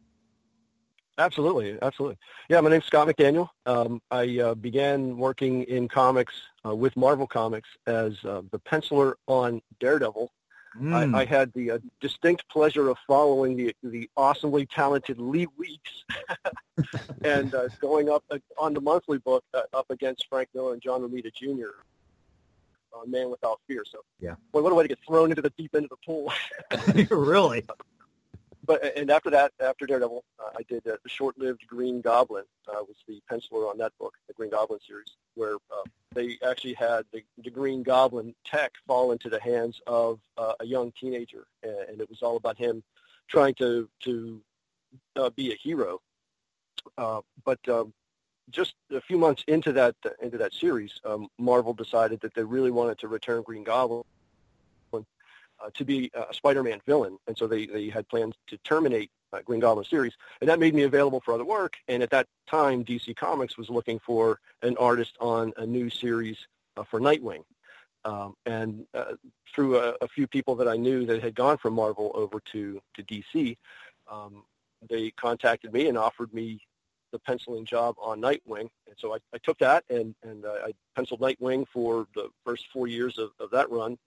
Absolutely, 1.17 1.77
absolutely. 1.81 2.17
Yeah, 2.47 2.61
my 2.61 2.69
name's 2.69 2.85
Scott 2.85 3.09
McDaniel. 3.09 3.49
Um, 3.65 4.01
I 4.09 4.39
uh, 4.39 4.55
began 4.55 5.17
working 5.17 5.63
in 5.63 5.89
comics 5.89 6.33
uh, 6.65 6.73
with 6.73 6.95
Marvel 6.95 7.27
Comics 7.27 7.67
as 7.87 8.13
uh, 8.23 8.41
the 8.51 8.59
penciler 8.59 9.15
on 9.27 9.61
Daredevil. 9.81 10.31
Mm. 10.77 11.15
I, 11.15 11.21
I 11.21 11.25
had 11.25 11.51
the 11.53 11.71
uh, 11.71 11.79
distinct 11.99 12.47
pleasure 12.49 12.89
of 12.89 12.97
following 13.08 13.55
the 13.58 13.75
the 13.84 14.10
awesomely 14.15 14.65
talented 14.65 15.19
Lee 15.19 15.47
Weeks 15.58 16.03
and 17.23 17.53
uh, 17.55 17.69
going 17.82 18.10
up 18.10 18.23
uh, 18.29 18.38
on 18.58 18.73
the 18.73 18.82
monthly 18.82 19.17
book 19.17 19.43
uh, 19.53 19.62
up 19.73 19.89
against 19.89 20.27
Frank 20.29 20.49
Miller 20.53 20.73
and 20.73 20.82
John 20.82 21.01
Romita 21.01 21.34
Jr. 21.34 21.69
on 22.93 23.10
Man 23.10 23.29
Without 23.29 23.60
Fear. 23.67 23.84
So, 23.91 23.99
Yeah. 24.19 24.36
boy, 24.51 24.62
what 24.62 24.71
a 24.71 24.75
way 24.75 24.84
to 24.84 24.88
get 24.89 24.99
thrown 25.08 25.32
into 25.32 25.41
the 25.41 25.51
deep 25.58 25.73
end 25.75 25.86
of 25.86 25.89
the 25.89 25.97
pool. 26.05 26.32
really? 27.10 27.65
But 28.69 28.95
and 28.95 29.10
after 29.10 29.32
that, 29.32 29.51
after 29.60 29.88
Daredevil, 29.88 30.23
uh, 30.39 30.51
I 30.55 30.62
did 30.62 30.86
uh, 30.86 30.97
the 31.01 31.10
short-lived 31.10 31.65
Green 31.65 32.01
Goblin. 32.01 32.43
Uh, 32.67 32.84
was 32.88 32.97
the 33.08 33.19
penciler 33.29 33.67
on 33.67 33.79
that 33.79 33.93
book, 33.97 34.13
the 34.27 34.34
Green 34.36 34.51
Goblin 34.51 34.79
series, 34.88 35.08
where 35.34 35.55
uh, 35.55 35.89
they 36.13 36.38
actually 36.47 36.75
had 36.75 37.03
the, 37.12 37.23
the 37.43 37.49
Green 37.49 37.82
Goblin 37.82 38.36
tech 38.45 38.73
fall 38.86 39.12
into 39.12 39.27
the 39.27 39.41
hands 39.41 39.82
of 39.88 40.19
uh, 40.38 40.53
a 40.60 40.65
young 40.67 40.91
teenager, 40.91 41.47
and, 41.63 41.79
and 41.89 41.99
it 41.99 42.08
was 42.12 42.21
all 42.21 42.38
about 42.38 42.60
him 42.60 42.84
trying 43.27 43.55
to 43.55 43.89
to 44.01 44.39
uh, 45.15 45.32
be 45.32 45.51
a 45.51 45.55
hero. 45.55 45.99
Uh, 46.95 47.21
but 47.43 47.67
um, 47.69 47.91
just 48.51 48.75
a 48.91 49.01
few 49.01 49.17
months 49.17 49.43
into 49.47 49.71
that 49.73 49.95
into 50.21 50.38
that 50.38 50.53
series, 50.53 51.01
um, 51.05 51.27
Marvel 51.39 51.73
decided 51.73 52.19
that 52.19 52.36
they 52.36 52.43
really 52.43 52.69
wanted 52.69 52.99
to 52.99 53.08
return 53.08 53.41
Green 53.41 53.63
Goblin 53.63 54.03
uh, 55.62 55.69
to 55.74 55.86
be 55.86 56.12
a 56.13 56.34
Spider-Man 56.34 56.82
villain, 56.86 57.17
and 57.28 57.38
so 57.38 57.48
they, 57.48 57.65
they 57.65 57.89
had 57.89 58.08
plans 58.08 58.36
to 58.48 58.58
terminate 58.60 59.12
uh, 59.34 59.41
Green 59.43 59.60
Goblin 59.60 59.86
series, 59.86 60.13
and 60.41 60.50
that 60.50 60.60
made 60.60 60.74
me 60.74 60.84
available 60.84 61.22
for 61.22 61.34
other 61.34 61.45
work. 61.45 61.78
And 61.88 62.02
at 62.02 62.10
that 62.12 62.28
time, 62.49 62.84
DC 62.84 63.16
Comics 63.16 63.57
was 63.57 63.70
looking 63.70 63.99
for 63.99 64.39
an 64.62 64.78
artist 64.78 65.16
on 65.20 65.53
a 65.57 65.66
new 65.66 65.89
series 65.89 66.38
uh, 66.78 66.84
for 66.84 66.99
Nightwing. 66.99 67.43
Um, 68.05 68.36
and 68.45 68.86
uh, 68.93 69.16
through 69.53 69.78
a, 69.78 69.95
a 70.01 70.07
few 70.07 70.26
people 70.26 70.55
that 70.55 70.68
I 70.68 70.78
knew 70.78 71.05
that 71.05 71.22
had 71.22 71.36
gone 71.36 71.57
from 71.57 71.74
Marvel 71.74 72.12
over 72.16 72.39
to 72.51 72.82
to 72.95 73.03
DC, 73.03 73.57
um, 74.10 74.43
they 74.89 75.12
contacted 75.12 75.74
me 75.74 75.88
and 75.88 75.97
offered 75.97 76.34
me 76.34 76.62
the 77.12 77.20
penciling 77.20 77.66
job 77.66 77.95
on 78.01 78.22
Nightwing, 78.22 78.70
and 78.88 78.95
so 78.97 79.14
I, 79.14 79.18
I 79.34 79.38
took 79.39 79.57
that 79.60 79.84
and 79.89 80.16
and 80.24 80.45
uh, 80.45 80.55
I 80.68 80.74
penciled 80.95 81.20
Nightwing 81.20 81.68
for 81.74 82.07
the 82.16 82.30
first 82.45 82.68
four 82.72 82.88
years 82.88 83.18
of, 83.18 83.32
of 83.39 83.51
that 83.51 83.70
run, 83.70 83.97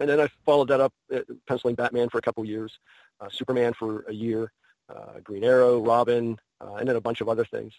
and 0.00 0.08
then 0.08 0.20
I 0.20 0.28
followed 0.44 0.68
that 0.68 0.80
up 0.80 0.92
uh, 1.14 1.20
penciling 1.46 1.74
Batman 1.74 2.08
for 2.08 2.18
a 2.18 2.22
couple 2.22 2.44
years, 2.44 2.78
uh, 3.20 3.28
Superman 3.30 3.74
for 3.74 4.04
a 4.08 4.12
year, 4.12 4.50
uh, 4.88 5.20
Green 5.22 5.44
Arrow, 5.44 5.80
Robin, 5.80 6.38
uh, 6.60 6.74
and 6.74 6.88
then 6.88 6.96
a 6.96 7.00
bunch 7.00 7.20
of 7.20 7.28
other 7.28 7.44
things. 7.44 7.74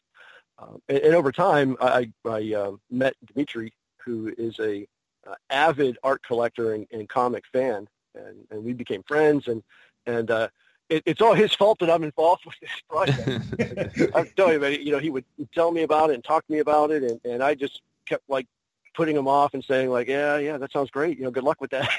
Um, 0.60 0.82
and, 0.88 1.00
and 1.00 1.16
over 1.16 1.32
time, 1.32 1.76
I, 1.82 2.12
I 2.26 2.54
uh, 2.54 2.72
met 2.90 3.16
Dimitri, 3.26 3.74
who 4.06 4.34
is 4.38 4.60
a 4.60 4.88
uh, 5.28 5.36
avid 5.50 5.98
art 6.04 6.24
collector 6.24 6.74
and, 6.74 6.88
and 6.92 7.10
comic 7.10 7.44
fan, 7.52 7.88
and, 8.16 8.38
and 8.52 8.64
we 8.64 8.74
became 8.74 9.04
friends. 9.04 9.48
And 9.48 9.64
and 10.06 10.32
uh, 10.32 10.48
it, 10.90 11.04
it's 11.06 11.22
all 11.22 11.34
his 11.34 11.54
fault 11.54 11.80
that 11.80 11.90
I'm 11.90 12.04
involved 12.04 12.46
with 12.46 12.60
this 12.60 12.82
project. 12.90 14.12
I'm 14.16 14.28
telling 14.36 14.54
you, 14.54 14.60
man, 14.60 14.82
you 14.82 14.92
know, 14.92 15.00
he 15.00 15.10
would 15.10 15.26
tell 15.54 15.72
me 15.72 15.84
about 15.84 16.12
it 16.12 16.16
and 16.16 16.24
talk 16.24 16.46
to 16.46 16.52
me 16.52 16.60
about 16.60 16.92
it, 16.92 17.04
and, 17.04 17.20
and 17.26 17.44
I 17.44 17.56
just 17.56 17.82
kept 18.06 18.24
like 18.30 18.48
putting 18.94 19.16
him 19.16 19.28
off 19.28 19.54
and 19.54 19.64
saying 19.64 19.90
like, 19.90 20.08
yeah, 20.08 20.38
yeah, 20.38 20.58
that 20.58 20.72
sounds 20.72 20.90
great. 20.92 21.18
You 21.18 21.26
know, 21.26 21.32
good 21.32 21.44
luck 21.44 21.62
with 21.62 21.72
that. 21.72 21.90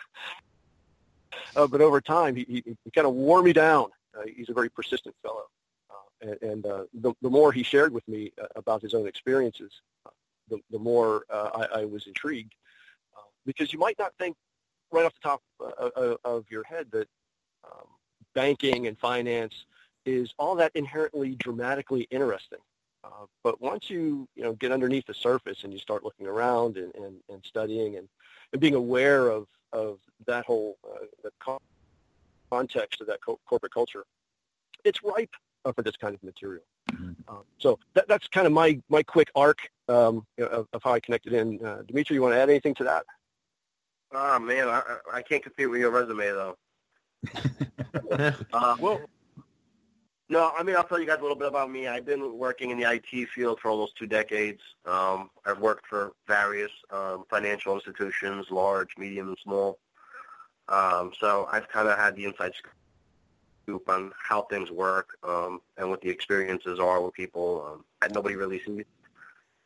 uh, 1.56 1.68
but 1.68 1.82
over 1.82 2.02
time, 2.02 2.36
he, 2.36 2.64
he, 2.66 2.92
kind 2.92 3.08
of 3.08 3.14
wore 3.14 3.42
me 3.42 3.54
down. 3.54 3.88
Uh, 4.18 4.24
he's 4.36 4.50
a 4.50 4.54
very 4.54 4.70
persistent 4.70 5.16
fellow. 5.22 5.46
Uh, 5.90 5.94
and, 6.22 6.42
and 6.42 6.66
uh, 6.66 6.84
the, 6.94 7.14
the 7.22 7.30
more 7.30 7.52
he 7.52 7.64
shared 7.64 7.94
with 7.94 8.08
me 8.08 8.32
uh, 8.42 8.46
about 8.56 8.82
his 8.82 8.94
own 8.94 9.08
experiences, 9.08 9.72
uh, 10.06 10.12
the, 10.50 10.60
the 10.72 10.80
more 10.80 11.24
I, 11.30 11.68
I 11.76 11.86
was 11.86 12.08
intrigued. 12.08 12.54
Because 13.46 13.74
you 13.74 13.80
might 13.80 13.98
not 13.98 14.14
think 14.20 14.36
right 14.92 15.06
off 15.06 15.14
the 15.16 15.30
top 15.30 15.42
of 16.26 16.46
your 16.52 16.64
head 16.64 16.88
that 16.92 17.08
um, 17.64 17.88
banking 18.36 18.86
and 18.86 18.98
finance 19.00 19.66
is 20.06 20.34
all 20.38 20.56
that 20.56 20.72
inherently 20.76 21.36
dramatically 21.36 22.08
interesting. 22.12 22.60
Uh, 23.04 23.26
but 23.44 23.62
once 23.62 23.90
you 23.90 24.28
you 24.36 24.44
know 24.44 24.54
get 24.54 24.72
underneath 24.72 25.06
the 25.06 25.14
surface 25.14 25.64
and 25.64 25.72
you 25.72 25.80
start 25.80 26.04
looking 26.04 26.28
around 26.28 26.78
and, 26.78 26.94
and, 26.96 27.16
and 27.30 27.44
studying 27.46 27.96
and, 27.96 28.10
and 28.52 28.60
being 28.62 28.76
aware 28.76 29.30
of, 29.30 29.48
of 29.72 30.00
that 30.26 30.46
whole 30.46 30.78
uh, 30.84 31.06
the 31.24 31.32
context 32.52 33.02
of 33.02 33.08
that 33.08 33.20
co- 33.26 33.40
corporate 33.46 33.74
culture, 33.74 34.04
it's 34.84 35.04
ripe 35.04 35.34
uh, 35.66 35.72
for 35.72 35.82
this 35.82 35.96
kind 35.96 36.14
of 36.14 36.24
material. 36.24 36.64
Um, 37.28 37.44
so 37.58 37.78
that, 37.94 38.08
that's 38.08 38.28
kind 38.28 38.48
of 38.48 38.54
my, 38.54 38.82
my 38.90 39.04
quick 39.04 39.30
arc 39.36 39.60
um, 39.88 40.26
of, 40.40 40.68
of 40.74 40.84
how 40.84 40.94
I 40.94 41.00
connected 41.00 41.34
in. 41.34 41.64
Uh, 41.64 41.84
Dimitri, 41.88 42.16
you 42.16 42.22
want 42.22 42.34
to 42.34 42.40
add 42.40 42.50
anything 42.50 42.74
to 42.76 42.84
that? 42.86 43.06
Ah 44.14 44.40
man, 44.40 44.68
I, 44.68 44.82
I 45.14 45.22
can't 45.22 45.44
compete 45.44 45.70
with 45.70 45.80
your 45.80 45.92
resume 45.92 46.26
though. 46.32 46.56
uh, 48.54 48.76
Well, 48.80 49.08
no, 50.30 50.52
I 50.58 50.64
mean 50.64 50.76
I'll 50.76 50.84
tell 50.84 51.00
you 51.00 51.08
guys 51.08 51.20
a 51.20 51.22
little 51.22 51.36
bit 51.36 51.48
about 51.48 51.72
me. 51.72 51.88
I've 51.88 52.06
been 52.06 52.38
working 52.38 52.70
in 52.70 52.80
the 52.80 52.90
IT 52.92 53.30
field 53.30 53.60
for 53.60 53.70
almost 53.70 53.98
two 53.98 54.08
decades. 54.08 54.62
Um, 54.86 55.30
I've 55.46 55.60
worked 55.60 55.88
for 55.88 56.14
various 56.28 56.72
um, 56.92 57.26
financial 57.30 57.74
institutions, 57.74 58.48
large, 58.52 58.90
medium, 58.98 59.30
and 59.30 59.38
small. 59.44 59.80
Um, 60.68 61.12
so 61.20 61.50
I've 61.52 61.68
kind 61.68 61.88
of 61.88 61.98
had 61.98 62.16
the 62.16 62.26
inside 62.26 62.54
scoop 63.66 63.90
on 63.90 64.12
how 64.22 64.44
things 64.44 64.70
work 64.72 65.18
um, 65.24 65.62
and 65.78 65.90
what 65.90 66.02
the 66.02 66.10
experiences 66.10 66.80
are 66.80 67.02
with 67.02 67.14
people 67.14 67.82
um, 68.02 68.12
nobody 68.12 68.36
really 68.36 68.62
sees. 68.64 68.86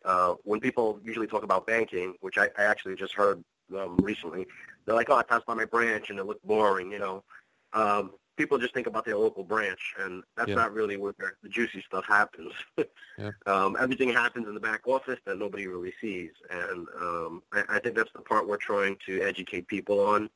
Uh, 0.05 0.35
when 0.43 0.59
people 0.59 0.99
usually 1.03 1.27
talk 1.27 1.43
about 1.43 1.65
banking, 1.67 2.13
which 2.21 2.37
I, 2.37 2.49
I 2.57 2.63
actually 2.63 2.95
just 2.95 3.13
heard 3.13 3.43
um, 3.77 3.97
recently, 3.97 4.45
they're 4.85 4.95
like, 4.95 5.09
"Oh, 5.09 5.15
I 5.15 5.23
passed 5.23 5.45
by 5.45 5.53
my 5.53 5.65
branch 5.65 6.09
and 6.09 6.19
it 6.19 6.25
looked 6.25 6.45
boring," 6.45 6.91
you 6.91 6.99
know. 6.99 7.23
Um, 7.71 8.11
people 8.35 8.57
just 8.57 8.73
think 8.73 8.87
about 8.87 9.05
their 9.05 9.17
local 9.17 9.43
branch, 9.43 9.93
and 9.99 10.23
that's 10.35 10.49
Yeah. 10.49 10.55
not 10.55 10.73
really 10.73 10.97
where 10.97 11.13
the 11.41 11.49
juicy 11.49 11.81
stuff 11.87 12.05
happens. 12.05 12.51
Yeah. 13.19 13.29
um, 13.45 13.77
everything 13.79 14.09
happens 14.09 14.47
in 14.47 14.55
the 14.55 14.59
back 14.59 14.87
office 14.87 15.19
that 15.25 15.37
nobody 15.37 15.67
really 15.67 15.93
sees, 16.01 16.31
and 16.49 16.87
um, 16.99 17.43
I, 17.53 17.63
I 17.69 17.79
think 17.79 17.95
that's 17.95 18.11
the 18.13 18.21
part 18.23 18.47
we're 18.47 18.57
trying 18.57 18.97
to 19.05 19.21
educate 19.21 19.67
people 19.67 19.99
on. 19.99 20.31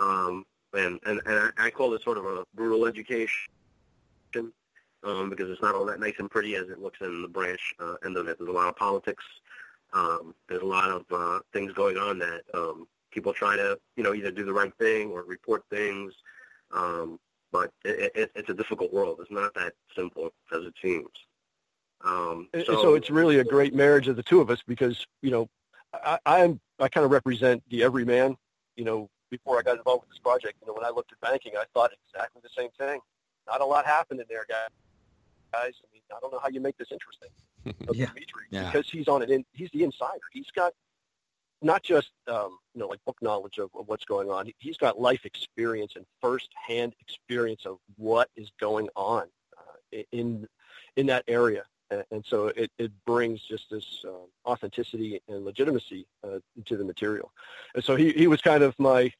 Um, 0.00 0.44
and 0.74 0.98
and, 1.06 1.20
and 1.24 1.52
I, 1.56 1.66
I 1.66 1.70
call 1.70 1.94
it 1.94 2.02
sort 2.02 2.18
of 2.18 2.24
a 2.26 2.44
brutal 2.54 2.86
education. 2.86 3.46
Um, 5.04 5.30
because 5.30 5.48
it's 5.50 5.62
not 5.62 5.76
all 5.76 5.84
that 5.86 6.00
nice 6.00 6.14
and 6.18 6.28
pretty 6.28 6.56
as 6.56 6.68
it 6.68 6.80
looks 6.80 7.00
in 7.00 7.22
the 7.22 7.28
branch 7.28 7.74
uh, 7.78 7.94
end 8.04 8.16
of 8.16 8.26
it. 8.26 8.38
There's 8.38 8.50
a 8.50 8.52
lot 8.52 8.68
of 8.68 8.74
politics. 8.74 9.22
Um, 9.92 10.34
there's 10.48 10.62
a 10.62 10.66
lot 10.66 10.90
of 10.90 11.04
uh, 11.12 11.40
things 11.52 11.72
going 11.74 11.96
on 11.96 12.18
that 12.18 12.42
um, 12.54 12.88
people 13.12 13.32
try 13.32 13.54
to, 13.54 13.78
you 13.96 14.02
know, 14.02 14.14
either 14.14 14.32
do 14.32 14.44
the 14.44 14.52
right 14.52 14.72
thing 14.78 15.10
or 15.12 15.22
report 15.22 15.62
things. 15.70 16.12
Um, 16.72 17.20
but 17.56 17.72
it, 17.84 18.12
it, 18.14 18.30
it's 18.34 18.48
a 18.50 18.54
difficult 18.54 18.92
world. 18.92 19.18
It's 19.20 19.30
not 19.30 19.54
that 19.54 19.72
simple 19.96 20.32
as 20.52 20.64
it 20.64 20.74
seems. 20.82 21.08
Um, 22.04 22.48
And 22.52 22.64
so, 22.66 22.94
it's 22.94 23.10
really 23.10 23.38
a 23.38 23.44
great 23.44 23.74
marriage 23.74 24.08
of 24.08 24.16
the 24.16 24.22
two 24.22 24.40
of 24.40 24.50
us 24.50 24.62
because 24.66 25.06
you 25.22 25.30
know 25.30 25.48
I, 25.94 26.18
I'm 26.26 26.60
I 26.78 26.88
kind 26.88 27.04
of 27.04 27.10
represent 27.10 27.62
the 27.70 27.82
everyman. 27.82 28.36
You 28.76 28.84
know, 28.84 29.08
before 29.30 29.58
I 29.58 29.62
got 29.62 29.78
involved 29.78 30.02
with 30.02 30.10
this 30.10 30.18
project, 30.18 30.56
you 30.60 30.66
know, 30.66 30.74
when 30.74 30.84
I 30.84 30.90
looked 30.90 31.12
at 31.12 31.20
banking, 31.20 31.52
I 31.56 31.64
thought 31.72 31.90
exactly 32.12 32.42
the 32.42 32.50
same 32.56 32.70
thing. 32.78 33.00
Not 33.48 33.60
a 33.62 33.64
lot 33.64 33.86
happened 33.86 34.20
in 34.20 34.26
there, 34.28 34.44
guys. 34.48 34.68
Guys, 35.52 35.72
I 35.82 35.86
mean, 35.92 36.02
I 36.14 36.18
don't 36.20 36.32
know 36.32 36.40
how 36.40 36.48
you 36.48 36.60
make 36.60 36.76
this 36.76 36.88
interesting. 36.92 37.30
Yeah. 37.92 38.06
Dimitri, 38.06 38.42
Yeah. 38.50 38.70
because 38.70 38.88
he's 38.88 39.08
on 39.08 39.22
it. 39.22 39.30
In, 39.30 39.44
he's 39.52 39.70
the 39.72 39.82
insider. 39.82 40.20
He's 40.32 40.50
got 40.54 40.72
not 41.62 41.82
just 41.82 42.10
um, 42.28 42.58
you 42.74 42.80
know 42.80 42.86
like 42.88 43.04
book 43.04 43.16
knowledge 43.22 43.58
of, 43.58 43.70
of 43.74 43.88
what's 43.88 44.04
going 44.04 44.30
on. 44.30 44.46
He- 44.46 44.54
He's 44.58 44.76
got 44.76 45.00
life 45.00 45.24
experience 45.24 45.92
and 45.96 46.04
first-hand 46.20 46.94
experience 47.00 47.66
of 47.66 47.78
what 47.96 48.28
is 48.36 48.50
going 48.60 48.88
on 48.96 49.26
uh, 49.58 49.98
in 50.12 50.46
in 50.96 51.06
that 51.06 51.24
area. 51.28 51.64
And, 51.90 52.04
and 52.10 52.24
so 52.26 52.48
it, 52.48 52.70
it 52.78 52.90
brings 53.06 53.40
just 53.42 53.70
this 53.70 54.04
um, 54.04 54.26
authenticity 54.44 55.20
and 55.28 55.44
legitimacy 55.44 56.06
uh, 56.24 56.40
to 56.64 56.76
the 56.76 56.84
material. 56.84 57.30
And 57.76 57.84
so 57.84 57.94
he, 57.94 58.10
he 58.12 58.26
was 58.26 58.40
kind 58.40 58.64
of 58.64 58.76
my, 58.80 59.02
I 59.02 59.12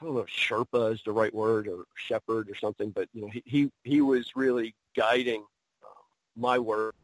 don't 0.00 0.14
know, 0.14 0.20
if 0.20 0.28
Sherpa 0.28 0.94
is 0.94 1.02
the 1.04 1.12
right 1.12 1.34
word 1.34 1.68
or 1.68 1.84
shepherd 1.96 2.48
or 2.48 2.54
something, 2.54 2.88
but 2.90 3.08
you 3.12 3.20
know, 3.20 3.28
he, 3.28 3.42
he, 3.44 3.70
he 3.84 4.00
was 4.00 4.34
really 4.34 4.74
guiding 4.96 5.40
um, 5.84 6.04
my 6.36 6.58
work 6.58 6.94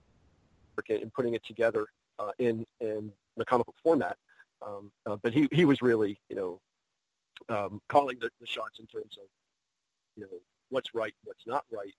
and 0.89 1.12
putting 1.12 1.35
it 1.35 1.45
together 1.45 1.87
uh, 2.19 2.31
in, 2.39 2.64
in 2.81 3.12
the 3.37 3.45
comic 3.45 3.67
book 3.67 3.77
format. 3.83 4.17
Um, 4.65 4.91
uh, 5.05 5.17
but 5.23 5.33
he, 5.33 5.49
he 5.53 5.65
was 5.65 5.83
really, 5.83 6.19
you 6.29 6.37
know, 6.37 6.61
um, 7.49 7.81
calling 7.89 8.19
the, 8.21 8.31
the 8.41 8.47
shots 8.47 8.79
in 8.79 8.87
terms 8.87 9.17
of, 9.19 9.29
you 10.17 10.23
know, 10.23 10.39
what's 10.71 10.95
right, 10.95 11.15
what's 11.25 11.47
not 11.47 11.65
right 11.71 11.95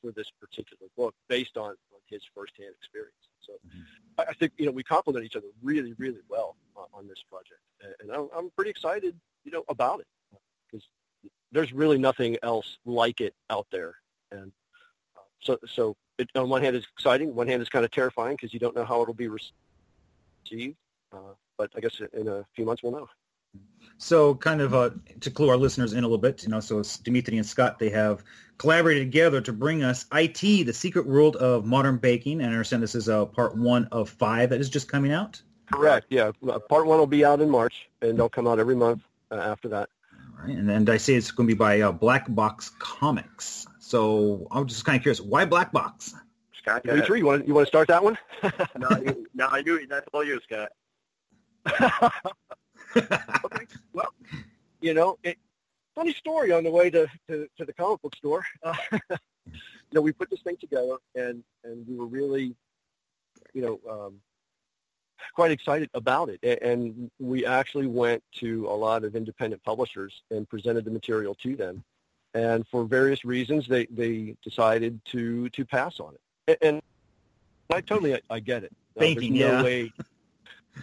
for 0.00 0.12
this 0.12 0.30
particular 0.40 0.88
book 0.96 1.14
based 1.28 1.56
on, 1.56 1.70
on 1.70 2.00
his 2.08 2.22
firsthand 2.34 2.72
experience. 2.78 3.14
So 3.40 3.54
I, 4.18 4.30
I 4.30 4.32
think, 4.34 4.52
you 4.56 4.66
know, 4.66 4.72
we 4.72 4.82
complement 4.82 5.24
each 5.24 5.36
other 5.36 5.48
really, 5.62 5.94
really 5.98 6.20
well 6.28 6.56
uh, 6.76 6.84
on 6.96 7.08
this 7.08 7.22
project. 7.28 7.60
And, 7.82 7.94
and 8.00 8.12
I'm, 8.12 8.28
I'm 8.36 8.50
pretty 8.50 8.70
excited, 8.70 9.18
you 9.44 9.50
know, 9.52 9.64
about 9.68 10.00
it 10.00 10.06
because 10.70 10.86
there's 11.52 11.72
really 11.72 11.98
nothing 11.98 12.36
else 12.42 12.78
like 12.84 13.20
it 13.20 13.34
out 13.50 13.66
there. 13.70 13.96
And 14.30 14.52
uh, 15.16 15.20
so, 15.40 15.58
so 15.66 15.96
it, 16.18 16.28
on 16.34 16.48
one 16.48 16.62
hand 16.62 16.76
it's 16.76 16.86
exciting, 16.96 17.34
one 17.34 17.48
hand 17.48 17.60
it's 17.60 17.70
kind 17.70 17.84
of 17.84 17.90
terrifying 17.90 18.36
because 18.36 18.52
you 18.54 18.60
don't 18.60 18.76
know 18.76 18.84
how 18.84 19.02
it'll 19.02 19.14
be 19.14 19.28
received. 19.28 20.76
Uh, 21.12 21.34
but 21.56 21.70
I 21.76 21.80
guess 21.80 22.00
in 22.12 22.28
a 22.28 22.44
few 22.54 22.64
months 22.64 22.82
we'll 22.82 22.92
know. 22.92 23.08
So 23.98 24.34
kind 24.34 24.60
of 24.60 24.74
uh, 24.74 24.90
to 25.20 25.30
clue 25.30 25.48
our 25.48 25.56
listeners 25.56 25.92
in 25.92 26.00
a 26.00 26.02
little 26.02 26.18
bit, 26.18 26.42
you 26.42 26.50
know, 26.50 26.60
so 26.60 26.78
it's 26.80 26.98
Dimitri 26.98 27.38
and 27.38 27.46
Scott, 27.46 27.78
they 27.78 27.88
have 27.90 28.22
collaborated 28.58 29.06
together 29.06 29.40
to 29.40 29.52
bring 29.52 29.82
us 29.82 30.04
IT, 30.12 30.40
the 30.40 30.72
secret 30.72 31.06
world 31.06 31.36
of 31.36 31.64
modern 31.64 31.96
baking. 31.96 32.40
And 32.40 32.50
I 32.50 32.52
understand 32.52 32.82
this 32.82 32.94
is 32.94 33.08
uh, 33.08 33.24
part 33.26 33.56
one 33.56 33.86
of 33.92 34.10
five 34.10 34.50
that 34.50 34.60
is 34.60 34.68
just 34.68 34.88
coming 34.88 35.12
out. 35.12 35.40
Correct. 35.72 36.06
Yeah. 36.10 36.32
Uh, 36.48 36.58
Part 36.58 36.86
one 36.86 36.98
will 36.98 37.06
be 37.06 37.24
out 37.24 37.40
in 37.40 37.50
March, 37.50 37.88
and 38.00 38.18
they'll 38.18 38.28
come 38.28 38.46
out 38.46 38.58
every 38.58 38.76
month 38.76 39.02
uh, 39.30 39.36
after 39.36 39.68
that. 39.68 39.88
All 40.12 40.46
right. 40.46 40.56
And 40.56 40.68
then 40.68 40.88
I 40.88 40.96
say 40.96 41.14
it's 41.14 41.30
going 41.30 41.48
to 41.48 41.54
be 41.54 41.58
by 41.58 41.80
uh, 41.80 41.92
Black 41.92 42.26
Box 42.28 42.70
Comics. 42.78 43.66
So 43.78 44.46
I'm 44.50 44.66
just 44.66 44.84
kind 44.84 44.96
of 44.96 45.02
curious, 45.02 45.20
why 45.20 45.44
Black 45.44 45.72
Box? 45.72 46.14
Scott. 46.58 46.84
Dimitri, 46.84 47.20
you 47.20 47.26
want 47.26 47.46
you 47.46 47.54
want 47.54 47.66
to 47.66 47.68
start 47.68 47.88
that 47.88 48.02
one? 48.02 48.18
no, 48.42 48.88
you, 48.98 49.26
no, 49.34 49.46
I 49.46 49.62
knew 49.62 49.86
that's 49.86 50.06
all 50.12 50.24
you, 50.24 50.40
Scott. 50.42 50.70
Okay. 52.96 53.66
Well, 53.92 54.12
you 54.80 54.94
know, 54.94 55.18
it, 55.22 55.38
funny 55.94 56.12
story 56.12 56.52
on 56.52 56.64
the 56.64 56.70
way 56.70 56.90
to, 56.90 57.06
to, 57.28 57.48
to 57.56 57.64
the 57.64 57.72
comic 57.72 58.02
book 58.02 58.14
store. 58.16 58.44
Uh, 58.62 58.74
you 59.48 59.94
know, 59.94 60.00
we 60.00 60.10
put 60.10 60.28
this 60.28 60.40
thing 60.40 60.56
together, 60.56 60.96
and 61.14 61.44
and 61.62 61.86
we 61.86 61.94
were 61.96 62.06
really, 62.06 62.56
you 63.54 63.62
know, 63.62 63.80
um, 63.88 64.20
quite 65.34 65.52
excited 65.52 65.88
about 65.94 66.28
it. 66.28 66.40
And 66.62 67.10
we 67.20 67.46
actually 67.46 67.86
went 67.86 68.22
to 68.40 68.66
a 68.66 68.74
lot 68.74 69.04
of 69.04 69.14
independent 69.14 69.62
publishers 69.62 70.22
and 70.30 70.48
presented 70.48 70.84
the 70.84 70.90
material 70.90 71.34
to 71.36 71.54
them. 71.54 71.84
And 72.34 72.66
for 72.68 72.84
various 72.84 73.24
reasons, 73.24 73.68
they, 73.68 73.86
they 73.86 74.36
decided 74.42 75.00
to 75.06 75.48
to 75.50 75.64
pass 75.64 76.00
on 76.00 76.16
it. 76.48 76.58
And 76.60 76.82
I 77.72 77.80
totally 77.80 78.14
I, 78.14 78.20
I 78.28 78.40
get 78.40 78.64
it. 78.64 78.72
Uh, 78.98 79.04
no 79.04 79.20
yeah. 79.20 79.62
way. 79.62 79.92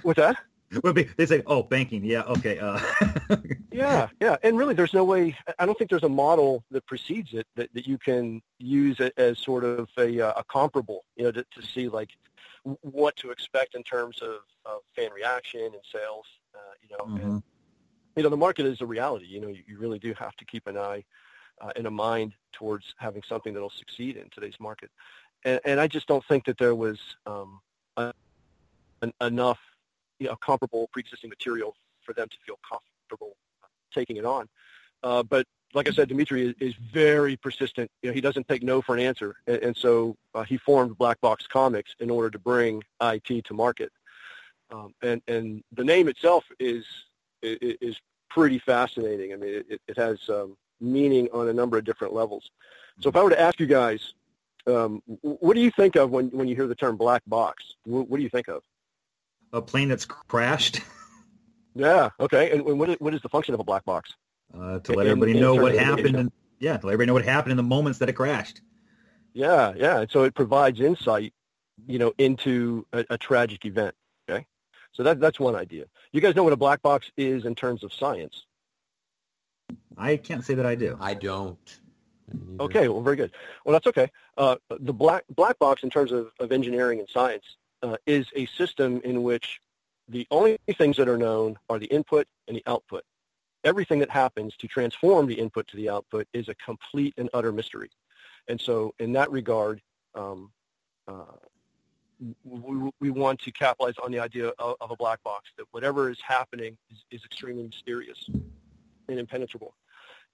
What's 0.02 0.18
that? 0.18 0.38
Would 0.84 0.96
be- 0.96 1.10
they 1.18 1.26
say, 1.26 1.44
oh, 1.46 1.64
banking. 1.64 2.04
Yeah, 2.04 2.24
okay. 2.24 2.60
Uh, 2.60 2.80
Yeah, 3.72 4.08
yeah, 4.22 4.36
and 4.44 4.56
really, 4.56 4.76
there's 4.76 4.94
no 4.94 5.04
way. 5.04 5.36
I 5.58 5.66
don't 5.66 5.76
think 5.76 5.90
there's 5.90 6.04
a 6.04 6.10
model 6.10 6.64
that 6.70 6.86
precedes 6.86 7.34
it 7.34 7.48
that, 7.56 7.74
that 7.74 7.88
you 7.88 7.98
can 7.98 8.42
use 8.60 9.00
as 9.18 9.40
sort 9.40 9.64
of 9.64 9.90
a, 9.98 10.22
uh, 10.22 10.34
a 10.38 10.44
comparable, 10.44 11.06
you 11.16 11.24
know, 11.24 11.32
to, 11.32 11.44
to 11.44 11.62
see 11.66 11.90
like 11.90 12.12
what 12.82 13.16
to 13.18 13.32
expect 13.32 13.74
in 13.74 13.82
terms 13.82 14.22
of, 14.22 14.42
of 14.66 14.82
fan 14.96 15.12
reaction 15.12 15.62
and 15.62 15.82
sales. 15.92 16.26
Uh, 16.54 16.60
you 16.82 16.96
know, 16.96 17.16
and 17.16 17.34
Mhm. 17.34 17.44
you 18.16 18.22
know, 18.24 18.30
the 18.30 18.38
market 18.38 18.68
is 18.68 18.80
a 18.82 18.86
reality. 18.86 19.26
You 19.26 19.42
know, 19.42 19.48
you, 19.48 19.64
you 19.68 19.80
really 19.80 19.98
do 19.98 20.14
have 20.14 20.36
to 20.36 20.46
keep 20.46 20.68
an 20.68 20.78
eye 20.78 21.04
uh, 21.60 21.72
and 21.76 21.88
a 21.88 21.92
mind 21.92 22.34
towards 22.52 22.94
having 22.98 23.24
something 23.28 23.54
that'll 23.54 23.72
succeed 23.72 24.18
in 24.18 24.30
today's 24.30 24.60
market. 24.60 24.92
And, 25.46 25.60
and 25.66 25.80
I 25.80 25.88
just 25.88 26.08
don't 26.08 26.24
think 26.26 26.46
that 26.46 26.60
there 26.60 26.76
was 26.76 27.00
um, 27.26 27.60
a, 27.98 28.14
an, 29.02 29.14
enough, 29.20 29.60
you 30.24 30.30
know, 30.30 30.38
comparable 30.50 30.84
pre-existing 30.94 31.30
material 31.36 31.72
for 32.06 32.14
them 32.18 32.28
to 32.34 32.38
feel 32.46 32.60
comfortable 32.72 33.34
taking 33.98 34.18
it 34.22 34.26
on. 34.38 34.44
Uh, 35.08 35.22
but 35.34 35.44
like 35.76 35.88
I 35.90 35.94
said, 35.98 36.08
Dimitri 36.08 36.42
is, 36.48 36.54
is 36.68 36.76
very 37.02 37.36
persistent. 37.46 37.90
You 38.02 38.10
know, 38.10 38.14
he 38.14 38.22
doesn't 38.28 38.48
take 38.48 38.64
no 38.64 38.82
for 38.86 38.94
an 38.98 39.02
answer, 39.10 39.30
and, 39.50 39.60
and 39.66 39.76
so 39.86 39.92
uh, 40.36 40.46
he 40.52 40.58
formed 40.58 40.98
Black 41.04 41.20
Box 41.22 41.46
Comics 41.48 41.92
in 42.00 42.10
order 42.10 42.30
to 42.36 42.40
bring 42.40 42.74
IT 43.02 43.30
to 43.48 43.54
market. 43.66 43.92
Um, 44.74 44.90
and 45.10 45.20
and 45.34 45.46
the 45.80 45.86
name 45.94 46.06
itself 46.14 46.44
is 46.60 46.86
is 47.42 47.96
pretty 48.36 48.60
fascinating. 48.60 49.34
I 49.34 49.36
mean, 49.36 49.54
it, 49.70 49.82
it 49.92 49.98
has 49.98 50.18
um, 50.30 50.50
meaning 50.80 51.26
on 51.34 51.46
a 51.50 51.54
number 51.54 51.76
of 51.78 51.84
different 51.90 52.14
levels. 52.22 52.44
So 53.02 53.10
if 53.10 53.16
I 53.16 53.22
were 53.24 53.36
to 53.38 53.42
ask 53.48 53.56
you 53.64 53.70
guys, 53.82 54.02
Um, 54.66 55.02
what 55.22 55.56
do 55.58 55.62
you 55.68 55.72
think 55.72 55.94
of 56.02 56.06
when, 56.16 56.26
when 56.38 56.48
you 56.50 56.56
hear 56.60 56.70
the 56.74 56.82
term 56.84 56.96
black 57.06 57.22
box? 57.28 57.56
What, 57.94 58.04
what 58.10 58.18
do 58.20 58.24
you 58.24 58.34
think 58.38 58.48
of? 58.48 58.62
A 59.54 59.62
plane 59.62 59.88
that's 59.90 60.06
crashed 60.06 60.82
Yeah. 61.76 62.10
Okay. 62.20 62.52
And, 62.52 62.68
and 62.68 62.78
what 62.80 62.90
is, 62.90 62.98
what 63.00 63.14
is 63.16 63.22
the 63.22 63.30
function 63.30 63.54
of 63.54 63.60
a 63.60 63.64
black 63.64 63.84
box? 63.86 64.14
uh, 64.54 64.80
to 64.80 64.94
let 64.94 65.08
In- 65.08 65.12
everybody 65.14 65.32
in 65.32 65.40
know 65.40 65.56
what 65.56 65.74
happened. 65.74 66.16
And, 66.16 66.32
yeah, 66.60 66.78
to 66.78 66.86
let 66.86 66.94
everybody 66.94 67.08
know 67.08 67.14
what 67.14 67.26
happened 67.26 67.52
in 67.52 67.58
the 67.58 67.64
moments 67.64 67.98
that 68.00 68.10
it 68.10 68.14
crashed. 68.14 68.62
Yeah. 69.34 69.74
Yeah. 69.76 70.02
And 70.02 70.12
so 70.12 70.24
it 70.24 70.36
provides 70.36 70.80
insight, 70.80 71.34
you 71.88 71.98
know, 71.98 72.14
into 72.20 72.86
a, 72.94 73.06
a 73.12 73.18
tragic 73.18 73.66
event. 73.66 73.96
Okay. 74.30 74.46
So 74.92 75.02
that, 75.04 75.20
that's 75.20 75.40
one 75.40 75.56
idea. 75.56 75.86
You 76.12 76.22
guys 76.22 76.36
know 76.36 76.44
what 76.44 76.54
a 76.54 76.58
black 76.58 76.84
box 76.84 77.10
is 77.18 77.46
in 77.46 77.56
terms 77.56 77.84
of 77.84 77.92
science. 77.92 78.46
I 79.98 80.18
can't 80.18 80.46
say 80.46 80.54
that 80.54 80.66
I 80.68 80.76
do. 80.76 80.96
I 81.00 81.16
don't. 81.16 81.80
Neither. 82.32 82.64
Okay, 82.64 82.88
well, 82.88 83.02
very 83.02 83.16
good. 83.16 83.32
Well, 83.66 83.74
that's 83.74 83.88
okay. 83.88 84.10
Uh, 84.38 84.56
the 84.80 84.94
black 84.94 85.24
black 85.36 85.58
box, 85.60 85.84
in 85.84 85.90
terms 85.90 86.12
of, 86.12 86.30
of 86.40 86.52
engineering 86.52 87.00
and 87.00 87.08
science, 87.10 87.44
uh, 87.84 87.98
is 88.08 88.26
a 88.36 88.46
system 88.48 89.02
in 89.04 89.24
which 89.24 89.60
the 90.08 90.26
only 90.32 90.58
things 90.78 90.98
that 90.98 91.08
are 91.08 91.18
known 91.18 91.58
are 91.70 91.80
the 91.80 91.86
input 91.88 92.28
and 92.48 92.58
the 92.58 92.64
output. 92.66 93.04
Everything 93.64 94.00
that 94.00 94.10
happens 94.10 94.56
to 94.58 94.68
transform 94.68 95.28
the 95.28 95.36
input 95.36 95.68
to 95.68 95.78
the 95.78 95.90
output 95.90 96.28
is 96.34 96.50
a 96.50 96.56
complete 96.56 97.14
and 97.18 97.30
utter 97.34 97.52
mystery. 97.52 97.90
And 98.48 98.60
so, 98.60 98.94
in 99.00 99.14
that 99.14 99.32
regard, 99.32 99.82
um, 100.16 100.52
uh, 101.08 101.38
we, 102.44 102.92
we 103.00 103.10
want 103.10 103.40
to 103.42 103.52
capitalize 103.52 103.96
on 104.04 104.12
the 104.12 104.20
idea 104.20 104.50
of, 104.60 104.76
of 104.82 104.92
a 104.92 104.96
black 104.96 105.24
box 105.24 105.50
that 105.58 105.66
whatever 105.72 106.10
is 106.10 106.20
happening 106.22 106.78
is, 106.92 107.04
is 107.12 107.26
extremely 107.26 107.64
mysterious 107.64 108.30
and 109.08 109.20
impenetrable. 109.20 109.76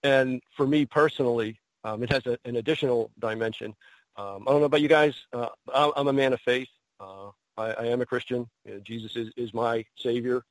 And 0.03 0.41
for 0.55 0.65
me 0.65 0.85
personally, 0.85 1.59
um, 1.83 2.03
it 2.03 2.11
has 2.11 2.25
a, 2.25 2.37
an 2.45 2.55
additional 2.55 3.11
dimension. 3.19 3.75
Um, 4.17 4.43
I 4.47 4.51
don't 4.51 4.59
know 4.59 4.65
about 4.65 4.81
you 4.81 4.87
guys. 4.87 5.15
Uh, 5.31 5.49
I'm, 5.73 5.91
I'm 5.95 6.07
a 6.07 6.13
man 6.13 6.33
of 6.33 6.41
faith. 6.41 6.67
Uh, 6.99 7.29
I, 7.57 7.71
I 7.71 7.85
am 7.85 8.01
a 8.01 8.05
Christian. 8.05 8.47
You 8.65 8.75
know, 8.75 8.79
Jesus 8.79 9.15
is, 9.15 9.31
is 9.37 9.53
my 9.53 9.85
Savior. 9.97 10.43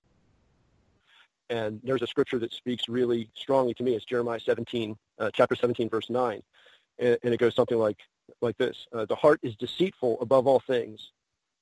And 1.50 1.80
there's 1.82 2.02
a 2.02 2.06
scripture 2.06 2.38
that 2.40 2.52
speaks 2.52 2.88
really 2.88 3.30
strongly 3.34 3.74
to 3.74 3.82
me. 3.82 3.94
It's 3.94 4.04
Jeremiah 4.04 4.40
17, 4.40 4.96
uh, 5.18 5.30
chapter 5.32 5.56
17, 5.56 5.88
verse 5.88 6.10
9. 6.10 6.42
And, 6.98 7.18
and 7.22 7.34
it 7.34 7.38
goes 7.38 7.54
something 7.54 7.78
like, 7.78 7.98
like 8.42 8.56
this. 8.58 8.86
Uh, 8.92 9.06
the 9.06 9.16
heart 9.16 9.40
is 9.42 9.56
deceitful 9.56 10.18
above 10.20 10.46
all 10.46 10.60
things 10.60 11.12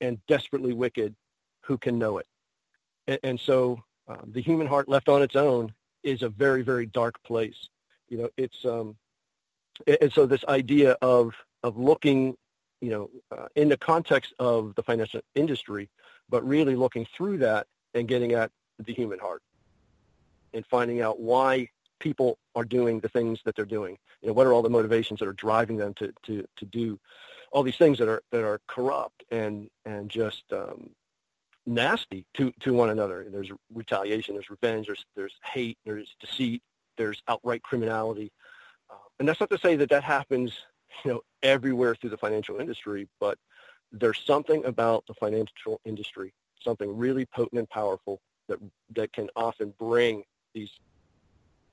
and 0.00 0.18
desperately 0.26 0.72
wicked. 0.72 1.14
Who 1.62 1.78
can 1.78 1.98
know 1.98 2.18
it? 2.18 2.26
And, 3.06 3.18
and 3.22 3.40
so 3.40 3.82
um, 4.08 4.32
the 4.32 4.42
human 4.42 4.66
heart 4.66 4.88
left 4.88 5.08
on 5.08 5.22
its 5.22 5.36
own 5.36 5.72
is 6.02 6.22
a 6.22 6.28
very, 6.28 6.62
very 6.62 6.86
dark 6.86 7.22
place. 7.22 7.68
You 8.08 8.18
know, 8.18 8.28
it's 8.36 8.64
um, 8.64 8.96
and 9.86 10.12
so 10.12 10.26
this 10.26 10.44
idea 10.48 10.96
of 11.02 11.34
of 11.62 11.76
looking, 11.76 12.36
you 12.80 12.90
know, 12.90 13.10
uh, 13.36 13.48
in 13.54 13.68
the 13.68 13.76
context 13.76 14.34
of 14.38 14.74
the 14.74 14.82
financial 14.82 15.20
industry, 15.34 15.88
but 16.28 16.46
really 16.46 16.76
looking 16.76 17.06
through 17.16 17.38
that 17.38 17.66
and 17.94 18.08
getting 18.08 18.32
at 18.32 18.50
the 18.78 18.92
human 18.92 19.18
heart 19.18 19.42
and 20.52 20.64
finding 20.66 21.00
out 21.00 21.20
why 21.20 21.68
people 21.98 22.38
are 22.54 22.64
doing 22.64 23.00
the 23.00 23.08
things 23.08 23.40
that 23.44 23.56
they're 23.56 23.64
doing. 23.64 23.96
You 24.20 24.28
know, 24.28 24.34
what 24.34 24.46
are 24.46 24.52
all 24.52 24.62
the 24.62 24.70
motivations 24.70 25.20
that 25.20 25.28
are 25.28 25.32
driving 25.32 25.76
them 25.76 25.94
to 25.94 26.12
to 26.24 26.46
to 26.56 26.64
do 26.64 26.98
all 27.52 27.62
these 27.62 27.76
things 27.76 27.98
that 27.98 28.08
are 28.08 28.22
that 28.32 28.44
are 28.44 28.60
corrupt 28.66 29.24
and 29.30 29.68
and 29.84 30.10
just 30.10 30.44
um, 30.52 30.90
nasty 31.64 32.24
to 32.34 32.52
to 32.60 32.72
one 32.72 32.90
another. 32.90 33.26
There's 33.30 33.50
retaliation, 33.72 34.34
there's 34.34 34.50
revenge, 34.50 34.86
there's 34.86 35.04
there's 35.14 35.34
hate, 35.44 35.78
there's 35.84 36.16
deceit, 36.20 36.62
there's 36.96 37.22
outright 37.28 37.62
criminality. 37.62 38.32
Uh, 38.90 38.94
and 39.18 39.28
that's 39.28 39.40
not 39.40 39.50
to 39.50 39.58
say 39.58 39.76
that 39.76 39.90
that 39.90 40.04
happens, 40.04 40.52
you 41.04 41.12
know, 41.12 41.20
everywhere 41.42 41.94
through 41.94 42.10
the 42.10 42.16
financial 42.16 42.58
industry, 42.58 43.08
but 43.20 43.38
there's 43.92 44.20
something 44.24 44.64
about 44.64 45.04
the 45.06 45.14
financial 45.14 45.80
industry, 45.84 46.32
something 46.60 46.96
really 46.96 47.26
potent 47.26 47.58
and 47.58 47.68
powerful 47.68 48.20
that 48.48 48.58
that 48.94 49.12
can 49.12 49.28
often 49.36 49.72
bring 49.78 50.24
these 50.54 50.70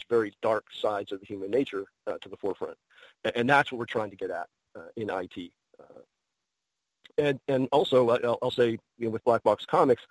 very 0.10 0.34
dark 0.42 0.66
sides 0.74 1.12
of 1.12 1.20
the 1.20 1.26
human 1.26 1.50
nature 1.50 1.86
uh, 2.08 2.18
to 2.22 2.30
the 2.30 2.38
forefront, 2.38 2.78
and, 3.24 3.36
and 3.36 3.50
that's 3.50 3.72
what 3.72 3.80
we're 3.80 3.86
trying 3.86 4.10
to 4.10 4.16
get 4.16 4.30
at 4.30 4.48
uh, 4.76 4.90
in 4.96 5.10
IT. 5.10 5.52
Uh, 5.80 6.02
and 7.18 7.40
and 7.48 7.68
also, 7.72 8.10
I'll, 8.10 8.38
I'll 8.42 8.52
say, 8.52 8.72
you 8.98 9.06
know, 9.06 9.10
with 9.10 9.24
Black 9.24 9.44
Box 9.44 9.66
Comics, 9.66 10.04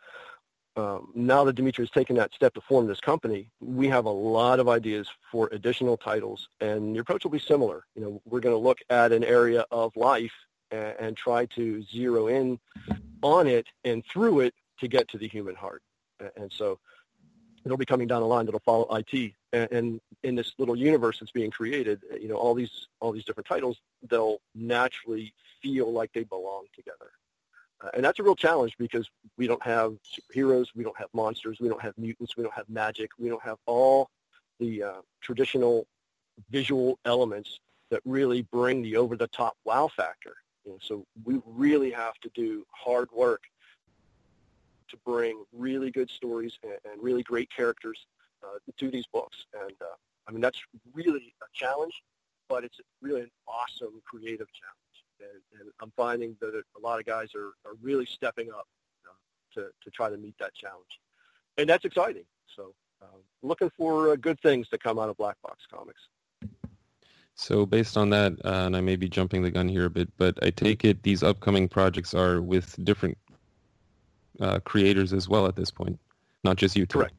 um, 0.76 1.12
now 1.14 1.44
that 1.44 1.54
Dimitri 1.54 1.82
has 1.82 1.90
taken 1.90 2.16
that 2.16 2.32
step 2.32 2.54
to 2.54 2.60
form 2.62 2.86
this 2.86 3.00
company, 3.00 3.50
we 3.60 3.88
have 3.88 4.06
a 4.06 4.10
lot 4.10 4.58
of 4.58 4.68
ideas 4.68 5.08
for 5.30 5.48
additional 5.52 5.96
titles, 5.96 6.48
and 6.60 6.94
the 6.96 7.00
approach 7.00 7.24
will 7.24 7.30
be 7.30 7.38
similar. 7.38 7.84
You 7.94 8.02
know, 8.02 8.22
we're 8.24 8.40
going 8.40 8.54
to 8.54 8.58
look 8.58 8.78
at 8.88 9.12
an 9.12 9.22
area 9.22 9.66
of 9.70 9.94
life 9.96 10.32
and, 10.70 10.94
and 10.98 11.16
try 11.16 11.46
to 11.46 11.82
zero 11.82 12.28
in 12.28 12.58
on 13.22 13.46
it 13.46 13.66
and 13.84 14.04
through 14.06 14.40
it 14.40 14.54
to 14.80 14.88
get 14.88 15.08
to 15.08 15.18
the 15.18 15.28
human 15.28 15.54
heart. 15.54 15.82
And 16.36 16.52
so 16.52 16.78
it'll 17.64 17.76
be 17.76 17.86
coming 17.86 18.08
down 18.08 18.20
the 18.22 18.26
line 18.26 18.46
that'll 18.46 18.60
follow 18.60 18.86
IT. 18.96 19.32
And, 19.52 19.70
and 19.72 20.00
in 20.22 20.34
this 20.34 20.52
little 20.58 20.76
universe 20.76 21.18
that's 21.20 21.32
being 21.32 21.50
created, 21.50 22.00
you 22.20 22.28
know, 22.28 22.36
all 22.36 22.54
these 22.54 22.88
all 23.00 23.12
these 23.12 23.24
different 23.24 23.46
titles, 23.46 23.78
they'll 24.08 24.38
naturally 24.54 25.34
feel 25.62 25.92
like 25.92 26.12
they 26.12 26.24
belong 26.24 26.66
together. 26.74 27.10
Uh, 27.82 27.88
and 27.94 28.04
that's 28.04 28.18
a 28.18 28.22
real 28.22 28.36
challenge 28.36 28.76
because 28.78 29.10
we 29.36 29.46
don't 29.46 29.62
have 29.62 29.96
superheroes, 30.04 30.66
we 30.74 30.84
don't 30.84 30.96
have 30.96 31.08
monsters, 31.12 31.58
we 31.60 31.68
don't 31.68 31.82
have 31.82 31.96
mutants, 31.98 32.36
we 32.36 32.42
don't 32.42 32.54
have 32.54 32.68
magic, 32.68 33.10
we 33.18 33.28
don't 33.28 33.42
have 33.42 33.58
all 33.66 34.08
the 34.60 34.82
uh, 34.82 35.00
traditional 35.20 35.86
visual 36.50 36.98
elements 37.04 37.60
that 37.90 38.00
really 38.04 38.42
bring 38.42 38.82
the 38.82 38.96
over-the-top 38.96 39.56
wow 39.64 39.88
factor. 39.88 40.34
You 40.64 40.72
know, 40.72 40.78
so 40.80 41.04
we 41.24 41.40
really 41.44 41.90
have 41.90 42.14
to 42.22 42.30
do 42.34 42.64
hard 42.70 43.08
work 43.12 43.42
to 44.88 44.96
bring 45.04 45.44
really 45.52 45.90
good 45.90 46.10
stories 46.10 46.58
and, 46.62 46.74
and 46.90 47.02
really 47.02 47.22
great 47.22 47.50
characters 47.54 48.06
uh, 48.44 48.58
to 48.78 48.90
these 48.90 49.06
books. 49.12 49.44
And 49.60 49.74
uh, 49.80 49.96
I 50.28 50.32
mean, 50.32 50.40
that's 50.40 50.60
really 50.94 51.34
a 51.42 51.46
challenge, 51.52 52.02
but 52.48 52.64
it's 52.64 52.78
really 53.00 53.22
an 53.22 53.30
awesome 53.48 54.00
creative 54.04 54.46
challenge. 54.52 54.81
And, 55.22 55.60
and 55.60 55.70
I'm 55.80 55.92
finding 55.96 56.36
that 56.40 56.54
a 56.54 56.80
lot 56.80 56.98
of 56.98 57.06
guys 57.06 57.28
are, 57.34 57.52
are 57.64 57.76
really 57.80 58.06
stepping 58.06 58.50
up 58.50 58.66
uh, 59.06 59.60
to, 59.60 59.68
to 59.82 59.90
try 59.90 60.10
to 60.10 60.16
meet 60.16 60.36
that 60.38 60.54
challenge. 60.54 61.00
And 61.58 61.68
that's 61.68 61.84
exciting. 61.84 62.24
So 62.56 62.74
uh, 63.02 63.06
looking 63.42 63.70
for 63.76 64.12
uh, 64.12 64.16
good 64.16 64.40
things 64.40 64.68
to 64.70 64.78
come 64.78 64.98
out 64.98 65.08
of 65.08 65.16
Black 65.16 65.36
Box 65.42 65.64
Comics. 65.72 66.00
So 67.34 67.66
based 67.66 67.96
on 67.96 68.10
that, 68.10 68.34
uh, 68.44 68.66
and 68.66 68.76
I 68.76 68.80
may 68.80 68.96
be 68.96 69.08
jumping 69.08 69.42
the 69.42 69.50
gun 69.50 69.68
here 69.68 69.86
a 69.86 69.90
bit, 69.90 70.08
but 70.16 70.38
I 70.42 70.50
take 70.50 70.84
it 70.84 71.02
these 71.02 71.22
upcoming 71.22 71.68
projects 71.68 72.14
are 72.14 72.42
with 72.42 72.82
different 72.84 73.16
uh, 74.40 74.60
creators 74.60 75.12
as 75.12 75.28
well 75.28 75.46
at 75.46 75.56
this 75.56 75.70
point, 75.70 75.98
not 76.44 76.56
just 76.56 76.76
you 76.76 76.86
two. 76.86 76.98
Correct. 76.98 77.14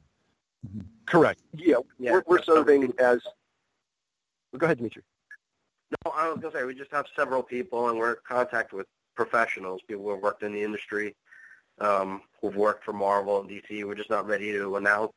Correct. 1.05 1.41
Yeah, 1.53 1.77
Yeah, 1.99 2.11
we're, 2.11 2.23
we're 2.27 2.43
serving 2.43 2.93
as. 2.99 3.21
Go 4.57 4.65
ahead, 4.65 4.77
Dimitri. 4.77 5.03
No, 6.05 6.11
I 6.11 6.29
was 6.29 6.39
gonna 6.39 6.53
say 6.53 6.63
we 6.63 6.75
just 6.75 6.91
have 6.91 7.05
several 7.15 7.43
people, 7.43 7.89
and 7.89 7.97
we're 7.97 8.11
in 8.11 8.17
contact 8.27 8.73
with 8.73 8.87
professionals, 9.15 9.81
people 9.87 10.03
who 10.03 10.11
have 10.11 10.21
worked 10.21 10.43
in 10.43 10.53
the 10.53 10.63
industry, 10.63 11.15
um, 11.79 12.21
who've 12.41 12.55
worked 12.55 12.83
for 12.83 12.93
Marvel 12.93 13.39
and 13.39 13.49
DC. 13.49 13.83
We're 13.83 13.95
just 13.95 14.09
not 14.09 14.27
ready 14.27 14.51
to 14.53 14.75
announce 14.75 15.13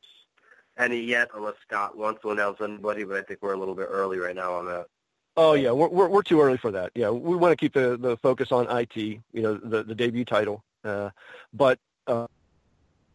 any 0.77 0.99
yet, 0.99 1.29
unless 1.35 1.55
Scott 1.67 1.97
wants 1.97 2.21
to 2.21 2.31
announce 2.31 2.61
anybody. 2.61 3.03
But 3.03 3.17
I 3.17 3.21
think 3.23 3.41
we're 3.41 3.53
a 3.53 3.57
little 3.57 3.75
bit 3.75 3.87
early 3.89 4.19
right 4.19 4.35
now 4.35 4.53
on 4.53 4.65
that. 4.67 4.87
Oh 5.35 5.53
yeah, 5.53 5.71
we're, 5.71 5.89
we're 5.89 6.07
we're 6.07 6.23
too 6.23 6.41
early 6.41 6.57
for 6.57 6.71
that. 6.71 6.91
Yeah, 6.95 7.09
we 7.09 7.35
want 7.35 7.51
to 7.51 7.55
keep 7.55 7.73
the, 7.73 7.97
the 7.97 8.17
focus 8.17 8.51
on 8.51 8.67
IT, 8.75 8.95
you 8.95 9.21
know, 9.33 9.55
the 9.55 9.83
the 9.83 9.95
debut 9.95 10.25
title. 10.25 10.63
Uh, 10.83 11.09
but 11.53 11.79
uh, 12.07 12.27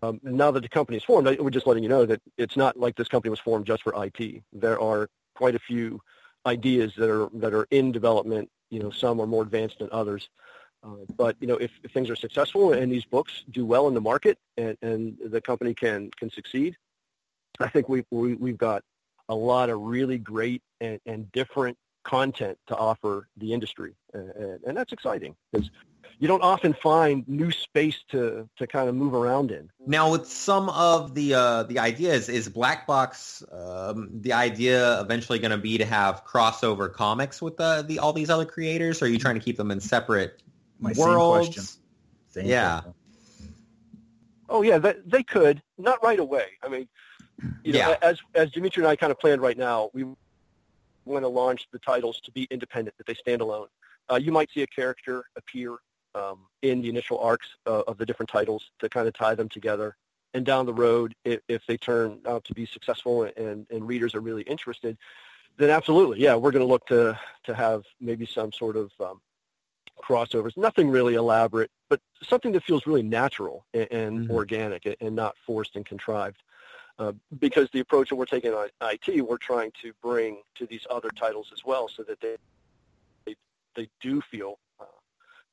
um, 0.02 0.20
now 0.22 0.50
that 0.50 0.62
the 0.62 0.68
company 0.68 0.98
is 0.98 1.04
formed, 1.04 1.26
we're 1.38 1.50
just 1.50 1.66
letting 1.66 1.82
you 1.82 1.88
know 1.88 2.06
that 2.06 2.20
it's 2.36 2.56
not 2.56 2.76
like 2.76 2.96
this 2.96 3.08
company 3.08 3.30
was 3.30 3.40
formed 3.40 3.66
just 3.66 3.82
for 3.82 4.04
IT. 4.04 4.42
There 4.52 4.80
are 4.80 5.08
quite 5.34 5.54
a 5.54 5.58
few 5.58 6.00
ideas 6.46 6.92
that 6.96 7.10
are 7.10 7.28
that 7.34 7.54
are 7.54 7.66
in 7.70 7.92
development. 7.92 8.50
You 8.70 8.80
know, 8.80 8.90
some 8.90 9.20
are 9.20 9.26
more 9.26 9.42
advanced 9.42 9.78
than 9.78 9.88
others. 9.92 10.28
Uh, 10.84 11.04
but 11.16 11.36
you 11.40 11.46
know, 11.46 11.56
if, 11.56 11.70
if 11.84 11.92
things 11.92 12.10
are 12.10 12.16
successful 12.16 12.72
and 12.72 12.90
these 12.90 13.04
books 13.04 13.44
do 13.50 13.64
well 13.64 13.86
in 13.86 13.94
the 13.94 14.00
market 14.00 14.38
and, 14.56 14.76
and 14.82 15.16
the 15.24 15.40
company 15.40 15.74
can 15.74 16.10
can 16.16 16.30
succeed, 16.30 16.76
I 17.60 17.68
think 17.68 17.88
we, 17.88 18.04
we 18.10 18.34
we've 18.34 18.58
got 18.58 18.82
a 19.28 19.34
lot 19.34 19.70
of 19.70 19.80
really 19.80 20.18
great 20.18 20.62
and, 20.80 21.00
and 21.06 21.30
different 21.32 21.76
content 22.04 22.58
to 22.66 22.76
offer 22.76 23.28
the 23.36 23.52
industry, 23.52 23.94
and, 24.12 24.60
and, 24.66 24.76
that's 24.76 24.92
exciting 24.92 25.36
because 25.52 25.70
you 26.18 26.28
don't 26.28 26.42
often 26.42 26.72
find 26.74 27.26
new 27.28 27.50
space 27.50 27.98
to, 28.10 28.48
to 28.56 28.66
kind 28.66 28.88
of 28.88 28.94
move 28.94 29.14
around 29.14 29.50
in. 29.50 29.70
Now, 29.84 30.12
with 30.12 30.26
some 30.26 30.68
of 30.68 31.14
the 31.14 31.34
uh, 31.34 31.62
the 31.64 31.78
ideas, 31.80 32.28
is 32.28 32.48
Black 32.48 32.86
Box 32.86 33.42
um, 33.50 34.08
the 34.20 34.32
idea 34.32 35.00
eventually 35.00 35.38
going 35.40 35.50
to 35.50 35.58
be 35.58 35.78
to 35.78 35.84
have 35.84 36.24
crossover 36.24 36.92
comics 36.92 37.42
with 37.42 37.56
the, 37.56 37.84
the 37.86 37.98
all 37.98 38.12
these 38.12 38.30
other 38.30 38.44
creators? 38.44 39.02
Or 39.02 39.06
are 39.06 39.08
you 39.08 39.18
trying 39.18 39.34
to 39.34 39.40
keep 39.40 39.56
them 39.56 39.70
in 39.70 39.80
separate 39.80 40.42
My 40.78 40.92
same 40.92 41.04
worlds? 41.04 41.48
question. 41.48 41.64
Same 42.28 42.46
Yeah. 42.46 42.80
question. 42.82 42.94
Oh 44.48 44.62
yeah, 44.62 44.78
they, 44.78 44.94
they 45.06 45.22
could 45.22 45.62
not 45.78 46.02
right 46.04 46.18
away. 46.20 46.46
I 46.62 46.68
mean, 46.68 46.88
you 47.64 47.72
know, 47.72 47.78
Yeah. 47.90 47.96
as 48.02 48.18
as 48.34 48.50
Dimitri 48.52 48.82
and 48.82 48.88
I 48.88 48.96
kind 48.96 49.10
of 49.10 49.18
planned 49.18 49.40
right 49.40 49.58
now, 49.58 49.90
we 49.94 50.04
want 51.04 51.24
to 51.24 51.28
launch 51.28 51.66
the 51.72 51.78
titles 51.80 52.20
to 52.20 52.30
be 52.30 52.46
independent, 52.50 52.96
that 52.98 53.06
they 53.06 53.14
stand 53.14 53.40
alone. 53.40 53.66
uh, 54.10 54.16
you 54.16 54.30
might 54.32 54.50
see 54.52 54.62
a 54.62 54.66
character 54.66 55.24
appear 55.36 55.76
um, 56.14 56.46
in 56.62 56.82
the 56.82 56.88
initial 56.88 57.18
arcs 57.18 57.48
uh, 57.66 57.82
of 57.86 57.98
the 57.98 58.06
different 58.06 58.30
titles 58.30 58.70
to 58.80 58.88
kind 58.88 59.08
of 59.08 59.14
tie 59.14 59.34
them 59.34 59.48
together. 59.48 59.96
And 60.34 60.46
down 60.46 60.64
the 60.66 60.74
road, 60.74 61.14
if, 61.24 61.40
if 61.48 61.66
they 61.66 61.76
turn 61.76 62.20
out 62.26 62.44
to 62.44 62.54
be 62.54 62.64
successful 62.64 63.24
and, 63.36 63.66
and 63.70 63.86
readers 63.86 64.14
are 64.14 64.20
really 64.20 64.42
interested, 64.42 64.96
then 65.58 65.68
absolutely, 65.68 66.20
yeah, 66.20 66.34
we're 66.34 66.50
going 66.50 66.64
to 66.64 66.70
look 66.70 66.86
to 66.86 67.18
to 67.44 67.54
have 67.54 67.84
maybe 68.00 68.24
some 68.24 68.50
sort 68.52 68.76
of 68.76 68.90
um, 69.00 69.20
crossovers. 70.02 70.56
Nothing 70.56 70.88
really 70.88 71.14
elaborate, 71.14 71.70
but 71.90 72.00
something 72.22 72.52
that 72.52 72.64
feels 72.64 72.86
really 72.86 73.02
natural 73.02 73.66
and, 73.74 73.88
and 73.92 74.28
Mhm. 74.28 74.30
organic 74.30 74.86
and, 74.86 74.96
and 75.00 75.14
not 75.14 75.36
forced 75.46 75.76
and 75.76 75.84
contrived. 75.84 76.42
Uh, 76.98 77.12
because 77.38 77.68
the 77.72 77.80
approach 77.80 78.08
that 78.10 78.16
we're 78.16 78.24
taking 78.26 78.52
on 78.52 78.68
IT, 78.82 79.22
we're 79.26 79.38
trying 79.38 79.72
to 79.82 79.92
bring 80.02 80.42
to 80.54 80.66
these 80.66 80.86
other 80.90 81.08
titles 81.10 81.50
as 81.52 81.64
well, 81.64 81.88
so 81.88 82.02
that 82.02 82.20
they 82.20 82.36
they, 83.26 83.36
they 83.74 83.88
do 84.00 84.20
feel 84.20 84.58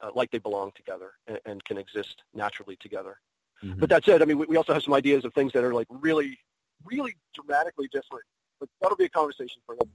uh, 0.02 0.08
uh, 0.08 0.12
like 0.16 0.32
they 0.32 0.38
belong 0.38 0.72
together 0.76 1.12
and, 1.28 1.39
and 1.45 1.64
can 1.66 1.78
exist 1.78 2.24
naturally 2.34 2.76
together. 2.78 3.20
Mhm. 3.64 3.80
But 3.80 3.89
that 3.89 4.06
said, 4.06 4.22
I 4.22 4.26
mean, 4.26 4.38
we, 4.38 4.45
we 4.47 4.58
also 4.58 4.74
have 4.74 4.84
some 4.84 4.93
ideas 4.93 5.26
of 5.26 5.34
things 5.34 5.54
that 5.54 5.64
are 5.64 5.74
like 5.74 5.88
really, 5.89 6.38
really 6.86 7.16
dramatically 7.34 7.89
different. 7.91 8.26
But 8.60 8.70
that'll 8.82 8.97
be 8.97 9.06
a 9.06 9.10
conversation 9.10 9.62
for 9.66 9.76
another 9.76 9.91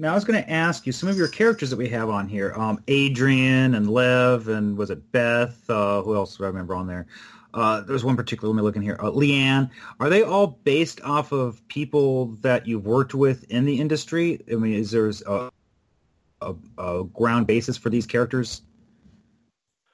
Now 0.00 0.12
I 0.12 0.14
was 0.14 0.24
going 0.24 0.40
to 0.40 0.48
ask 0.48 0.86
you 0.86 0.92
some 0.92 1.08
of 1.08 1.16
your 1.16 1.26
characters 1.26 1.70
that 1.70 1.76
we 1.76 1.88
have 1.88 2.08
on 2.08 2.28
here. 2.28 2.52
Um, 2.54 2.80
Adrian 2.86 3.74
and 3.74 3.90
Lev 3.90 4.46
and 4.46 4.78
was 4.78 4.90
it 4.90 5.10
Beth? 5.10 5.68
Uh, 5.68 6.02
who 6.02 6.14
else 6.14 6.36
do 6.36 6.44
I 6.44 6.46
remember 6.46 6.76
on 6.76 6.86
there? 6.86 7.08
Uh, 7.52 7.80
there's 7.80 8.04
one 8.04 8.14
particular. 8.14 8.54
Let 8.54 8.58
me 8.58 8.62
look 8.62 8.76
in 8.76 8.82
here. 8.82 8.96
Uh, 9.00 9.10
Leanne. 9.10 9.70
Are 9.98 10.08
they 10.08 10.22
all 10.22 10.46
based 10.46 11.00
off 11.00 11.32
of 11.32 11.66
people 11.66 12.26
that 12.42 12.68
you've 12.68 12.86
worked 12.86 13.12
with 13.12 13.42
in 13.50 13.64
the 13.64 13.80
industry? 13.80 14.40
I 14.48 14.54
mean, 14.54 14.74
is 14.74 14.92
there 14.92 15.10
a, 15.26 15.50
a, 16.40 16.54
a 16.78 17.04
ground 17.04 17.46
basis 17.46 17.76
for 17.76 17.90
these 17.90 18.06
characters? 18.06 18.62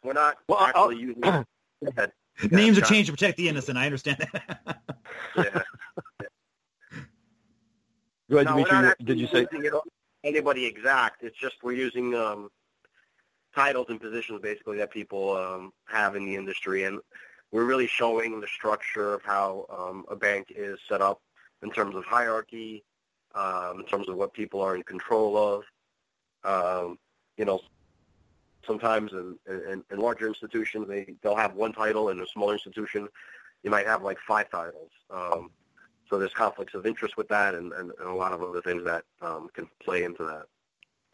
We're 0.02 0.12
not 0.12 0.36
Well, 0.48 0.58
I'll- 0.60 0.90
actually 0.90 0.98
using. 0.98 1.20
Go 1.20 1.44
ahead. 1.86 2.12
Yeah, 2.42 2.48
Names 2.50 2.76
are 2.78 2.82
changed 2.82 3.06
to 3.06 3.12
protect 3.12 3.36
the 3.36 3.48
innocent. 3.48 3.78
I 3.78 3.86
understand 3.86 4.18
that. 4.18 4.78
Yeah. 5.36 5.62
Go 8.30 8.36
ahead, 8.38 8.46
No, 8.46 8.52
Dimitri. 8.56 8.62
not 8.62 8.66
what 8.66 8.84
actually 8.90 9.04
Did 9.06 9.20
you 9.20 9.26
say? 9.28 9.46
using 9.52 9.64
it- 9.66 9.72
anybody 10.24 10.64
exact? 10.66 11.22
It's 11.22 11.36
just 11.38 11.56
we're 11.62 11.72
using 11.72 12.14
um, 12.14 12.48
titles 13.54 13.86
and 13.88 14.00
positions 14.00 14.40
basically 14.42 14.78
that 14.78 14.90
people 14.90 15.36
um, 15.36 15.72
have 15.86 16.16
in 16.16 16.24
the 16.24 16.34
industry, 16.36 16.84
and 16.84 17.00
we're 17.52 17.64
really 17.64 17.86
showing 17.86 18.40
the 18.40 18.46
structure 18.46 19.14
of 19.14 19.22
how 19.22 19.66
um, 19.70 20.04
a 20.10 20.16
bank 20.16 20.48
is 20.54 20.78
set 20.88 21.00
up 21.02 21.20
in 21.62 21.70
terms 21.70 21.94
of 21.94 22.04
hierarchy, 22.04 22.84
um, 23.34 23.80
in 23.80 23.86
terms 23.86 24.08
of 24.08 24.16
what 24.16 24.32
people 24.32 24.60
are 24.60 24.74
in 24.76 24.82
control 24.82 25.36
of. 25.36 25.64
Um, 26.44 26.98
you 27.36 27.44
know, 27.44 27.60
sometimes 28.66 29.12
in, 29.12 29.36
in, 29.48 29.82
in 29.90 29.98
larger 29.98 30.26
institutions, 30.26 30.88
they 30.88 31.14
they'll 31.22 31.36
have 31.36 31.54
one 31.54 31.72
title. 31.72 32.10
In 32.10 32.20
a 32.20 32.26
smaller 32.26 32.54
institution, 32.54 33.08
you 33.62 33.70
might 33.70 33.86
have 33.86 34.02
like 34.02 34.18
five 34.26 34.50
titles. 34.50 34.90
Um, 35.10 35.50
so 36.08 36.18
there's 36.18 36.32
conflicts 36.32 36.74
of 36.74 36.86
interest 36.86 37.16
with 37.16 37.28
that, 37.28 37.54
and, 37.54 37.72
and, 37.72 37.90
and 37.98 38.08
a 38.08 38.14
lot 38.14 38.32
of 38.32 38.42
other 38.42 38.60
things 38.60 38.84
that 38.84 39.04
um, 39.22 39.48
can 39.54 39.68
play 39.82 40.04
into 40.04 40.24
that. 40.24 40.46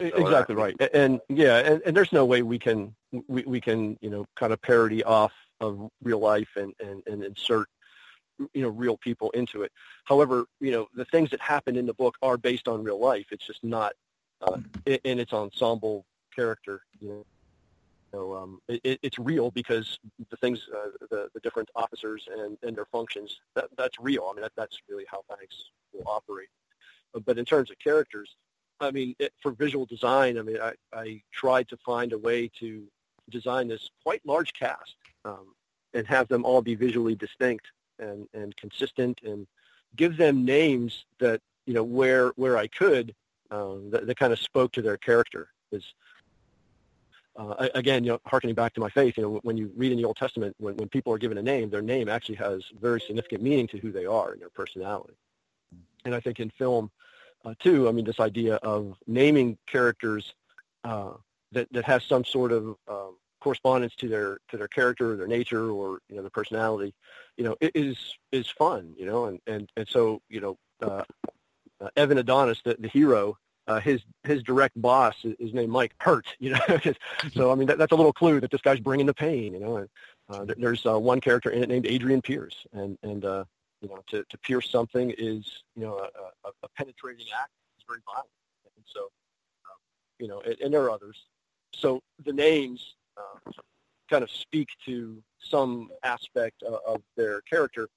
So, 0.01 0.17
uh, 0.17 0.21
Exactly 0.21 0.55
right. 0.55 0.75
A- 0.79 0.95
And 0.95 1.21
yeah, 1.29 1.57
and, 1.59 1.81
and 1.85 1.95
there's 1.95 2.11
no 2.11 2.25
way 2.25 2.41
we 2.41 2.59
can 2.59 2.93
we, 3.27 3.43
we 3.43 3.61
can 3.61 3.97
you 4.01 4.09
know 4.09 4.25
kind 4.35 4.53
of 4.53 4.61
parody 4.61 5.03
off 5.03 5.33
of 5.59 5.89
real 6.03 6.19
life 6.19 6.49
and, 6.55 6.73
and, 6.79 7.03
and 7.07 7.23
insert 7.23 7.67
you 8.53 8.61
know 8.63 8.69
real 8.69 8.97
people 8.97 9.29
into 9.31 9.61
it. 9.61 9.71
However, 10.05 10.45
you 10.59 10.71
know 10.71 10.87
the 10.95 11.05
things 11.05 11.29
that 11.31 11.39
happen 11.39 11.75
in 11.75 11.85
the 11.85 11.93
book 11.93 12.15
are 12.21 12.37
based 12.37 12.67
on 12.67 12.83
real 12.83 12.99
life. 12.99 13.27
It's 13.31 13.45
just 13.45 13.63
not 13.63 13.93
uh, 14.41 14.57
in, 14.85 15.19
its 15.19 15.33
ensemble 15.33 16.05
character. 16.35 16.81
You 16.99 17.09
know, 17.09 17.25
so 18.11 18.35
um, 18.35 18.61
it, 18.67 18.99
it's 19.01 19.19
real 19.19 19.51
because 19.51 19.99
the 20.29 20.37
things 20.37 20.67
uh, 20.73 20.89
the 21.09 21.29
the 21.33 21.39
different 21.41 21.69
officers 21.75 22.27
and, 22.31 22.57
and 22.63 22.75
their 22.75 22.85
functions 22.85 23.39
that, 23.55 23.65
that's 23.77 23.99
real. 23.99 24.27
I 24.29 24.33
mean 24.33 24.41
that, 24.41 24.53
that's 24.55 24.77
really 24.89 25.05
how 25.09 25.23
banks 25.29 25.69
will 25.93 26.07
operate. 26.07 26.49
But 27.25 27.37
in 27.37 27.45
terms 27.45 27.69
of 27.69 27.79
characters, 27.79 28.35
I 28.79 28.91
mean, 28.91 29.15
it, 29.19 29.33
for 29.41 29.51
visual 29.51 29.85
design, 29.85 30.37
I 30.37 30.41
mean, 30.41 30.57
I, 30.59 30.73
I 30.93 31.21
tried 31.31 31.69
to 31.69 31.77
find 31.77 32.13
a 32.13 32.17
way 32.17 32.49
to 32.59 32.83
design 33.29 33.67
this 33.67 33.89
quite 34.03 34.21
large 34.25 34.53
cast 34.53 34.95
um, 35.23 35.53
and 35.93 36.07
have 36.07 36.27
them 36.27 36.43
all 36.45 36.61
be 36.61 36.75
visually 36.75 37.15
distinct 37.15 37.67
and, 37.99 38.27
and 38.33 38.55
consistent 38.57 39.19
and 39.23 39.45
give 39.95 40.17
them 40.17 40.45
names 40.45 41.05
that, 41.19 41.41
you 41.65 41.73
know, 41.73 41.83
where, 41.83 42.29
where 42.29 42.57
I 42.57 42.67
could, 42.67 43.13
um, 43.51 43.89
that, 43.91 44.07
that 44.07 44.17
kind 44.17 44.33
of 44.33 44.39
spoke 44.39 44.71
to 44.73 44.81
their 44.81 44.97
character. 44.97 45.49
Is 45.71 45.83
uh, 47.35 47.67
again, 47.75 48.03
you 48.03 48.11
know, 48.11 48.19
harkening 48.25 48.55
back 48.55 48.73
to 48.73 48.81
my 48.81 48.89
faith, 48.89 49.17
you 49.17 49.23
know, 49.23 49.39
when 49.43 49.57
you 49.57 49.71
read 49.75 49.91
in 49.91 49.97
the 49.97 50.05
Old 50.05 50.17
Testament, 50.17 50.55
when, 50.59 50.75
when 50.75 50.89
people 50.89 51.13
are 51.13 51.17
given 51.17 51.37
a 51.37 51.41
name, 51.41 51.69
their 51.69 51.81
name 51.81 52.09
actually 52.09 52.35
has 52.35 52.63
very 52.79 52.99
significant 52.99 53.41
meaning 53.41 53.67
to 53.67 53.77
who 53.77 53.91
they 53.91 54.05
are 54.05 54.31
and 54.31 54.41
their 54.41 54.49
personality. 54.49 55.13
And 56.03 56.13
I 56.13 56.19
think 56.19 56.39
in 56.39 56.49
film, 56.49 56.91
uh, 57.45 57.53
too. 57.59 57.87
I 57.87 57.91
mean, 57.91 58.05
this 58.05 58.19
idea 58.19 58.55
of 58.55 58.97
naming 59.07 59.57
characters 59.67 60.33
uh, 60.83 61.13
that 61.51 61.71
that 61.71 61.85
has 61.85 62.03
some 62.03 62.25
sort 62.25 62.51
of 62.51 62.75
um, 62.87 63.15
correspondence 63.39 63.95
to 63.95 64.07
their 64.07 64.37
to 64.49 64.57
their 64.57 64.67
character 64.67 65.13
or 65.13 65.15
their 65.15 65.27
nature 65.27 65.71
or 65.71 65.99
you 66.09 66.15
know 66.15 66.21
their 66.21 66.29
personality, 66.29 66.93
you 67.37 67.43
know, 67.43 67.55
is 67.61 67.97
is 68.31 68.49
fun, 68.49 68.93
you 68.97 69.05
know, 69.05 69.25
and 69.25 69.39
and 69.47 69.69
and 69.75 69.87
so 69.87 70.21
you 70.29 70.39
know, 70.39 70.57
uh, 70.81 71.03
uh, 71.81 71.89
Evan 71.95 72.17
Adonis, 72.17 72.61
the, 72.63 72.75
the 72.79 72.87
hero. 72.87 73.37
Uh, 73.67 73.79
his 73.79 74.01
his 74.23 74.41
direct 74.41 74.79
boss 74.81 75.15
is, 75.23 75.53
named 75.53 75.71
Mike 75.71 75.93
Hurt, 75.99 76.25
you 76.39 76.49
know. 76.51 76.59
so 77.33 77.51
I 77.51 77.55
mean 77.55 77.67
that, 77.67 77.77
that's 77.77 77.91
a 77.91 77.95
little 77.95 78.11
clue 78.11 78.39
that 78.39 78.49
this 78.51 78.61
guy's 78.61 78.79
bringing 78.79 79.05
the 79.05 79.13
pain, 79.13 79.53
you 79.53 79.59
know. 79.59 79.77
And 79.77 79.89
uh, 80.29 80.45
there- 80.45 80.55
there's 80.57 80.85
uh, 80.85 80.99
one 80.99 81.21
character 81.21 81.51
in 81.51 81.61
it 81.63 81.69
named 81.69 81.85
Adrian 81.85 82.21
Pierce, 82.21 82.55
and 82.73 82.97
and 83.03 83.23
uh, 83.23 83.43
you 83.81 83.89
know, 83.89 83.99
to, 84.07 84.23
to 84.29 84.37
pierce 84.39 84.69
something 84.69 85.13
is, 85.17 85.63
you 85.75 85.83
know, 85.83 85.97
a, 85.97 86.47
a, 86.47 86.51
a 86.63 86.69
penetrating 86.77 87.25
act. 87.39 87.51
It's 87.77 87.85
very 87.87 87.99
violent. 88.05 88.29
And 88.75 88.85
so, 88.85 89.01
um, 89.05 89.77
you 90.19 90.27
know, 90.27 90.41
and, 90.41 90.55
and 90.61 90.73
there 90.73 90.83
are 90.83 90.91
others. 90.91 91.17
So 91.73 92.01
the 92.23 92.33
names 92.33 92.95
uh, 93.17 93.51
kind 94.09 94.23
of 94.23 94.29
speak 94.29 94.69
to 94.85 95.21
some 95.39 95.89
aspect 96.03 96.61
of, 96.63 96.79
of 96.87 97.01
their 97.17 97.41
character 97.41 97.89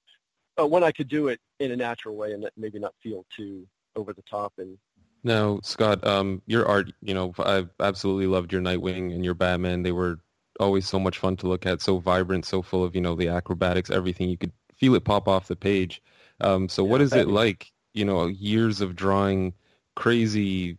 uh, 0.59 0.65
when 0.65 0.83
I 0.83 0.91
could 0.91 1.07
do 1.07 1.27
it 1.27 1.39
in 1.59 1.71
a 1.71 1.75
natural 1.75 2.15
way 2.15 2.33
and 2.33 2.49
maybe 2.57 2.79
not 2.79 2.93
feel 3.01 3.25
too 3.35 3.67
over 3.95 4.13
the 4.13 4.21
top. 4.23 4.53
And 4.57 4.77
Now, 5.23 5.59
Scott, 5.63 6.05
um, 6.05 6.41
your 6.45 6.67
art, 6.67 6.91
you 7.01 7.13
know, 7.13 7.33
I've 7.39 7.69
absolutely 7.79 8.27
loved 8.27 8.51
your 8.51 8.61
Nightwing 8.61 9.13
and 9.13 9.23
your 9.23 9.33
Batman. 9.33 9.83
They 9.83 9.91
were 9.91 10.19
always 10.59 10.87
so 10.87 10.99
much 10.99 11.17
fun 11.17 11.35
to 11.37 11.47
look 11.47 11.65
at, 11.65 11.81
so 11.81 11.97
vibrant, 11.99 12.45
so 12.45 12.61
full 12.61 12.83
of, 12.83 12.95
you 12.95 13.01
know, 13.01 13.15
the 13.15 13.27
acrobatics, 13.29 13.89
everything. 13.89 14.29
You 14.29 14.37
could 14.37 14.53
feel 14.77 14.95
it 14.95 15.03
pop 15.05 15.27
off 15.27 15.47
the 15.47 15.55
page. 15.55 16.01
Um, 16.41 16.69
so 16.69 16.83
what 16.83 17.01
is 17.01 17.13
it 17.13 17.27
like, 17.27 17.71
you 17.93 18.05
know, 18.05 18.27
years 18.27 18.81
of 18.81 18.95
drawing 18.95 19.53
crazy 19.95 20.77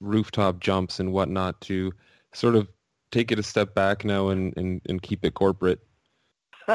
rooftop 0.00 0.60
jumps 0.60 0.98
and 1.00 1.12
whatnot 1.12 1.60
to 1.62 1.92
sort 2.32 2.54
of 2.54 2.68
take 3.12 3.30
it 3.30 3.38
a 3.38 3.42
step 3.42 3.74
back 3.74 4.04
now 4.04 4.28
and, 4.28 4.56
and, 4.56 4.80
and 4.88 5.02
keep 5.02 5.24
it 5.24 5.34
corporate? 5.34 5.80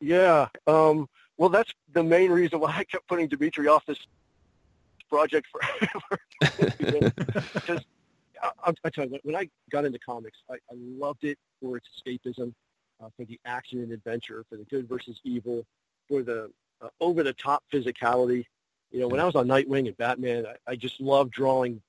yeah, 0.00 0.48
um, 0.66 1.08
well, 1.38 1.48
that's 1.48 1.72
the 1.92 2.02
main 2.02 2.30
reason 2.30 2.60
why 2.60 2.74
I 2.76 2.84
kept 2.84 3.06
putting 3.06 3.28
Dimitri 3.28 3.68
off 3.68 3.86
this 3.86 3.98
project 5.08 5.46
forever. 5.50 6.20
because 7.54 7.84
I, 8.42 8.72
I, 8.84 8.90
tell 8.90 9.04
you, 9.04 9.12
when, 9.12 9.20
when 9.22 9.36
I 9.36 9.48
got 9.70 9.84
into 9.84 10.00
comics, 10.00 10.38
I, 10.50 10.54
I 10.54 10.74
loved 10.74 11.24
it 11.24 11.38
for 11.62 11.76
its 11.76 11.88
escapism, 11.96 12.52
uh, 13.00 13.08
for 13.16 13.24
the 13.24 13.38
action 13.44 13.80
and 13.80 13.92
adventure, 13.92 14.44
for 14.50 14.56
the 14.56 14.64
good 14.64 14.88
versus 14.88 15.20
evil, 15.24 15.64
for 16.08 16.22
the 16.22 16.50
uh, 16.82 16.88
over-the-top 17.00 17.62
physicality. 17.72 18.44
You 18.90 19.00
know, 19.00 19.08
when 19.08 19.20
I 19.20 19.24
was 19.24 19.36
on 19.36 19.46
Nightwing 19.46 19.86
and 19.86 19.96
Batman, 19.96 20.44
I, 20.46 20.72
I 20.72 20.76
just 20.76 21.00
loved 21.00 21.30
drawing 21.30 21.80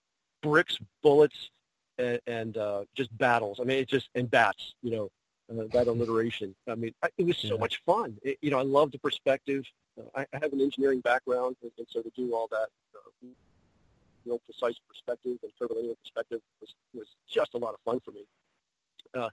bricks, 0.42 0.78
bullets, 1.02 1.50
and, 1.98 2.20
and 2.28 2.58
uh, 2.58 2.84
just 2.96 3.16
battles. 3.18 3.60
I 3.60 3.64
mean, 3.64 3.80
it's 3.80 3.92
just 3.92 4.10
and 4.16 4.30
bats. 4.30 4.76
You 4.84 4.92
know, 4.92 5.12
uh, 5.50 5.64
that 5.74 5.88
alliteration. 5.88 6.56
I 6.68 6.76
mean, 6.76 6.94
I, 7.04 7.10
it 7.18 7.26
was 7.26 7.38
so 7.38 7.56
Yeah. 7.56 7.60
much 7.62 7.82
fun. 7.86 8.18
It, 8.24 8.38
you 8.42 8.52
know, 8.52 8.60
I 8.60 8.64
love 8.64 8.92
the 8.92 9.00
perspective. 9.00 9.66
Uh, 10.00 10.04
I, 10.16 10.22
I 10.34 10.40
have 10.42 10.54
an 10.54 10.62
engineering 10.62 11.02
background, 11.02 11.58
and, 11.62 11.72
and 11.78 11.88
so 11.90 12.02
to 12.02 12.10
do 12.16 12.34
all 12.34 12.48
that, 12.52 12.68
uh, 12.96 13.28
real 14.26 14.40
precise 14.40 14.76
perspective 14.88 15.38
and 15.44 15.52
curvilinear 15.58 15.96
perspective 16.04 16.42
was 16.62 16.74
was 16.94 17.08
just 17.28 17.54
a 17.54 17.58
lot 17.58 17.74
of 17.74 17.80
fun 17.86 18.00
for 18.02 18.12
me. 18.12 18.26
Uh, 19.14 19.30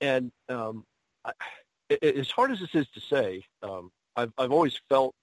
and 0.00 0.30
um, 0.48 0.84
I, 1.24 1.32
a- 1.90 2.18
as 2.18 2.30
hard 2.30 2.50
as 2.52 2.60
this 2.60 2.74
is 2.74 2.86
to 2.90 3.00
say, 3.00 3.44
um, 3.62 3.90
I've 4.16 4.32
I've 4.38 4.52
always 4.52 4.78
felt, 4.88 5.14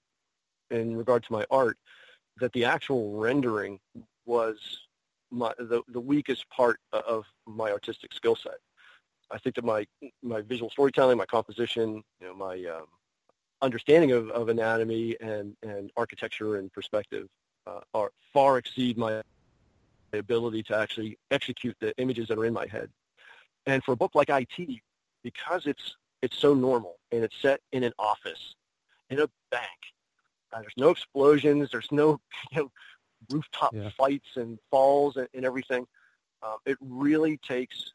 in 0.70 0.96
regard 0.96 1.22
to 1.24 1.32
my 1.32 1.46
art, 1.50 1.78
that 2.40 2.52
the 2.52 2.64
actual 2.64 3.18
rendering 3.18 3.78
was 4.26 4.58
my 5.30 5.52
the, 5.58 5.82
the 5.88 6.00
weakest 6.00 6.48
part 6.50 6.78
of 6.92 7.24
my 7.46 7.70
artistic 7.70 8.12
skill 8.12 8.36
set. 8.36 8.58
I 9.30 9.38
think 9.38 9.54
that 9.56 9.64
my 9.64 9.86
my 10.22 10.40
visual 10.42 10.70
storytelling, 10.70 11.18
my 11.18 11.26
composition, 11.26 12.02
you 12.20 12.26
know, 12.28 12.34
my 12.34 12.64
um, 12.64 12.86
understanding 13.62 14.12
of, 14.12 14.30
of 14.30 14.48
anatomy 14.48 15.16
and, 15.20 15.56
and 15.62 15.90
architecture 15.96 16.56
and 16.56 16.72
perspective 16.72 17.28
uh, 17.66 17.80
are 17.94 18.10
far 18.32 18.58
exceed 18.58 18.96
my 18.96 19.22
ability 20.12 20.62
to 20.64 20.76
actually 20.76 21.18
execute 21.30 21.76
the 21.80 21.96
images 21.98 22.28
that 22.28 22.38
are 22.38 22.44
in 22.44 22.52
my 22.52 22.66
head. 22.66 22.90
And 23.66 23.82
for 23.84 23.92
a 23.92 23.96
book 23.96 24.12
like 24.14 24.30
IT, 24.30 24.80
because 25.22 25.66
it's 25.66 25.96
it's 26.22 26.38
so 26.38 26.54
normal 26.54 26.96
and 27.12 27.24
it's 27.24 27.36
set 27.40 27.60
in 27.72 27.84
an 27.84 27.92
office, 27.98 28.54
in 29.10 29.20
a 29.20 29.28
bank, 29.50 29.80
uh, 30.52 30.60
there's 30.60 30.74
no 30.76 30.90
explosions, 30.90 31.70
there's 31.70 31.90
no 31.90 32.20
you 32.52 32.62
know, 32.62 32.70
rooftop 33.30 33.74
Yeah. 33.74 33.90
fights 33.96 34.36
and 34.36 34.58
falls 34.70 35.16
and, 35.16 35.28
and 35.34 35.44
everything. 35.44 35.86
Uh, 36.42 36.56
it 36.64 36.78
really 36.80 37.36
takes 37.38 37.92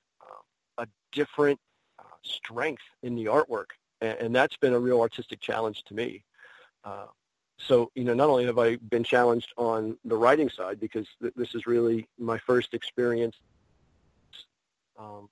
a 0.78 0.88
different 1.12 1.60
uh, 2.00 2.04
strength 2.24 2.84
in 3.04 3.16
the 3.16 3.26
artwork, 3.26 3.68
and, 4.02 4.18
and 4.20 4.36
that's 4.36 4.58
been 4.58 4.74
a 4.74 4.80
real 4.80 5.02
artistic 5.02 5.40
challenge 5.40 5.84
to 5.86 5.94
me. 5.94 6.24
Uh, 6.84 7.08
so, 7.58 7.90
you 7.96 8.04
know, 8.04 8.14
not 8.14 8.30
only 8.30 8.46
have 8.46 8.60
I 8.60 8.76
been 8.76 9.04
challenged 9.04 9.54
on 9.58 9.98
the 10.04 10.16
writing 10.18 10.50
side 10.50 10.80
because 10.80 11.08
th- 11.22 11.34
this 11.36 11.56
is 11.56 11.66
really 11.66 12.08
my 12.20 12.38
first 12.38 12.74
experience 12.74 13.38
um, 15.00 15.30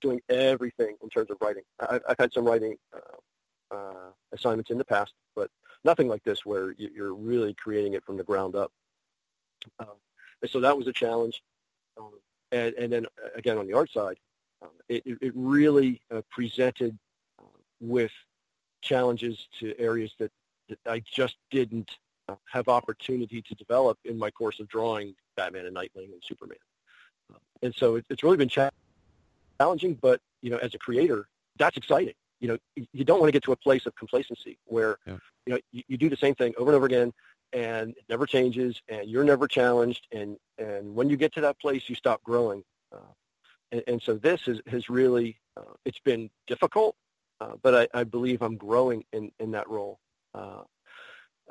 doing 0.00 0.20
everything 0.28 0.96
in 1.02 1.08
terms 1.08 1.30
of 1.30 1.36
writing. 1.40 1.62
I- 1.80 2.00
I've 2.08 2.18
had 2.18 2.32
some 2.32 2.44
writing 2.44 2.76
uh, 2.92 3.74
uh, 3.74 4.10
assignments 4.32 4.70
in 4.70 4.78
the 4.78 4.84
past, 4.84 5.12
but 5.36 5.50
nothing 5.84 6.08
like 6.08 6.24
this 6.24 6.44
where 6.44 6.72
you- 6.72 6.90
you're 6.94 7.14
really 7.14 7.54
creating 7.54 7.94
it 7.94 8.04
from 8.04 8.16
the 8.16 8.24
ground 8.24 8.56
up. 8.56 8.72
Um, 9.78 9.96
so 10.48 10.60
that 10.60 10.76
was 10.76 10.86
a 10.88 10.92
challenge. 10.92 11.42
Um, 11.98 12.18
and, 12.50 12.74
and 12.74 12.92
then 12.92 13.06
uh, 13.06 13.28
again 13.36 13.58
on 13.58 13.66
the 13.66 13.74
art 13.74 13.90
side, 13.90 14.18
it, 14.88 15.02
it 15.06 15.18
it 15.20 15.32
really 15.34 16.00
uh, 16.10 16.22
presented 16.30 16.98
uh, 17.38 17.44
with 17.80 18.12
challenges 18.82 19.48
to 19.58 19.78
areas 19.78 20.12
that, 20.18 20.30
that 20.68 20.78
I 20.86 21.00
just 21.00 21.36
didn't 21.50 21.90
uh, 22.28 22.36
have 22.46 22.68
opportunity 22.68 23.42
to 23.42 23.54
develop 23.54 23.98
in 24.04 24.18
my 24.18 24.30
course 24.30 24.60
of 24.60 24.68
drawing 24.68 25.14
Batman 25.36 25.66
and 25.66 25.76
Nightwing 25.76 26.12
and 26.12 26.22
Superman. 26.22 26.58
Uh, 27.32 27.38
and 27.62 27.74
so 27.74 27.96
it, 27.96 28.06
it's 28.08 28.22
really 28.22 28.36
been 28.36 28.50
challenging, 29.58 29.94
but 30.00 30.20
you 30.42 30.50
know, 30.50 30.56
as 30.58 30.74
a 30.74 30.78
creator, 30.78 31.28
that's 31.58 31.76
exciting. 31.76 32.14
You 32.40 32.48
know, 32.48 32.58
you 32.92 33.04
don't 33.04 33.20
want 33.20 33.28
to 33.28 33.32
get 33.32 33.44
to 33.44 33.52
a 33.52 33.56
place 33.56 33.84
of 33.86 33.94
complacency 33.96 34.58
where 34.64 34.96
Yeah. 35.06 35.18
you 35.46 35.52
know 35.52 35.58
you, 35.72 35.82
you 35.88 35.96
do 35.98 36.08
the 36.08 36.16
same 36.16 36.34
thing 36.34 36.54
over 36.56 36.70
and 36.70 36.76
over 36.76 36.86
again, 36.86 37.12
and 37.52 37.90
it 37.90 38.04
never 38.08 38.26
changes, 38.26 38.80
and 38.88 39.10
you're 39.10 39.24
never 39.24 39.46
challenged, 39.46 40.06
and 40.12 40.38
and 40.56 40.94
when 40.94 41.10
you 41.10 41.16
get 41.16 41.34
to 41.34 41.42
that 41.42 41.58
place, 41.58 41.88
you 41.88 41.94
stop 41.94 42.22
growing. 42.22 42.64
Uh, 42.92 43.12
and, 43.72 43.82
and 43.86 44.02
so 44.02 44.14
this 44.14 44.40
is, 44.46 44.60
has 44.66 44.88
really 44.88 45.38
uh, 45.56 45.74
it's 45.84 45.98
been 46.00 46.30
difficult, 46.46 46.96
uh, 47.40 47.52
but 47.62 47.74
I, 47.94 48.00
I 48.00 48.04
believe 48.04 48.42
I'm 48.42 48.56
growing 48.56 49.04
in, 49.12 49.30
in 49.40 49.50
that 49.52 49.68
role. 49.68 49.98
Uh, 50.34 50.62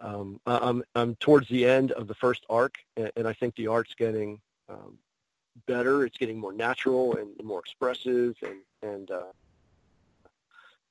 um, 0.02 0.40
I'm 0.46 0.84
I'm 0.96 1.16
towards 1.16 1.50
the 1.50 1.66
end 1.66 1.92
of 1.92 2.08
the 2.08 2.14
first 2.16 2.46
arc, 2.50 2.78
and, 2.96 3.12
and 3.18 3.28
I 3.28 3.34
think 3.34 3.56
the 3.56 3.68
art's 3.68 3.94
getting 3.96 4.40
um, 4.70 4.98
better. 5.68 6.06
It's 6.06 6.18
getting 6.18 6.40
more 6.40 6.54
natural 6.54 7.18
and 7.18 7.30
more 7.44 7.60
expressive, 7.60 8.36
and 8.42 8.62
and 8.82 9.12
uh, 9.12 9.24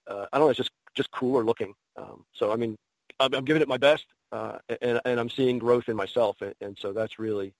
uh, 0.06 0.26
I 0.32 0.38
don't 0.38 0.46
know, 0.46 0.50
it's 0.50 0.58
just 0.58 0.72
just 0.94 1.10
cooler 1.10 1.44
looking. 1.44 1.74
Um, 1.96 2.24
so 2.32 2.52
I 2.52 2.56
mean, 2.56 2.76
I'm, 3.18 3.32
I'm 3.34 3.44
giving 3.44 3.62
it 3.62 3.68
my 3.68 3.78
best, 3.78 4.04
uh, 4.32 4.58
and 4.82 5.00
and 5.04 5.18
I'm 5.18 5.30
seeing 5.30 5.58
growth 5.58 5.88
in 5.88 5.96
myself, 5.96 6.42
and, 6.42 6.54
and 6.60 6.76
so 6.78 6.92
that's 6.92 7.18
really 7.18 7.54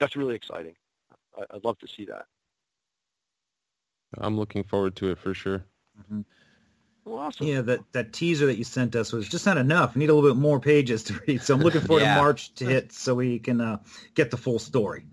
that's 0.00 0.16
really 0.16 0.34
exciting. 0.34 0.74
I, 1.38 1.44
I'd 1.54 1.64
love 1.64 1.78
to 1.80 1.88
see 1.88 2.06
that. 2.06 2.26
I'm 4.18 4.36
looking 4.36 4.62
forward 4.64 4.96
to 4.96 5.10
it 5.10 5.18
for 5.18 5.34
sure. 5.34 5.64
Well, 7.04 7.18
awesome. 7.18 7.46
Yeah, 7.46 7.60
that, 7.62 7.80
that 7.92 8.12
teaser 8.12 8.46
that 8.46 8.56
you 8.56 8.64
sent 8.64 8.96
us 8.96 9.12
was 9.12 9.28
just 9.28 9.44
not 9.44 9.58
enough. 9.58 9.94
We 9.94 10.00
need 10.00 10.10
a 10.10 10.14
little 10.14 10.30
bit 10.30 10.40
more 10.40 10.58
pages 10.58 11.02
to 11.04 11.20
read. 11.28 11.42
So 11.42 11.54
I'm 11.54 11.60
looking 11.60 11.82
forward 11.82 12.02
Yeah. 12.02 12.14
to 12.14 12.20
March 12.22 12.54
to 12.54 12.64
hit 12.64 12.92
so 12.92 13.14
we 13.14 13.38
can 13.38 13.60
uh, 13.60 13.78
get 14.14 14.30
the 14.30 14.36
full 14.38 14.58
story. 14.58 15.04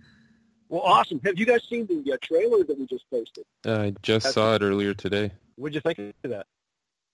Well, 0.69 0.81
awesome. 0.81 1.19
Have 1.25 1.37
you 1.37 1.45
guys 1.45 1.61
seen 1.69 1.85
the 1.87 2.13
uh, 2.13 2.17
trailer 2.23 2.63
that 2.63 2.79
we 2.79 2.87
just 2.87 3.03
posted? 3.11 3.43
I 3.65 3.93
just 4.01 4.23
That's- 4.23 4.33
saw 4.33 4.55
it 4.55 4.61
earlier 4.61 4.93
today. 4.93 5.31
What'd 5.57 5.75
you 5.75 5.81
think 5.81 5.99
of 6.23 6.29
that? 6.31 6.47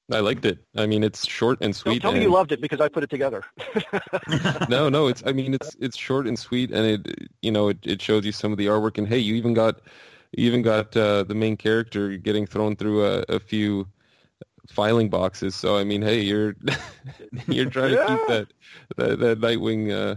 I 0.09 0.19
liked 0.19 0.45
it. 0.45 0.59
I 0.77 0.85
mean, 0.85 1.03
it's 1.03 1.27
short 1.27 1.57
and 1.59 1.73
Don't 1.73 1.81
sweet. 1.81 2.01
tell 2.01 2.13
me 2.13 2.21
you 2.21 2.31
loved 2.31 2.53
it 2.53 2.61
because 2.61 2.79
I 2.79 2.87
put 2.87 3.03
it 3.03 3.09
together. 3.09 3.43
no, 4.69 4.87
no, 4.87 5.07
it's 5.07 5.21
I 5.25 5.33
mean 5.33 5.53
it's 5.53 5.75
it's 5.81 5.97
short 5.97 6.27
and 6.27 6.39
sweet 6.39 6.71
and 6.71 6.85
it 7.05 7.29
you 7.41 7.51
know 7.51 7.67
it, 7.69 7.79
it 7.83 8.01
shows 8.01 8.25
you 8.25 8.31
some 8.31 8.53
of 8.53 8.57
the 8.57 8.67
artwork 8.67 8.97
and 8.97 9.05
hey 9.05 9.17
you 9.17 9.35
even 9.35 9.53
got 9.53 9.75
you 9.75 9.81
even 10.33 10.61
got 10.61 10.95
uh, 10.95 11.23
the 11.23 11.35
main 11.35 11.57
character 11.57 12.17
getting 12.17 12.45
thrown 12.45 12.75
through 12.75 13.05
a, 13.05 13.23
a 13.29 13.39
few 13.39 13.87
filing 14.69 15.09
boxes. 15.09 15.55
So 15.55 15.77
I 15.77 15.83
mean 15.83 16.01
hey 16.01 16.21
you're 16.21 16.55
you're 17.47 17.69
trying 17.69 17.91
to 17.91 18.05
keep 18.05 18.27
that 18.27 18.47
that, 18.97 19.19
that 19.19 19.39
Nightwing 19.39 19.91
uh, 19.91 20.15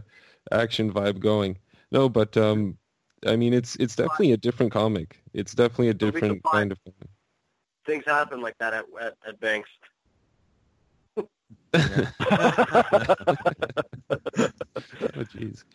action 0.52 0.92
vibe 0.92 1.20
going. 1.20 1.58
No 1.92 2.08
but 2.08 2.36
um 2.36 2.76
I 3.26 3.36
mean 3.36 3.54
it's 3.54 3.76
it's 3.76 3.96
definitely 3.96 4.32
a 4.32 4.36
different 4.36 4.72
comic. 4.72 5.22
It's 5.32 5.54
definitely 5.54 5.88
a 5.88 5.94
different 5.94 6.42
kind 6.44 6.72
of 6.72 6.78
comic. 6.84 7.10
Things 7.86 8.04
happen 8.06 8.40
like 8.40 8.58
that 8.58 8.74
at 8.74 8.84
at, 9.00 9.16
at 9.26 9.40
banks. 9.40 9.70
oh 15.02 15.24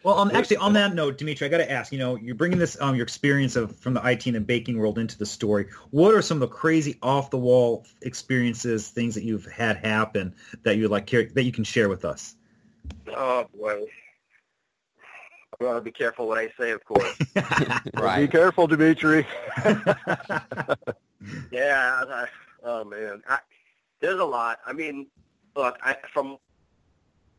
Well, 0.03 0.20
um, 0.20 0.32
actually, 0.34 0.58
on 0.58 0.74
that 0.74 0.93
note, 0.93 1.18
Dimitri, 1.18 1.47
I 1.47 1.49
got 1.49 1.58
to 1.58 1.72
ask. 1.72 1.91
You 1.91 1.99
know, 1.99 2.16
you're 2.16 2.36
bringing 2.36 2.60
this 2.60 2.80
um 2.82 2.95
your 2.95 3.03
experience 3.03 3.56
of 3.56 3.76
from 3.78 3.93
the 3.93 4.06
IT 4.08 4.26
and 4.26 4.36
the 4.36 4.41
baking 4.41 4.78
world 4.78 4.97
into 4.97 5.18
the 5.18 5.26
story. 5.26 5.68
What 5.91 6.14
are 6.14 6.22
some 6.22 6.38
of 6.38 6.41
the 6.41 6.56
crazy 6.56 6.97
off 7.01 7.30
the 7.30 7.38
wall 7.38 7.86
experiences, 8.01 8.89
things 8.89 9.16
that 9.16 9.24
you've 9.24 9.45
had 9.45 9.78
happen 9.78 10.36
that 10.64 10.78
you 10.78 10.88
like 10.88 11.06
care- 11.08 11.30
that 11.34 11.43
you 11.43 11.51
can 11.51 11.64
share 11.64 11.89
with 11.89 12.06
us? 12.06 12.36
Oh 13.08 13.45
boy. 13.58 13.86
I 15.60 15.64
gotta 15.64 15.82
be 15.82 15.91
careful 15.91 16.28
what 16.28 16.38
I 16.38 16.51
say, 16.60 16.72
of 16.72 16.84
course. 16.84 17.18
right. 17.95 18.22
Be 18.22 18.28
careful, 18.28 18.68
Dimitri. 18.68 19.26
Yeah. 21.51 22.03
I, 22.08 22.28
oh 22.64 22.84
man, 22.84 23.24
I, 23.28 23.39
there's 23.99 24.20
a 24.20 24.26
lot. 24.26 24.60
I 24.66 24.74
mean, 24.74 25.08
look, 25.56 25.78
I, 25.82 25.95
from 26.14 26.38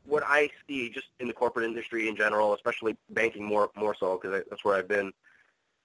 what 0.07 0.23
I 0.27 0.51
see, 0.67 0.89
just 0.91 1.09
in 1.21 1.27
the 1.27 1.33
corporate 1.33 1.67
industry 1.67 2.09
in 2.09 2.17
general, 2.17 2.55
especially 2.55 2.97
banking 3.11 3.45
more 3.45 3.71
more 3.77 3.95
so 3.95 4.19
because 4.21 4.43
that's 4.49 4.65
where 4.65 4.77
I've 4.77 4.89
been. 4.89 5.13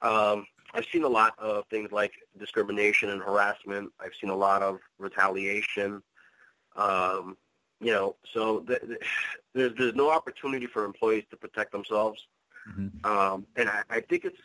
Um, 0.02 0.46
I've 0.74 0.86
seen 0.92 1.04
a 1.04 1.10
lot 1.10 1.34
of 1.38 1.66
things 1.70 1.92
like 1.92 2.14
discrimination 2.40 3.10
and 3.10 3.22
harassment. 3.22 3.92
I've 4.00 4.14
seen 4.20 4.30
a 4.30 4.36
lot 4.36 4.62
of 4.64 4.80
retaliation. 4.98 6.02
Um, 6.76 7.38
you 7.80 7.92
know, 7.92 8.16
so 8.34 8.60
th- 8.62 8.82
th- 8.82 9.02
there's 9.54 9.74
there's 9.78 9.96
no 9.96 10.10
opportunity 10.12 10.68
for 10.68 10.86
employees 10.86 11.26
to 11.32 11.38
protect 11.38 11.72
themselves, 11.72 12.28
Mhm. 12.70 13.06
um, 13.06 13.46
and 13.56 13.70
I, 13.70 13.84
I 13.90 14.02
think 14.02 14.24
it's 14.26 14.40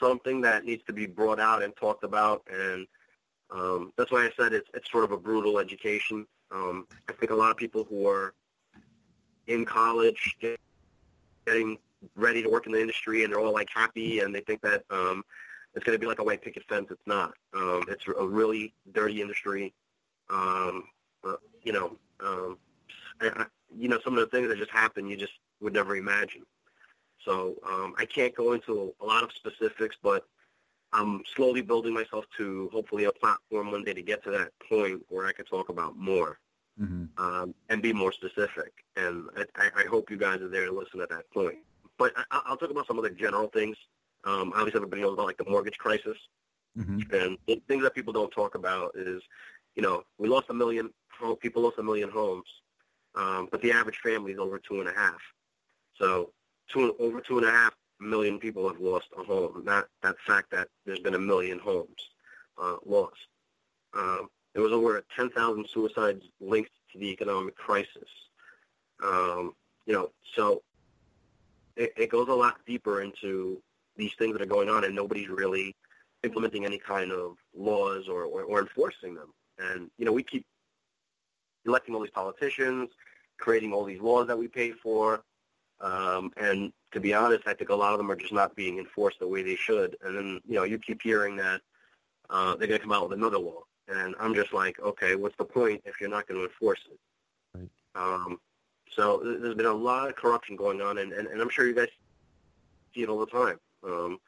something 0.00 0.40
that 0.42 0.64
needs 0.64 0.82
to 0.84 0.92
be 0.92 1.06
brought 1.06 1.38
out 1.38 1.62
and 1.62 1.76
talked 1.76 2.02
about, 2.04 2.42
and 2.50 2.86
um, 3.50 3.92
that's 3.96 4.10
why 4.10 4.24
I 4.24 4.32
said 4.36 4.52
it's 4.52 4.68
it's 4.74 4.90
sort 4.90 5.04
of 5.04 5.12
a 5.12 5.18
brutal 5.18 5.58
education. 5.58 6.26
Um, 6.50 6.86
I 7.08 7.12
think 7.12 7.30
a 7.30 7.34
lot 7.34 7.50
of 7.50 7.56
people 7.56 7.84
who 7.84 8.08
are 8.08 8.34
in 9.48 9.64
college 9.64 10.36
getting 11.46 11.78
ready 12.14 12.42
to 12.42 12.48
work 12.48 12.66
in 12.66 12.72
the 12.72 12.80
industry, 12.80 13.24
and 13.24 13.32
they're 13.32 13.40
all 13.40 13.52
like 13.52 13.68
happy, 13.74 14.20
and 14.20 14.32
they 14.32 14.40
think 14.40 14.60
that 14.60 14.84
um, 14.90 15.24
it's 15.74 15.84
going 15.84 15.96
to 15.96 16.00
be 16.00 16.06
like 16.06 16.20
a 16.20 16.24
white 16.24 16.42
picket 16.42 16.62
fence. 16.68 16.86
It's 16.90 17.06
not. 17.06 17.32
Um, 17.54 17.82
it's 17.88 18.04
a 18.06 18.26
really 18.26 18.72
dirty 18.92 19.20
industry. 19.20 19.74
Um, 20.30 20.84
uh, 21.26 21.36
you 21.62 21.72
know, 21.72 21.96
um, 22.20 22.58
I, 23.20 23.46
you 23.76 23.88
know, 23.88 23.98
some 24.04 24.16
of 24.16 24.20
the 24.20 24.26
things 24.26 24.48
that 24.48 24.58
just 24.58 24.70
happen, 24.70 25.08
you 25.08 25.16
just 25.16 25.32
would 25.60 25.72
never 25.72 25.96
imagine. 25.96 26.42
So 27.24 27.56
um, 27.68 27.94
I 27.98 28.04
can't 28.04 28.34
go 28.34 28.52
into 28.52 28.94
a 29.00 29.04
lot 29.04 29.24
of 29.24 29.32
specifics, 29.32 29.96
but 30.02 30.24
I'm 30.92 31.22
slowly 31.34 31.62
building 31.62 31.92
myself 31.92 32.24
to 32.36 32.70
hopefully 32.72 33.04
a 33.04 33.12
platform 33.12 33.72
one 33.72 33.84
day 33.84 33.92
to 33.92 34.02
get 34.02 34.22
to 34.24 34.30
that 34.30 34.52
point 34.68 35.02
where 35.08 35.26
I 35.26 35.32
can 35.32 35.44
talk 35.44 35.68
about 35.68 35.96
more 35.96 36.38
hmm 36.78 37.04
um, 37.18 37.54
and 37.68 37.82
be 37.82 37.92
more 37.92 38.12
specific. 38.12 38.72
And 38.96 39.28
I, 39.56 39.70
I 39.76 39.82
hope 39.90 40.10
you 40.10 40.16
guys 40.16 40.40
are 40.40 40.48
there 40.48 40.66
to 40.66 40.72
listen 40.72 41.00
at 41.00 41.10
that 41.10 41.30
point. 41.32 41.56
But 41.98 42.12
I, 42.30 42.40
I'll 42.46 42.56
talk 42.56 42.70
about 42.70 42.86
some 42.86 42.98
of 42.98 43.04
the 43.04 43.10
general 43.10 43.48
things. 43.48 43.76
Um, 44.24 44.52
obviously, 44.54 44.78
everybody 44.78 45.02
knows 45.02 45.14
about 45.14 45.26
like 45.26 45.38
the 45.38 45.48
mortgage 45.48 45.78
crisis. 45.78 46.16
hmm 46.76 47.00
And 47.12 47.38
the 47.46 47.60
things 47.68 47.82
that 47.82 47.94
people 47.94 48.12
don't 48.12 48.30
talk 48.30 48.54
about 48.54 48.92
is, 48.94 49.22
you 49.74 49.82
know, 49.82 50.04
we 50.18 50.28
lost 50.28 50.46
a 50.50 50.54
million 50.54 50.90
people 51.40 51.62
lost 51.62 51.78
a 51.78 51.82
million 51.82 52.08
homes, 52.10 52.46
um, 53.16 53.48
but 53.50 53.60
the 53.60 53.72
average 53.72 53.98
family 53.98 54.32
is 54.32 54.38
over 54.38 54.58
two 54.58 54.80
and 54.80 54.88
a 54.88 54.92
half. 54.92 55.20
So 55.96 56.32
two, 56.72 56.94
over 57.00 57.20
two 57.20 57.38
and 57.38 57.46
a 57.46 57.50
half 57.50 57.74
million 58.00 58.38
people 58.38 58.68
have 58.68 58.80
lost 58.80 59.06
a 59.18 59.24
home. 59.24 59.62
Not 59.64 59.88
that 60.02 60.16
fact 60.26 60.50
that 60.52 60.68
there's 60.86 61.00
been 61.00 61.14
a 61.14 61.18
million 61.18 61.58
homes 61.58 62.10
uh, 62.62 62.76
lost. 62.86 63.16
Um, 63.96 64.28
there 64.58 64.64
was 64.64 64.72
over 64.72 65.00
10,000 65.14 65.68
suicides 65.72 66.24
linked 66.40 66.72
to 66.90 66.98
the 66.98 67.06
economic 67.12 67.54
crisis. 67.54 68.08
Um, 69.04 69.54
you 69.86 69.92
know, 69.92 70.10
so 70.34 70.62
it, 71.76 71.92
it 71.96 72.10
goes 72.10 72.26
a 72.26 72.34
lot 72.34 72.56
deeper 72.66 73.02
into 73.02 73.62
these 73.96 74.10
things 74.18 74.32
that 74.32 74.42
are 74.42 74.46
going 74.46 74.68
on, 74.68 74.82
and 74.82 74.96
nobody's 74.96 75.28
really 75.28 75.76
implementing 76.24 76.64
any 76.64 76.76
kind 76.76 77.12
of 77.12 77.36
laws 77.56 78.08
or, 78.08 78.24
or, 78.24 78.42
or 78.42 78.60
enforcing 78.60 79.14
them. 79.14 79.32
And, 79.60 79.92
you 79.96 80.04
know, 80.04 80.10
we 80.10 80.24
keep 80.24 80.44
electing 81.64 81.94
all 81.94 82.00
these 82.00 82.10
politicians, 82.10 82.90
creating 83.38 83.72
all 83.72 83.84
these 83.84 84.00
laws 84.00 84.26
that 84.26 84.36
we 84.36 84.48
pay 84.48 84.72
for, 84.72 85.22
Um, 85.80 86.32
and 86.36 86.72
to 86.90 86.98
be 86.98 87.14
honest, 87.14 87.46
I 87.46 87.54
think 87.54 87.70
a 87.70 87.76
lot 87.76 87.92
of 87.92 87.98
them 87.98 88.10
are 88.10 88.16
just 88.16 88.32
not 88.32 88.56
being 88.56 88.78
enforced 88.78 89.20
the 89.20 89.28
way 89.28 89.44
they 89.44 89.54
should. 89.54 89.96
And 90.02 90.16
then, 90.16 90.40
you 90.48 90.56
know, 90.56 90.64
you 90.64 90.80
keep 90.80 91.00
hearing 91.00 91.36
that 91.36 91.60
uh, 92.28 92.56
they're 92.56 92.66
going 92.66 92.80
to 92.80 92.84
come 92.84 92.92
out 92.92 93.08
with 93.08 93.16
another 93.16 93.38
law. 93.38 93.62
And 93.88 94.14
I'm 94.20 94.34
just 94.34 94.52
like, 94.52 94.78
okay, 94.80 95.16
what's 95.16 95.36
the 95.36 95.44
point 95.44 95.82
if 95.84 96.00
you're 96.00 96.10
not 96.10 96.26
going 96.26 96.40
to 96.40 96.44
enforce 96.44 96.80
it? 96.90 96.98
Right. 97.54 97.70
Um, 97.94 98.38
so 98.94 99.20
there's 99.22 99.54
been 99.54 99.66
a 99.66 99.72
lot 99.72 100.08
of 100.08 100.16
corruption 100.16 100.56
going 100.56 100.80
on, 100.80 100.98
and, 100.98 101.12
and, 101.12 101.28
and 101.28 101.40
I'm 101.40 101.48
sure 101.48 101.66
you 101.66 101.74
guys 101.74 101.88
see 102.94 103.02
it 103.02 103.08
all 103.08 103.20
the 103.20 103.26
time. 103.26 103.58
Um, 103.84 104.18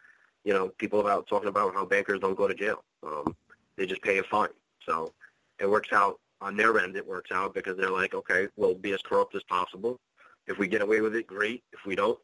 you 0.44 0.52
know, 0.52 0.68
people 0.78 1.00
about 1.00 1.26
talking 1.26 1.48
about 1.48 1.74
how 1.74 1.84
bankers 1.84 2.20
don't 2.20 2.36
go 2.36 2.48
to 2.48 2.54
jail. 2.54 2.84
Um, 3.02 3.36
they 3.76 3.86
just 3.86 4.02
pay 4.02 4.18
a 4.18 4.22
fine. 4.22 4.48
So 4.86 5.12
it 5.58 5.68
works 5.68 5.92
out 5.92 6.18
on 6.40 6.56
their 6.56 6.78
end. 6.78 6.96
It 6.96 7.06
works 7.06 7.30
out 7.32 7.54
because 7.54 7.76
they're 7.76 7.90
like, 7.90 8.14
okay, 8.14 8.48
we'll 8.56 8.74
be 8.74 8.92
as 8.92 9.02
corrupt 9.02 9.34
as 9.34 9.42
possible. 9.42 9.98
If 10.46 10.58
we 10.58 10.66
get 10.66 10.82
away 10.82 11.00
with 11.00 11.14
it, 11.14 11.26
great. 11.26 11.62
If 11.72 11.84
we 11.84 11.94
don't, 11.94 12.18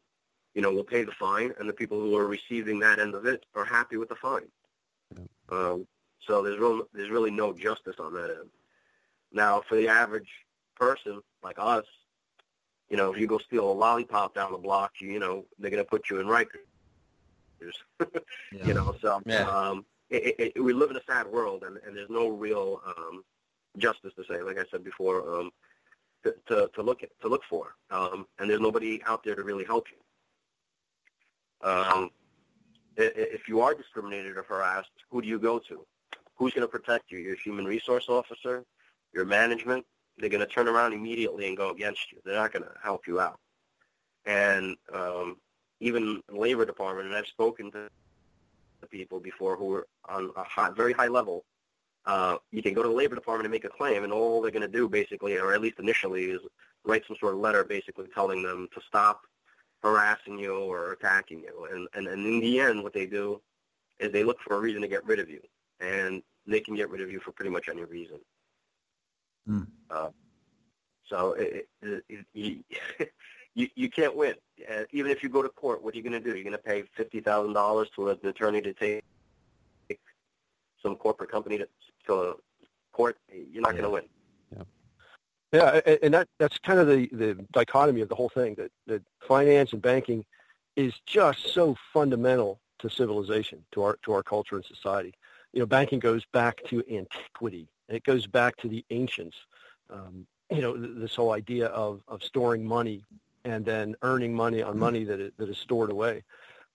you 0.55 0.61
know, 0.61 0.73
we'll 0.73 0.83
pay 0.83 1.03
the 1.03 1.11
fine, 1.11 1.53
and 1.59 1.69
the 1.69 1.73
people 1.73 1.99
who 1.99 2.15
are 2.17 2.27
receiving 2.27 2.79
that 2.79 2.99
end 2.99 3.13
of 3.13 3.25
it 3.25 3.45
are 3.55 3.65
happy 3.65 3.97
with 3.97 4.09
the 4.09 4.15
fine. 4.15 4.47
Um, 5.49 5.87
so 6.27 6.41
there's 6.43 6.59
real, 6.59 6.83
there's 6.93 7.09
really 7.09 7.31
no 7.31 7.53
justice 7.53 7.95
on 7.99 8.13
that 8.13 8.29
end. 8.29 8.49
Now, 9.31 9.61
for 9.67 9.75
the 9.75 9.87
average 9.87 10.29
person 10.75 11.21
like 11.43 11.55
us, 11.57 11.85
you 12.89 12.97
know, 12.97 13.11
if 13.13 13.19
you 13.19 13.27
go 13.27 13.37
steal 13.39 13.69
a 13.69 13.73
lollipop 13.73 14.35
down 14.35 14.51
the 14.51 14.57
block, 14.57 14.93
you, 15.01 15.09
you 15.11 15.19
know, 15.19 15.45
they're 15.59 15.71
going 15.71 15.83
to 15.83 15.89
put 15.89 16.09
you 16.09 16.19
in 16.19 16.27
Rikers. 16.27 16.47
You 18.65 18.73
know, 18.73 18.95
so 19.01 19.21
Yeah. 19.25 19.49
um, 19.49 19.85
it, 20.09 20.35
it, 20.39 20.53
it, 20.55 20.61
we 20.63 20.73
live 20.73 20.91
in 20.91 20.97
a 20.97 21.03
sad 21.09 21.27
world, 21.27 21.63
and, 21.63 21.77
and 21.85 21.95
there's 21.95 22.09
no 22.09 22.27
real 22.29 22.81
um, 22.85 23.23
justice 23.77 24.13
to 24.15 24.23
say, 24.29 24.41
like 24.41 24.57
I 24.57 24.63
said 24.71 24.83
before, 24.83 25.39
um, 25.39 25.51
to, 26.23 26.35
to, 26.47 26.69
to 26.75 26.81
look 26.81 27.03
at, 27.03 27.09
to 27.21 27.27
look 27.27 27.41
for, 27.49 27.75
um, 27.89 28.25
and 28.39 28.49
there's 28.49 28.61
nobody 28.61 29.01
out 29.05 29.23
there 29.23 29.35
to 29.35 29.43
really 29.43 29.65
help 29.65 29.85
you. 29.91 31.67
Um, 31.67 32.11
if 32.95 33.47
you 33.47 33.61
are 33.61 33.73
discriminated 33.73 34.37
or 34.37 34.43
harassed, 34.43 34.89
who 35.09 35.21
do 35.21 35.27
you 35.27 35.39
go 35.39 35.59
to? 35.59 35.85
Who's 36.37 36.53
going 36.53 36.67
to 36.67 36.71
protect 36.71 37.11
you? 37.11 37.19
Your 37.19 37.35
human 37.35 37.65
resource 37.65 38.05
officer, 38.09 38.63
your 39.13 39.25
management. 39.25 39.85
They're 40.17 40.29
going 40.29 40.45
to 40.45 40.51
turn 40.51 40.67
around 40.67 40.93
immediately 40.93 41.47
and 41.47 41.55
go 41.55 41.69
against 41.69 42.11
you. 42.11 42.19
They're 42.23 42.35
not 42.35 42.51
going 42.51 42.63
to 42.63 42.71
help 42.81 43.07
you 43.07 43.19
out. 43.19 43.39
And 44.25 44.75
um, 44.93 45.37
even 45.79 46.21
the 46.27 46.37
labor 46.37 46.65
department, 46.65 47.07
and 47.07 47.15
I've 47.15 47.27
spoken 47.27 47.71
to 47.71 47.89
the 48.81 48.87
people 48.87 49.19
before 49.19 49.55
who 49.55 49.73
are 49.73 49.87
on 50.09 50.31
a 50.35 50.43
high, 50.43 50.71
very 50.71 50.93
high 50.93 51.07
level. 51.07 51.45
Uh, 52.05 52.37
you 52.51 52.61
can 52.63 52.73
go 52.73 52.81
to 52.81 52.89
the 52.89 52.95
labor 52.95 53.15
department 53.15 53.45
and 53.45 53.51
make 53.51 53.65
a 53.65 53.69
claim, 53.69 54.03
and 54.03 54.13
all 54.13 54.41
they're 54.41 54.51
going 54.51 54.61
to 54.61 54.67
do, 54.67 54.87
basically, 54.87 55.37
or 55.37 55.53
at 55.53 55.61
least 55.61 55.79
initially, 55.79 56.25
is 56.25 56.41
write 56.85 57.03
some 57.05 57.17
sort 57.19 57.33
of 57.33 57.39
letter, 57.39 57.63
basically 57.63 58.07
telling 58.13 58.41
them 58.41 58.67
to 58.73 58.81
stop 58.87 59.21
harassing 59.83 60.39
you 60.39 60.55
or 60.55 60.93
attacking 60.93 61.41
you. 61.41 61.67
And, 61.71 61.87
and, 61.93 62.07
and 62.07 62.25
in 62.25 62.39
the 62.39 62.59
end, 62.59 62.81
what 62.81 62.93
they 62.93 63.05
do 63.05 63.41
is 63.99 64.11
they 64.11 64.23
look 64.23 64.39
for 64.39 64.55
a 64.55 64.59
reason 64.59 64.81
to 64.81 64.87
get 64.87 65.05
rid 65.05 65.19
of 65.19 65.29
you, 65.29 65.41
and 65.79 66.21
they 66.45 66.59
can 66.59 66.75
get 66.75 66.89
rid 66.89 67.01
of 67.01 67.11
you 67.11 67.19
for 67.19 67.31
pretty 67.31 67.51
much 67.51 67.69
any 67.69 67.83
reason. 67.83 68.19
Hmm. 69.45 69.63
Uh, 69.89 70.09
so 71.05 71.33
it, 71.33 71.67
it, 71.81 72.03
it, 72.09 72.25
you, 72.33 72.63
you 73.55 73.67
you 73.75 73.89
can't 73.89 74.15
win. 74.15 74.35
Uh, 74.69 74.83
even 74.91 75.11
if 75.11 75.23
you 75.23 75.29
go 75.29 75.41
to 75.41 75.49
court, 75.49 75.83
what 75.83 75.93
are 75.93 75.97
you 75.97 76.03
going 76.03 76.13
to 76.13 76.19
do? 76.19 76.35
You're 76.35 76.43
going 76.43 76.51
to 76.51 76.57
pay 76.57 76.83
fifty 76.95 77.19
thousand 77.19 77.53
dollars 77.53 77.89
to 77.95 78.09
an 78.09 78.19
attorney 78.23 78.61
to 78.61 78.73
take 78.73 79.03
some 80.81 80.95
corporate 80.95 81.31
company 81.31 81.57
to, 81.57 81.67
to 82.07 82.35
court. 82.91 83.17
You're 83.31 83.61
not 83.61 83.71
going 83.71 83.83
to 83.83 83.89
win. 83.89 84.03
Yeah, 85.53 85.79
a- 85.85 86.03
and 86.03 86.13
that 86.13 86.27
that's 86.39 86.57
kind 86.57 86.79
of 86.79 86.87
the, 86.87 87.07
the 87.13 87.45
dichotomy 87.53 88.01
of 88.01 88.09
the 88.09 88.15
whole 88.15 88.29
thing 88.29 88.55
that, 88.55 88.71
that 88.87 89.01
finance 89.21 89.71
and 89.73 89.81
banking 89.81 90.25
is 90.75 90.93
just 91.05 91.53
so 91.53 91.75
fundamental 91.93 92.59
to 92.79 92.89
civilization, 92.89 93.63
to 93.71 93.81
our 93.83 93.97
to 94.03 94.11
our 94.11 94.23
culture 94.23 94.55
and 94.55 94.65
society. 94.65 95.13
You 95.53 95.61
know, 95.61 95.65
banking 95.65 95.99
goes 95.99 96.25
back 96.33 96.63
to 96.69 96.83
antiquity. 96.91 97.67
It 97.89 98.03
goes 98.03 98.27
back 98.27 98.57
to 98.57 98.67
the 98.67 98.83
ancients. 98.89 99.37
Um, 99.89 100.27
you 100.49 100.61
know, 100.61 100.75
th- 100.75 100.91
this 100.95 101.15
whole 101.15 101.33
idea 101.33 101.67
of, 101.67 102.01
of 102.07 102.23
storing 102.23 102.65
money 102.65 103.03
and 103.45 103.65
then 103.65 103.95
earning 104.01 104.33
money 104.33 104.61
on 104.61 104.77
money 104.77 105.03
that 105.05 105.37
that 105.37 105.49
is 105.49 105.57
stored 105.57 105.89
away. 105.91 106.23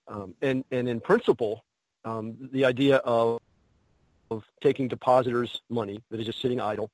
Um, 0.09 0.35
and, 0.43 0.65
and 0.71 0.89
in 0.89 1.01
principle, 1.01 1.65
um, 2.05 2.37
the 2.53 2.65
idea 2.65 2.97
of, 2.97 3.41
of 4.31 4.45
taking 4.63 4.89
depositors' 4.89 5.61
money 5.69 6.03
that 6.11 6.19
is 6.19 6.27
just 6.27 6.41
sitting 6.41 6.61
idle 6.61 6.91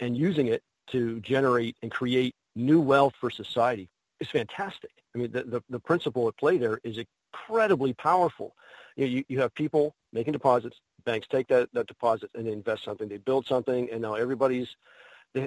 and 0.00 0.16
using 0.16 0.48
it 0.48 0.62
to 0.88 1.20
generate 1.20 1.76
and 1.82 1.90
create 1.90 2.34
new 2.54 2.80
wealth 2.80 3.14
for 3.18 3.30
society 3.30 3.88
is 4.20 4.28
fantastic. 4.28 4.90
I 5.14 5.18
mean, 5.18 5.32
the, 5.32 5.44
the, 5.44 5.62
the 5.70 5.80
principle 5.80 6.28
at 6.28 6.36
play 6.36 6.58
there 6.58 6.78
is 6.84 6.98
incredibly 6.98 7.92
powerful. 7.94 8.54
You, 8.96 9.04
know, 9.04 9.10
you, 9.10 9.24
you 9.28 9.40
have 9.40 9.54
people 9.54 9.94
making 10.12 10.32
deposits, 10.32 10.80
banks 11.04 11.26
take 11.28 11.48
that, 11.48 11.72
that 11.72 11.86
deposit 11.86 12.30
and 12.34 12.46
they 12.46 12.52
invest 12.52 12.84
something, 12.84 13.08
they 13.08 13.18
build 13.18 13.46
something, 13.46 13.90
and 13.90 14.02
now 14.02 14.14
everybody's, 14.14 14.68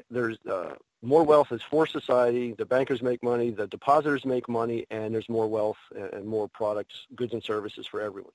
there's 0.10 0.38
uh, 0.50 0.76
more 1.02 1.24
wealth 1.24 1.52
is 1.52 1.62
for 1.62 1.86
society, 1.86 2.54
the 2.54 2.66
bankers 2.66 3.02
make 3.02 3.24
money, 3.24 3.50
the 3.52 3.68
depositors 3.68 4.26
make 4.26 4.50
money, 4.50 4.86
and 4.90 5.14
there's 5.14 5.30
more 5.30 5.48
wealth 5.48 5.78
and, 6.14 6.26
more 6.26 6.48
products, 6.48 7.08
goods 7.16 7.34
and 7.34 7.44
services 7.44 7.86
for 7.88 8.02
everyone. 8.02 8.34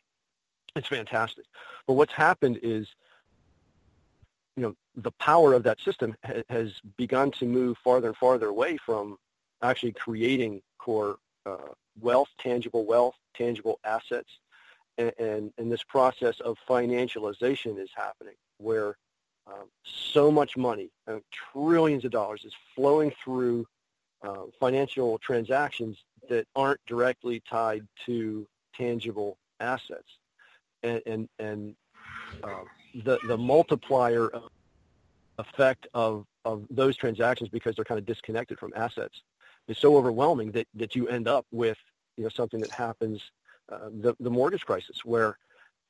It's 0.75 0.89
fantastic. 0.89 1.45
But 1.87 1.95
what's 1.95 2.13
happened 2.13 2.61
is 2.63 2.89
you 4.57 4.63
know, 4.63 4.77
the 4.97 5.11
power 5.13 5.55
of 5.55 5.63
that 5.63 5.81
system 5.81 6.15
ha- 6.25 6.43
has 6.49 6.73
begun 6.97 7.31
to 7.33 7.47
move 7.47 7.79
farther 7.83 8.09
and 8.09 8.17
farther 8.17 8.49
away 8.49 8.77
from 8.77 9.19
actually 9.63 9.93
creating 9.93 10.61
core 10.79 11.17
uh, 11.47 11.73
wealth, 12.01 12.29
tangible 12.39 12.85
wealth, 12.85 13.15
tangible 13.35 13.79
assets. 13.85 14.29
And, 14.99 15.53
and, 15.57 15.73
this 15.73 15.83
process 15.83 16.39
of 16.41 16.59
financialization 16.69 17.81
is 17.81 17.89
happening 17.97 18.35
where 18.59 18.97
um, 19.47 19.65
so 19.85 20.31
much 20.31 20.57
money, 20.57 20.91
uh, 21.09 21.19
trillions 21.31 22.05
of 22.05 22.11
dollars 22.11 22.45
is 22.45 22.53
flowing 22.75 23.13
through 23.25 23.67
uh, 24.23 24.45
financial 24.61 25.19
transactions 25.19 26.05
that 26.29 26.47
aren't 26.55 26.79
directly 26.87 27.43
tied 27.49 27.87
to 28.07 28.47
tangible 28.77 29.39
assets. 29.61 30.19
And, 30.83 31.01
and, 31.07 31.29
and 31.39 31.75
uh, 32.45 32.65
the, 32.95 33.19
the 33.27 33.39
multiplier 33.39 34.31
effect 35.39 35.87
of, 35.95 36.27
of 36.45 36.67
those 36.71 36.97
transactions 36.97 37.49
because 37.49 37.77
they're 37.77 37.85
kind 37.85 37.99
of 37.99 38.07
disconnected 38.07 38.59
from 38.59 38.73
assets 38.77 39.23
is 39.69 39.79
so 39.79 39.97
overwhelming 39.97 40.53
that, 40.53 40.67
that 40.75 40.95
you 40.95 41.09
end 41.09 41.29
up 41.29 41.47
with 41.51 41.79
you 42.17 42.25
know 42.25 42.29
something 42.29 42.61
that 42.61 42.71
happens 42.71 43.21
uh, 43.71 43.89
the, 44.01 44.15
the 44.21 44.31
mortgage 44.31 44.65
crisis 44.65 45.05
where 45.05 45.39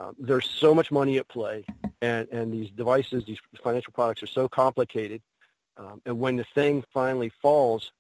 um, 0.01 0.15
there's 0.19 0.49
so 0.49 0.75
much 0.75 0.91
money 0.91 1.19
at 1.19 1.29
play 1.29 1.65
and, 2.01 2.29
and 2.31 2.53
these 2.53 2.71
devices 2.71 3.25
these 3.25 3.39
financial 3.63 3.93
products 3.93 4.23
are 4.23 4.29
so 4.29 4.49
complicated 4.49 5.23
um, 5.77 6.01
and 6.07 6.19
when 6.19 6.37
the 6.37 6.45
thing 6.55 6.85
finally 6.93 7.31
falls 7.41 7.93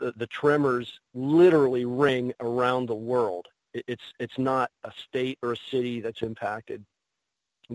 the, 0.00 0.12
the 0.16 0.26
tremors 0.26 1.00
literally 1.14 1.84
ring 1.84 2.32
around 2.40 2.86
the 2.86 2.94
world 2.94 3.46
it, 3.74 3.84
it's 3.86 4.14
it's 4.18 4.38
not 4.38 4.70
a 4.84 4.92
state 5.08 5.38
or 5.42 5.52
a 5.52 5.56
city 5.70 6.00
that's 6.00 6.22
impacted 6.22 6.84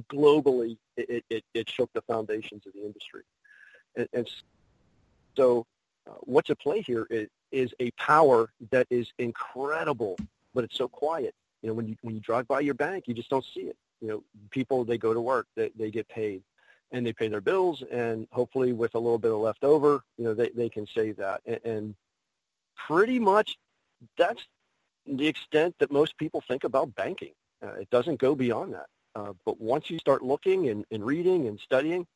globally, 0.09 0.77
it, 0.97 1.23
it, 1.29 1.43
it 1.53 1.69
shook 1.69 1.91
the 1.93 2.01
foundations 2.01 2.65
of 2.65 2.73
the 2.73 2.85
industry. 2.85 3.23
And, 3.95 4.07
and 4.13 4.29
so 5.35 5.65
uh, 6.07 6.13
what's 6.21 6.49
at 6.49 6.59
play 6.59 6.81
here 6.81 7.07
is, 7.09 7.27
is 7.51 7.73
a 7.79 7.91
power 7.91 8.51
that 8.71 8.87
is 8.89 9.11
incredible, 9.19 10.17
but 10.53 10.63
it's 10.63 10.77
so 10.77 10.87
quiet. 10.87 11.33
You 11.61 11.69
know, 11.69 11.73
when 11.73 11.87
you, 11.87 11.95
when 12.01 12.15
you 12.15 12.21
drive 12.21 12.47
by 12.47 12.61
your 12.61 12.73
bank, 12.73 13.05
you 13.07 13.13
just 13.13 13.29
don't 13.29 13.45
see 13.53 13.61
it. 13.61 13.77
You 14.01 14.07
know, 14.07 14.23
people, 14.49 14.83
they 14.83 14.97
go 14.97 15.13
to 15.13 15.21
work, 15.21 15.47
they, 15.55 15.71
they 15.77 15.91
get 15.91 16.07
paid, 16.07 16.41
and 16.91 17.05
they 17.05 17.13
pay 17.13 17.27
their 17.27 17.41
bills, 17.41 17.83
and 17.91 18.27
hopefully 18.31 18.73
with 18.73 18.95
a 18.95 18.99
little 18.99 19.19
bit 19.19 19.31
of 19.31 19.37
leftover, 19.37 20.03
you 20.17 20.25
know, 20.25 20.33
they, 20.33 20.49
they 20.49 20.69
can 20.69 20.87
save 20.87 21.17
that. 21.17 21.41
And, 21.45 21.59
and 21.63 21.95
pretty 22.75 23.19
much 23.19 23.57
that's 24.17 24.41
the 25.05 25.27
extent 25.27 25.75
that 25.79 25.91
most 25.91 26.17
people 26.17 26.41
think 26.47 26.63
about 26.63 26.95
banking. 26.95 27.33
Uh, 27.63 27.73
it 27.73 27.89
doesn't 27.91 28.19
go 28.19 28.33
beyond 28.35 28.73
that. 28.73 28.87
Uh, 29.15 29.33
but 29.45 29.59
once 29.59 29.89
you 29.89 29.99
start 29.99 30.23
looking 30.23 30.69
and, 30.69 30.85
and 30.91 31.05
reading 31.05 31.47
and 31.47 31.59
studying, 31.59 32.07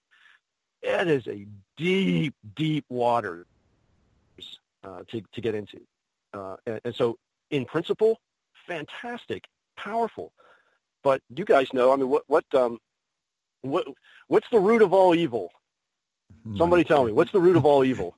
it 0.81 1.07
is 1.07 1.27
a 1.27 1.45
deep, 1.77 2.33
deep 2.55 2.85
water 2.89 3.45
uh, 4.83 5.01
to, 5.07 5.21
to 5.33 5.41
get 5.41 5.55
into. 5.55 5.79
Uh, 6.33 6.55
and, 6.65 6.81
and 6.85 6.95
so 6.95 7.17
in 7.55 7.65
principle, 7.65 8.19
fantastic, 8.67 9.45
powerful. 9.77 10.31
But 11.03 11.21
you 11.35 11.45
guys 11.45 11.73
know, 11.73 11.91
I 11.93 11.95
mean, 11.95 12.09
what, 12.09 12.23
what, 12.27 12.45
um, 12.53 12.79
what, 13.61 13.87
what's 14.27 14.49
the 14.49 14.59
root 14.59 14.81
of 14.81 14.93
all 14.93 15.15
evil? 15.15 15.51
Somebody 16.57 16.83
tell 16.83 17.05
me, 17.05 17.11
what's 17.11 17.31
the 17.31 17.39
root 17.39 17.55
of 17.55 17.65
all 17.65 17.83
evil? 17.83 18.15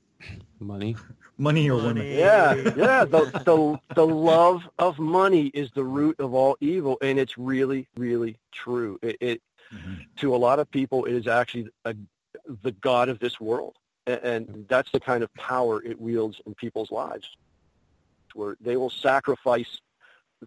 Money. 0.59 0.95
Money 1.37 1.69
or 1.69 1.77
women? 1.77 2.05
Yeah, 2.05 2.55
yeah. 2.75 3.05
The, 3.05 3.25
the 3.45 3.79
the 3.93 4.07
love 4.07 4.67
of 4.79 4.97
money 4.97 5.47
is 5.47 5.69
the 5.71 5.83
root 5.83 6.19
of 6.19 6.33
all 6.33 6.57
evil, 6.59 6.97
and 7.01 7.19
it's 7.19 7.37
really, 7.37 7.87
really 7.95 8.37
true. 8.51 8.97
It, 9.03 9.17
it 9.21 9.41
to 10.17 10.35
a 10.35 10.37
lot 10.37 10.59
of 10.59 10.69
people, 10.71 11.05
it 11.05 11.13
is 11.13 11.27
actually 11.27 11.69
a, 11.85 11.95
the 12.63 12.71
god 12.71 13.09
of 13.09 13.19
this 13.19 13.39
world, 13.39 13.75
and, 14.07 14.19
and 14.23 14.65
that's 14.67 14.91
the 14.91 14.99
kind 14.99 15.23
of 15.23 15.31
power 15.35 15.81
it 15.83 16.01
wields 16.01 16.41
in 16.47 16.55
people's 16.55 16.91
lives, 16.91 17.29
where 18.37 18.55
they 18.61 18.77
will 18.77 18.89
sacrifice 18.89 19.79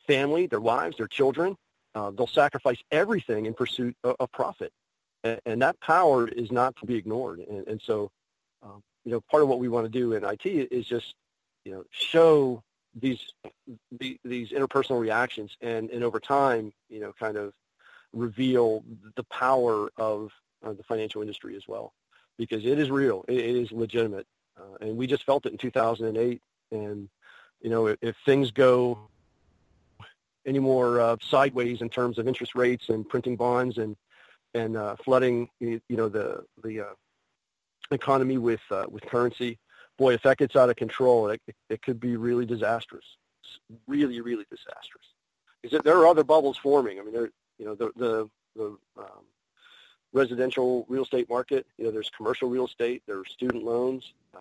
family, 0.07 0.47
their 0.47 0.61
wives, 0.61 0.97
their 0.97 1.09
children. 1.09 1.57
Uh, 1.95 2.11
they'll 2.12 2.26
sacrifice 2.26 2.78
everything 2.93 3.47
in 3.47 3.55
pursuit 3.55 3.97
of, 4.05 4.14
of 4.20 4.30
profit, 4.30 4.72
and, 5.24 5.41
and, 5.45 5.61
that 5.61 5.78
power 5.80 6.28
is 6.28 6.53
not 6.53 6.76
to 6.76 6.86
be 6.86 6.95
ignored. 6.95 7.41
And, 7.41 7.66
and 7.66 7.82
so, 7.82 8.12
um, 8.62 8.80
you 9.05 9.11
know, 9.11 9.20
part 9.28 9.43
of 9.43 9.49
what 9.49 9.59
we 9.59 9.68
want 9.68 9.86
to 9.86 9.91
do 9.91 10.12
in 10.12 10.22
IT 10.22 10.47
is 10.47 10.86
just, 10.86 11.14
you 11.64 11.72
know, 11.72 11.82
show 11.91 12.62
these 12.95 13.20
the, 13.99 14.18
these 14.24 14.51
interpersonal 14.51 15.01
reactions, 15.01 15.57
and 15.61 15.91
and 15.91 16.05
over 16.05 16.20
time, 16.20 16.72
you 16.88 17.01
know, 17.01 17.12
kind 17.18 17.36
of 17.36 17.53
reveal 18.12 18.84
the 19.16 19.24
power 19.24 19.91
of 19.97 20.30
uh, 20.64 20.72
the 20.72 20.84
financial 20.84 21.22
industry 21.22 21.57
as 21.57 21.66
well, 21.66 21.93
because 22.38 22.64
it 22.64 22.78
is 22.78 22.88
real, 22.88 23.24
it, 23.26 23.38
it 23.38 23.57
is 23.57 23.72
legitimate, 23.72 24.26
uh, 24.57 24.76
and 24.80 24.97
we 24.97 25.09
just 25.09 25.24
felt 25.24 25.45
it 25.45 25.53
in 25.53 25.59
2008. 25.59 26.41
And 26.72 27.09
you 27.61 27.70
know, 27.70 27.86
if, 27.86 27.98
if 28.02 28.16
things 28.24 28.50
go 28.50 28.98
any 30.46 30.58
more 30.58 31.00
uh, 31.00 31.16
sideways 31.20 31.80
in 31.82 31.88
terms 31.88 32.18
of 32.18 32.26
interest 32.26 32.54
rates 32.54 32.88
and 32.88 33.08
printing 33.08 33.36
bonds 33.36 33.78
and 33.78 33.96
and 34.52 34.76
uh, 34.76 34.96
flooding, 35.04 35.48
you 35.61 35.80
know, 35.88 36.08
the 36.08 36.44
the 36.64 36.80
uh, 36.80 36.94
economy 37.90 38.38
with 38.38 38.61
uh, 38.70 38.86
with 38.90 39.04
currency, 39.06 39.58
boy, 39.96 40.14
if 40.14 40.22
that 40.22 40.38
gets 40.38 40.56
out 40.56 40.70
of 40.70 40.76
control, 40.76 41.28
it, 41.28 41.40
it 41.68 41.82
could 41.82 42.00
be 42.00 42.16
really 42.16 42.46
disastrous, 42.46 43.04
really, 43.86 44.20
really 44.20 44.46
disastrous. 44.50 45.04
Because 45.62 45.82
there 45.82 45.96
are 45.98 46.06
other 46.06 46.24
bubbles 46.24 46.56
forming. 46.56 46.98
I 46.98 47.02
mean, 47.02 47.12
there, 47.12 47.30
you 47.58 47.66
know, 47.66 47.74
the 47.74 47.92
the, 47.96 48.30
the 48.56 48.64
um, 48.98 49.24
residential 50.12 50.86
real 50.88 51.02
estate 51.02 51.28
market. 51.28 51.66
You 51.78 51.84
know, 51.84 51.90
there's 51.90 52.11
commercial 52.11 52.48
real 52.48 52.66
estate. 52.66 53.02
There's 53.06 53.30
student 53.30 53.62
loans. 53.62 54.12
Uh, 54.34 54.38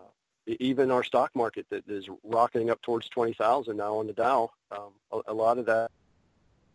even 0.59 0.91
our 0.91 1.03
stock 1.03 1.31
market 1.35 1.65
that 1.69 1.87
is 1.87 2.07
rocketing 2.23 2.69
up 2.69 2.81
towards 2.81 3.09
20,000 3.09 3.77
now 3.77 3.97
on 3.97 4.07
the 4.07 4.13
Dow. 4.13 4.51
Um, 4.71 4.93
a, 5.11 5.31
a, 5.31 5.33
lot 5.33 5.57
of 5.57 5.65
that 5.65 5.91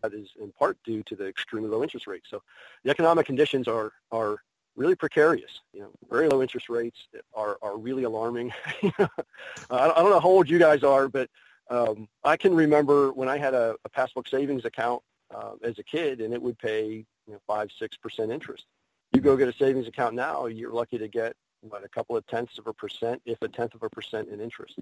that 0.03 0.12
is 0.12 0.29
in 0.41 0.53
part 0.53 0.77
due 0.85 1.03
to 1.05 1.16
the 1.16 1.27
extremely 1.27 1.68
low 1.68 1.83
interest 1.83 2.07
rates. 2.07 2.27
So 2.31 2.43
the 2.83 2.91
economic 2.91 3.27
conditions 3.27 3.68
are 3.68 3.93
are 4.12 4.39
really 4.77 4.95
precarious. 4.95 5.61
You 5.72 5.81
know, 5.81 5.91
very 6.11 6.29
low 6.29 6.43
interest 6.43 6.68
rates 6.68 6.99
are 7.35 7.59
are 7.62 7.77
really 7.77 8.05
alarming. 8.05 8.53
I, 8.83 9.89
don't 9.97 10.11
know 10.11 10.20
how 10.20 10.29
old 10.29 10.49
you 10.49 10.59
guys 10.59 10.83
are, 10.83 11.09
but 11.09 11.31
um, 11.70 12.09
I 12.22 12.37
can 12.37 12.55
remember 12.55 13.12
when 13.12 13.29
I 13.29 13.39
had 13.39 13.55
a, 13.55 13.77
a 13.85 13.89
passbook 13.89 14.29
savings 14.29 14.64
account 14.64 15.03
uh, 15.35 15.53
as 15.62 15.79
a 15.79 15.83
kid, 15.83 16.20
and 16.20 16.35
it 16.35 16.43
would 16.43 16.59
pay 16.59 17.05
you 17.27 17.33
know, 17.33 17.41
five, 17.47 17.70
six 17.79 17.97
percent 17.97 18.31
interest. 18.31 18.66
You 19.12 19.20
go 19.20 19.37
get 19.37 19.49
a 19.49 19.53
savings 19.53 19.87
account 19.87 20.14
now, 20.14 20.47
you're 20.47 20.72
lucky 20.72 20.99
to 20.99 21.09
get 21.09 21.37
what 21.69 21.85
a 21.85 21.89
couple 21.89 22.17
of 22.17 22.27
tenths 22.27 22.59
of 22.59 22.67
a 22.67 22.73
percent, 22.73 23.23
if 23.25 23.41
a 23.43 23.49
tenth 23.49 23.75
of 23.75 23.83
a 23.83 23.91
percent 23.91 24.29
in 24.29 24.41
interest. 24.41 24.79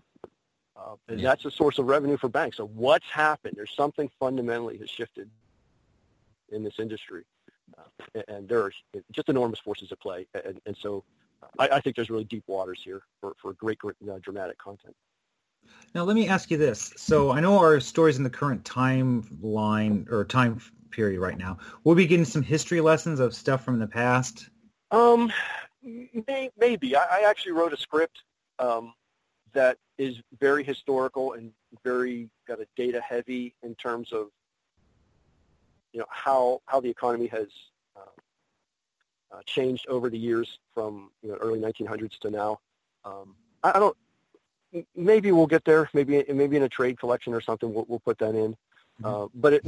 Uh, 0.77 0.95
and 1.09 1.21
yeah. 1.21 1.31
that's 1.31 1.45
a 1.45 1.51
source 1.51 1.79
of 1.79 1.87
revenue 1.87 2.17
for 2.17 2.29
banks. 2.29 2.57
So 2.57 2.67
what's 2.67 3.09
happened? 3.11 3.55
There's 3.57 3.75
something 3.77 4.11
fundamentally 4.19 4.79
has 4.79 4.91
shifted 4.91 5.31
in 6.51 6.65
this 6.65 6.75
industry, 6.79 7.25
uh, 7.79 8.23
and 8.29 8.49
there 8.49 8.61
are 8.61 8.73
just 9.13 9.29
enormous 9.29 9.59
forces 9.59 9.93
at 9.93 10.01
play. 10.01 10.27
And, 10.45 10.61
and 10.67 10.77
so 10.77 11.05
I, 11.59 11.69
I, 11.69 11.81
think 11.81 11.97
there's 11.97 12.11
really 12.11 12.25
deep 12.25 12.45
waters 12.47 12.81
here 12.85 13.03
for, 13.21 13.35
for 13.41 13.53
great, 13.55 13.79
great 13.79 13.97
uh, 14.11 14.19
dramatic 14.21 14.59
content. 14.59 14.95
Now, 15.95 16.05
let 16.05 16.17
me 16.17 16.29
ask 16.29 16.51
you 16.51 16.57
this. 16.57 16.93
So 16.97 17.31
I 17.31 17.41
know 17.41 17.59
our 17.59 17.79
stories 17.81 18.17
in 18.17 18.25
the 18.25 18.31
current 18.31 18.65
timeline 18.65 20.11
or 20.11 20.25
time 20.25 20.61
period 20.91 21.21
right 21.21 21.39
now. 21.39 21.59
We'll 21.85 21.95
be 21.95 22.07
getting 22.07 22.25
some 22.25 22.43
history 22.43 22.81
lessons 22.81 23.21
of 23.21 23.35
stuff 23.35 23.65
from 23.65 23.79
the 23.79 23.87
past. 23.87 24.49
Um, 24.91 25.33
may, 25.83 26.51
maybe. 26.59 26.97
I, 26.97 27.21
I, 27.21 27.31
actually 27.31 27.53
wrote 27.53 27.73
a 27.73 27.77
script 27.77 28.23
um, 28.59 28.95
that 29.53 29.79
is 29.99 30.17
very 30.39 30.65
historical 30.65 31.33
and 31.33 31.53
very 31.85 32.31
kind 32.47 32.61
of 32.61 32.67
data 32.77 33.01
heavy 33.01 33.55
in 33.63 33.75
terms 33.75 34.13
of 34.13 34.29
you 35.93 36.01
know 36.01 36.07
how 36.09 36.63
how 36.67 36.81
the 36.81 36.89
economy 36.89 37.27
has 37.27 37.49
uh, 37.97 38.01
uh, 39.33 39.41
changed 39.45 39.87
over 39.89 40.09
the 40.09 40.19
years 40.19 40.59
from 40.75 41.11
you 41.23 41.31
know, 41.31 41.37
early 41.37 41.61
1900s 41.61 42.19
to 42.21 42.31
now. 42.31 42.61
Um, 43.05 43.35
I, 43.63 43.73
I, 43.75 43.79
don't 43.79 43.97
maybe 44.97 45.33
we'll 45.33 45.47
get 45.47 45.65
there. 45.65 45.89
Maybe 45.93 46.25
maybe 46.33 46.57
in 46.57 46.63
a 46.63 46.69
trade 46.69 46.99
collection 46.99 47.35
or 47.35 47.41
something, 47.41 47.73
we'll, 47.73 47.87
we'll 47.89 48.01
put 48.01 48.19
that 48.19 48.35
in. 48.35 48.57
Mm-hmm. 49.03 49.05
Uh, 49.05 49.27
but 49.35 49.53
it, 49.55 49.65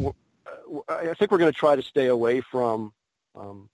I 0.89 1.15
think 1.15 1.31
we're 1.31 1.39
going 1.39 1.53
to 1.53 1.59
try 1.59 1.77
to 1.77 1.83
stay 1.83 2.07
away 2.07 2.41
from 2.41 2.93
um, 3.35 3.69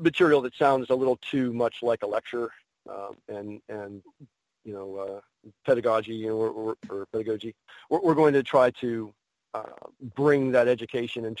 material 0.00 0.40
that 0.42 0.54
sounds 0.56 0.90
a 0.90 0.94
little 0.94 1.16
too 1.16 1.52
much 1.52 1.76
like 1.82 2.02
a 2.02 2.06
lecture 2.06 2.50
um, 2.88 3.16
and 3.28 3.60
and 3.68 4.02
you 4.64 4.72
know 4.72 4.96
uh, 4.96 5.48
pedagogy 5.64 6.28
or, 6.28 6.48
or, 6.48 6.76
or 6.88 7.06
pedagogy. 7.12 7.54
We're, 7.88 8.00
we're, 8.00 8.14
going 8.14 8.34
to 8.34 8.42
try 8.42 8.70
to 8.82 9.12
uh, 9.54 9.62
bring 10.14 10.52
that 10.52 10.68
education 10.68 11.24
in 11.24 11.36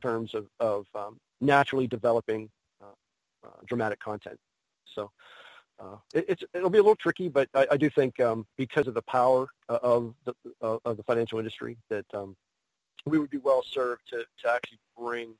terms 0.00 0.34
of 0.34 0.46
of 0.60 0.86
um, 0.94 1.18
naturally 1.40 1.86
developing 1.86 2.50
uh, 2.82 3.46
uh 3.46 3.50
dramatic 3.66 4.00
content. 4.00 4.38
So 4.84 5.10
uh, 5.80 5.96
it, 6.14 6.42
it'll 6.54 6.70
be 6.70 6.78
a 6.78 6.82
little 6.82 6.96
tricky, 6.96 7.28
but 7.28 7.48
I, 7.54 7.66
I 7.72 7.76
do 7.76 7.90
think 7.90 8.20
um, 8.20 8.46
because 8.56 8.86
of 8.86 8.94
the 8.94 9.02
power 9.02 9.48
of 9.68 10.14
the 10.24 10.34
of 10.60 10.96
the 10.96 11.02
financial 11.02 11.38
industry 11.38 11.76
that 11.88 12.06
um, 12.14 12.36
we 13.06 13.18
would 13.18 13.30
be 13.30 13.38
well 13.38 13.62
served 13.62 14.02
to 14.10 14.24
to 14.42 14.52
actually 14.52 14.78
bring 14.98 15.34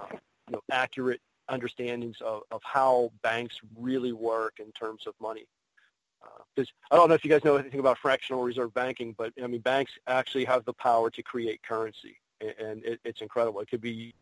uh, 0.00 0.06
you 0.48 0.52
know 0.52 0.60
accurate 0.70 1.20
understandings 1.50 2.16
of, 2.20 2.42
of 2.50 2.62
how 2.64 3.12
banks 3.22 3.56
really 3.76 4.12
work 4.12 4.54
in 4.58 4.72
terms 4.72 5.06
of 5.06 5.14
money. 5.20 5.46
Because 6.54 6.70
uh, 6.90 6.94
I 6.94 6.96
don't 6.96 7.08
know 7.08 7.14
if 7.14 7.24
you 7.24 7.30
guys 7.30 7.44
know 7.44 7.56
anything 7.56 7.80
about 7.80 7.98
fractional 7.98 8.42
reserve 8.42 8.72
banking, 8.74 9.14
but 9.16 9.32
I 9.42 9.46
mean 9.46 9.60
banks 9.60 9.92
actually 10.06 10.44
have 10.44 10.64
the 10.64 10.72
power 10.74 11.10
to 11.10 11.22
create 11.22 11.62
currency, 11.62 12.16
and 12.40 12.84
it, 12.84 13.00
it's 13.04 13.20
incredible. 13.20 13.60
It 13.60 13.70
could 13.70 13.80
be, 13.80 14.14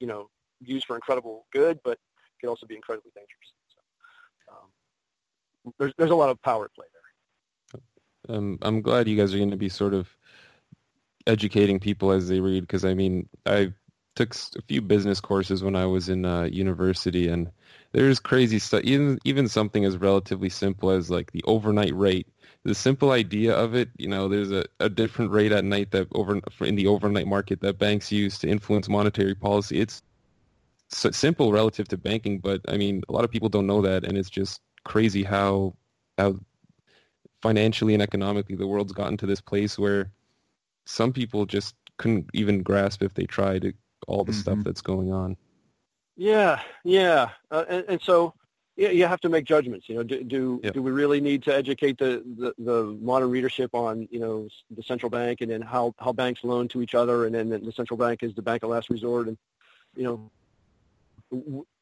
you 0.00 0.06
know, 0.06 0.30
used 0.60 0.86
for 0.86 0.96
incredible 0.96 1.46
good, 1.52 1.78
but 1.84 1.92
it 1.92 2.40
could 2.40 2.48
also 2.48 2.66
be 2.66 2.76
incredibly 2.76 3.12
dangerous 3.14 3.52
So, 4.46 5.72
there's 5.78 5.92
there's 5.98 6.10
a 6.10 6.16
lot 6.16 6.30
of 6.30 6.40
power 6.42 6.64
at 6.64 6.74
play 6.74 6.86
there. 6.92 8.36
Um, 8.36 8.58
I'm 8.62 8.80
glad 8.80 9.06
you 9.06 9.16
guys 9.16 9.34
are 9.34 9.38
going 9.38 9.50
to 9.50 9.56
be 9.56 9.68
sort 9.68 9.94
of 9.94 10.08
educating 11.26 11.78
people 11.80 12.10
as 12.10 12.28
they 12.28 12.40
read 12.40 12.62
because 12.62 12.84
I 12.84 12.94
mean 12.94 13.28
I 13.44 13.72
took 14.16 14.34
a 14.34 14.62
few 14.62 14.80
business 14.80 15.20
courses 15.20 15.62
when 15.62 15.76
I 15.76 15.86
was 15.86 16.08
in 16.08 16.24
uh, 16.24 16.44
university 16.44 17.28
and 17.28 17.50
there's 17.92 18.18
crazy 18.18 18.58
stuff 18.58 18.82
even 18.82 19.18
even 19.24 19.46
something 19.46 19.84
as 19.84 19.96
relatively 19.98 20.48
simple 20.48 20.90
as 20.90 21.10
like 21.10 21.30
the 21.30 21.44
overnight 21.44 21.94
rate. 21.94 22.26
The 22.64 22.74
simple 22.74 23.12
idea 23.12 23.54
of 23.54 23.74
it 23.74 23.90
you 23.98 24.08
know 24.08 24.26
there's 24.28 24.50
a, 24.50 24.64
a 24.80 24.88
different 24.88 25.30
rate 25.30 25.52
at 25.52 25.64
night 25.64 25.92
that 25.92 26.08
over 26.12 26.40
in 26.62 26.74
the 26.74 26.88
overnight 26.88 27.26
market 27.28 27.60
that 27.60 27.78
banks 27.78 28.10
use 28.10 28.38
to 28.38 28.48
influence 28.48 28.88
monetary 28.88 29.34
policy. 29.34 29.80
It's 29.80 30.02
so 30.88 31.10
simple 31.10 31.52
relative 31.52 31.86
to 31.88 31.96
banking 31.96 32.38
but 32.38 32.60
I 32.68 32.76
mean 32.76 33.02
a 33.08 33.12
lot 33.12 33.24
of 33.24 33.30
people 33.30 33.48
don't 33.48 33.66
know 33.66 33.82
that 33.82 34.04
and 34.04 34.16
it's 34.16 34.30
just 34.30 34.60
crazy 34.84 35.22
how 35.22 35.74
how 36.16 36.36
financially 37.42 37.92
and 37.92 38.02
economically 38.02 38.56
the 38.56 38.66
world's 38.66 38.92
gotten 38.92 39.16
to 39.18 39.26
this 39.26 39.40
place 39.40 39.78
where 39.78 40.10
some 40.86 41.12
people 41.12 41.44
just 41.44 41.74
couldn't 41.98 42.30
even 42.34 42.62
grasp 42.62 43.02
if 43.02 43.14
they 43.14 43.24
tried 43.24 43.74
all 44.06 44.24
the 44.24 44.32
mm-hmm. 44.32 44.40
stuff 44.40 44.58
that's 44.64 44.80
going 44.80 45.12
on. 45.12 45.36
Yeah, 46.16 46.60
yeah, 46.84 47.30
uh, 47.50 47.64
and, 47.68 47.84
and, 47.88 48.00
so 48.00 48.32
yeah, 48.76 48.88
you 48.88 49.06
have 49.06 49.20
to 49.20 49.28
make 49.28 49.44
judgments. 49.44 49.88
You 49.88 49.96
know, 49.96 50.02
do 50.02 50.24
do, 50.24 50.60
yep. 50.62 50.72
do 50.74 50.82
we 50.82 50.90
really 50.90 51.20
need 51.20 51.42
to 51.42 51.54
educate 51.54 51.98
the, 51.98 52.22
the, 52.38 52.54
the 52.58 52.84
modern 53.00 53.30
readership 53.30 53.74
on 53.74 54.08
you 54.10 54.20
know 54.20 54.48
the 54.70 54.82
central 54.82 55.10
bank 55.10 55.42
and 55.42 55.50
then 55.50 55.60
how 55.60 55.94
how 55.98 56.12
banks 56.12 56.42
loan 56.42 56.68
to 56.68 56.80
each 56.80 56.94
other 56.94 57.26
and 57.26 57.34
then 57.34 57.50
the 57.50 57.72
central 57.72 57.98
bank 57.98 58.22
is 58.22 58.34
the 58.34 58.42
bank 58.42 58.62
of 58.62 58.70
last 58.70 58.88
resort 58.88 59.28
and 59.28 59.36
you 59.94 60.04
know 60.04 60.30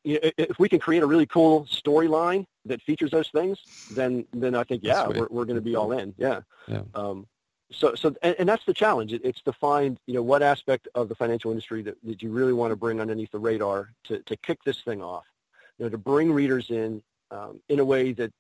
if 0.05 0.59
we 0.59 0.69
can 0.69 0.79
create 0.79 1.03
a 1.03 1.07
really 1.07 1.27
cool 1.27 1.65
storyline 1.65 2.47
that 2.67 2.83
features 2.83 3.11
those 3.11 3.29
things, 3.29 3.59
then 3.93 4.25
then 4.33 4.55
I 4.55 4.65
think 4.65 4.83
yeah, 4.85 5.07
we're 5.09 5.29
we're 5.31 5.45
going 5.45 5.57
to 5.57 5.63
be 5.63 5.77
all 5.77 5.93
in. 5.93 6.15
Yeah. 6.17 6.41
Yeah. 6.69 6.83
Um, 6.95 7.27
so 7.71 7.95
so 7.95 8.15
and, 8.23 8.37
and 8.39 8.49
that's 8.49 8.65
the 8.65 8.75
challenge. 8.75 9.13
It, 9.13 9.23
it's 9.25 9.43
to 9.43 9.53
find 9.53 9.99
you 10.07 10.15
know 10.15 10.23
what 10.23 10.43
aspect 10.43 10.89
of 10.95 11.09
the 11.09 11.15
financial 11.15 11.51
industry 11.51 11.83
that, 11.83 11.97
that 12.05 12.23
you 12.23 12.31
really 12.31 12.53
want 12.53 12.71
to 12.73 12.77
bring 12.77 13.01
underneath 13.01 13.31
the 13.31 13.39
radar 13.39 13.91
to 14.05 14.19
to 14.21 14.37
kick 14.37 14.63
this 14.65 14.83
thing 14.83 15.03
off. 15.03 15.25
You 15.79 15.87
know, 15.87 15.91
to 15.91 15.99
bring 15.99 16.33
readers 16.33 16.71
in 16.71 17.03
um, 17.31 17.61
in 17.69 17.81
a 17.81 17.85
way 17.85 18.13
that 18.13 18.33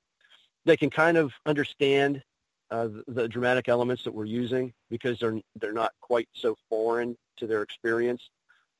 they 0.64 0.76
can 0.76 0.90
kind 0.90 1.16
of 1.16 1.32
understand 1.46 2.22
uh, 2.70 2.86
the, 2.86 3.04
the, 3.08 3.28
dramatic 3.28 3.68
elements 3.68 4.02
that 4.04 4.12
we're 4.12 4.24
using 4.24 4.72
because 4.90 5.18
they're 5.18 5.40
they're 5.60 5.72
not 5.72 5.92
quite 6.00 6.28
so 6.32 6.56
foreign 6.68 7.16
to 7.36 7.46
their 7.46 7.62
experience. 7.62 8.30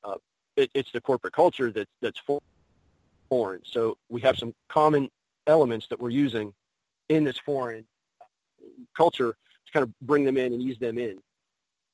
Uh, 0.03 0.15
it, 0.55 0.69
it's 0.73 0.91
the 0.91 1.01
corporate 1.01 1.33
culture 1.33 1.71
that 1.71 1.87
that's 2.01 2.21
foreign. 3.29 3.61
So 3.65 3.97
we 4.09 4.21
have 4.21 4.37
some 4.37 4.53
common 4.69 5.09
elements 5.47 5.87
that 5.89 5.99
we're 5.99 6.09
using 6.09 6.53
in 7.09 7.23
this 7.23 7.37
foreign 7.37 7.85
culture 8.95 9.35
kind 9.75 9.83
of 9.83 9.91
bring 10.01 10.23
them 10.23 10.37
in 10.37 10.53
and 10.53 10.61
ease 10.61 10.79
them 10.79 10.97
in. 10.97 11.19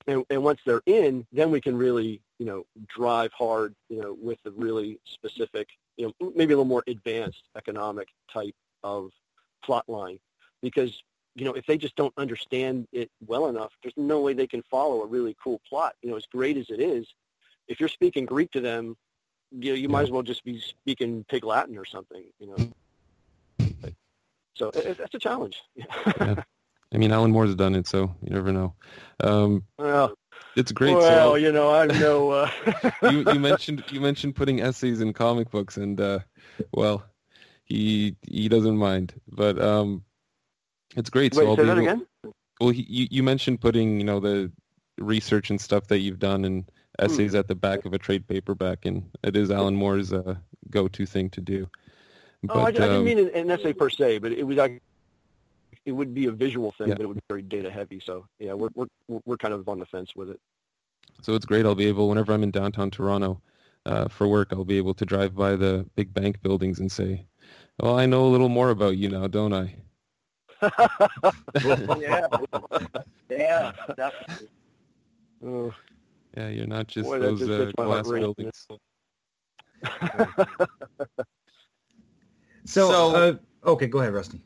And, 0.08 0.24
and 0.30 0.44
once 0.44 0.60
they're 0.66 0.84
in, 0.86 1.26
then 1.32 1.52
we 1.52 1.60
can 1.60 1.76
really, 1.76 2.22
you 2.38 2.46
know, 2.46 2.64
drive 2.88 3.32
hard, 3.34 3.76
you 3.90 4.02
know, 4.02 4.16
with 4.22 4.40
a 4.46 4.52
really 4.52 5.00
specific, 5.06 5.68
you 5.98 6.08
know, 6.08 6.32
maybe 6.36 6.54
a 6.54 6.58
little 6.58 6.66
more 6.66 6.84
advanced 6.88 7.44
economic 7.58 8.08
type 8.32 8.56
of 8.84 9.12
plot 9.64 9.90
line. 9.90 10.20
Because 10.62 11.02
you 11.36 11.46
know, 11.46 11.54
if 11.54 11.66
they 11.66 11.78
just 11.78 11.96
don't 11.96 12.14
understand 12.18 12.88
it 12.92 13.10
well 13.26 13.48
enough, 13.48 13.72
there's 13.82 13.94
no 13.96 14.20
way 14.20 14.34
they 14.34 14.48
can 14.48 14.62
follow 14.70 15.02
a 15.02 15.06
really 15.06 15.36
cool 15.42 15.62
plot. 15.68 15.94
You 16.02 16.12
know, 16.12 16.18
as 16.18 16.26
great 16.26 16.58
as 16.58 16.70
it 16.70 16.82
is, 16.82 17.08
if 17.68 17.80
you're 17.80 17.90
speaking 17.90 18.26
Greek 18.26 18.52
to 18.52 18.60
them, 18.60 18.98
you 19.52 19.72
know, 19.72 19.78
you 19.78 19.88
might 19.88 20.04
as 20.04 20.12
well 20.12 20.24
just 20.24 20.44
be 20.44 20.60
speaking 20.60 21.26
Pig 21.30 21.46
Latin 21.46 21.78
or 21.78 21.86
something. 21.86 22.24
You 22.40 22.48
know. 22.48 23.68
But- 23.82 23.94
so 24.56 24.70
it, 24.70 24.98
that's 24.98 25.16
a 25.16 25.20
challenge. 25.20 25.62
I 26.94 26.98
mean, 26.98 27.12
Alan 27.12 27.32
Moore's 27.32 27.56
done 27.56 27.76
it, 27.76 27.88
so 27.88 28.14
you 28.22 28.34
never 28.34 28.52
know. 28.52 28.74
Um, 29.22 29.64
well, 29.78 30.14
it's 30.56 30.72
great. 30.72 30.96
well, 30.96 31.32
so 31.32 31.36
you 31.36 31.52
know, 31.52 31.74
I'm 31.74 31.88
no. 32.00 32.32
Uh, 32.32 32.52
you, 33.04 33.24
you 33.32 33.40
mentioned 33.40 33.84
you 33.90 34.02
mentioned 34.02 34.36
putting 34.36 34.62
essays 34.62 35.02
in 35.02 35.14
comic 35.14 35.50
books, 35.50 35.78
and 35.78 36.00
uh, 36.02 36.20
well, 36.74 37.04
he 37.64 38.16
he 38.28 38.50
doesn't 38.50 38.78
mind, 38.78 39.14
but 39.28 39.62
um, 39.62 40.04
it's 40.96 41.10
great. 41.10 41.34
so 41.34 41.42
Wait, 41.42 41.48
I'll 41.48 41.56
say 41.56 41.62
be 41.64 41.68
that 41.68 41.78
able- 41.78 41.82
again. 41.84 42.06
Well, 42.60 42.70
he, 42.70 42.86
you, 42.88 43.08
you 43.10 43.24
mentioned 43.24 43.60
putting, 43.60 43.98
you 43.98 44.04
know, 44.04 44.20
the 44.20 44.52
research 45.00 45.50
and 45.50 45.60
stuff 45.60 45.88
that 45.88 46.00
you've 46.00 46.20
done 46.20 46.46
and 46.46 46.70
essays 47.00 47.34
at 47.34 47.48
the 47.48 47.56
back 47.56 47.86
of 47.86 47.94
a 47.94 47.98
trade 47.98 48.28
paperback, 48.28 48.86
and 48.86 49.10
it 49.24 49.36
is 49.36 49.50
Alan 49.50 49.76
Moore's 49.76 50.14
uh, 50.14 50.36
go-to 50.70 51.08
thing 51.08 51.32
to 51.32 51.42
do. 51.42 51.68
But, 52.44 52.56
oh, 52.56 52.60
I, 52.60 52.66
I 52.66 52.72
didn't 52.72 52.96
um, 52.98 53.04
mean 53.04 53.18
an, 53.18 53.32
an 53.34 53.50
essay 53.50 53.74
per 53.74 53.90
se, 53.90 54.20
but 54.20 54.32
it 54.32 54.44
was 54.44 54.58
like 54.58 54.84
it 55.86 55.92
would 55.92 56.14
be 56.14 56.28
a 56.28 56.32
visual 56.32 56.72
thing, 56.78 56.90
Yeah. 56.90 56.96
but 56.96 57.04
it 57.04 57.08
would 57.08 57.18
be 57.18 57.24
very 57.30 57.42
data 57.42 57.70
heavy. 57.72 58.00
So 58.06 58.26
yeah, 58.40 58.54
we're 58.54 58.70
we're 58.76 58.88
we're 59.26 59.38
kind 59.38 59.54
of 59.54 59.68
on 59.68 59.80
the 59.80 59.86
fence 59.86 60.16
with 60.16 60.30
it. 60.30 60.40
so 61.22 61.34
it's 61.36 61.46
great. 61.46 61.66
I'll 61.66 61.76
be 61.76 61.88
able, 61.88 62.08
whenever 62.10 62.34
I'm 62.34 62.44
in 62.44 62.52
downtown 62.52 62.90
Toronto 62.92 63.42
uh, 63.86 64.08
for 64.08 64.28
work, 64.28 64.50
I'll 64.52 64.66
be 64.66 64.78
able 64.78 64.94
to 64.96 65.06
drive 65.06 65.36
by 65.36 65.56
the 65.56 65.86
big 65.96 66.14
bank 66.14 66.42
buildings 66.42 66.80
and 66.80 66.92
say, 66.92 67.26
"Well, 67.80 67.98
I 67.98 68.06
know 68.06 68.26
a 68.26 68.30
little 68.30 68.50
more 68.50 68.70
about 68.70 68.98
you 68.98 69.10
now, 69.10 69.28
don't 69.28 69.54
I?" 69.54 69.76
yeah, 72.00 72.28
yeah, 73.30 73.72
definitely. 73.96 74.50
Oh, 75.44 75.74
Yeah, 76.38 76.50
you're 76.50 76.68
not 76.68 76.88
just 76.88 77.10
Boy, 77.10 77.20
those 77.20 77.40
just 77.40 77.52
uh, 77.52 77.66
gets 77.66 77.78
my 77.78 77.86
heart 77.86 78.04
glass 78.04 78.14
racing. 78.14 78.34
buildings. 78.38 78.68
So, 82.66 82.90
So- 82.92 83.16
uh, 83.16 83.70
okay, 83.72 83.88
go 83.88 84.00
ahead, 84.00 84.14
Rusty. 84.14 84.40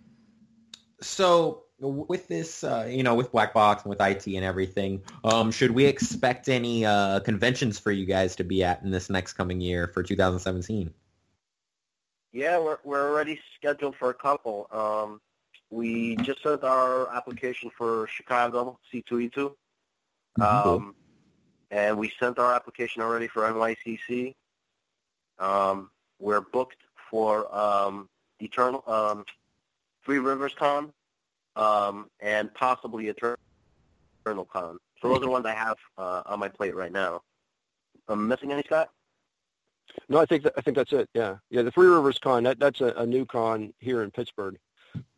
So 1.02 1.64
with 1.80 2.28
this, 2.28 2.64
uh, 2.64 2.88
you 2.90 3.04
know, 3.04 3.16
with 3.16 3.32
Black 3.32 3.54
Box 3.54 3.84
and 3.84 3.90
with 3.90 4.02
IT 4.02 4.28
and 4.28 4.46
everything, 4.46 5.04
um, 5.24 5.52
should 5.52 5.72
we 5.72 5.86
expect 5.86 6.48
any 6.48 6.86
uh, 6.86 7.20
conventions 7.20 7.80
for 7.80 7.92
you 7.92 8.06
guys 8.06 8.36
to 8.38 8.44
be 8.44 8.64
at 8.64 8.82
in 8.84 8.92
this 8.92 9.10
next 9.10 9.34
coming 9.34 9.60
year 9.60 9.88
for 9.88 10.02
2017? 10.02 10.94
Yeah, 12.32 12.60
we're 12.60 12.80
we're 12.84 13.10
already 13.10 13.40
scheduled 13.56 13.96
for 13.96 14.10
a 14.10 14.14
couple. 14.14 14.68
Um, 14.72 15.22
we 15.70 16.16
just 16.18 16.44
sent 16.44 16.64
our 16.64 17.14
application 17.16 17.72
for 17.78 18.08
Chicago 18.08 18.78
C2E2, 18.94 19.54
um, 20.42 20.96
and 21.72 21.98
we 21.98 22.12
sent 22.20 22.38
our 22.38 22.54
application 22.54 23.02
already 23.02 23.28
for 23.28 23.44
NYCC. 23.44 24.36
Um, 25.40 25.90
we're 26.20 26.42
booked 26.42 26.84
for 27.10 27.54
um, 27.56 28.10
Eternal 28.40 28.84
um, 28.86 29.26
Three 30.06 30.20
Rivers 30.20 30.54
Con 30.58 30.94
um, 31.56 32.10
and 32.20 32.54
possibly 32.54 33.08
Eternal 33.08 34.46
Con. 34.46 34.78
So 35.02 35.10
those 35.10 35.18
are 35.18 35.22
the 35.22 35.30
ones 35.30 35.46
I 35.46 35.54
have 35.54 35.78
uh, 35.98 36.24
on 36.26 36.40
my 36.40 36.50
plate 36.50 36.76
right 36.76 36.92
now. 36.92 37.22
I'm 38.08 38.28
missing 38.28 38.52
any, 38.52 38.64
Scott? 38.64 38.90
no, 40.10 40.20
I 40.20 40.26
think 40.26 40.44
that, 40.44 40.54
I 40.58 40.62
think 40.62 40.78
that's 40.78 40.94
it. 40.94 41.10
Yeah, 41.14 41.38
yeah. 41.50 41.62
The 41.62 41.72
Three 41.72 41.88
Rivers 41.88 42.20
Con 42.20 42.44
that 42.44 42.60
that's 42.60 42.82
a, 42.82 42.88
a 42.98 43.06
new 43.06 43.26
con 43.26 43.74
here 43.80 44.04
in 44.04 44.12
Pittsburgh. 44.12 44.58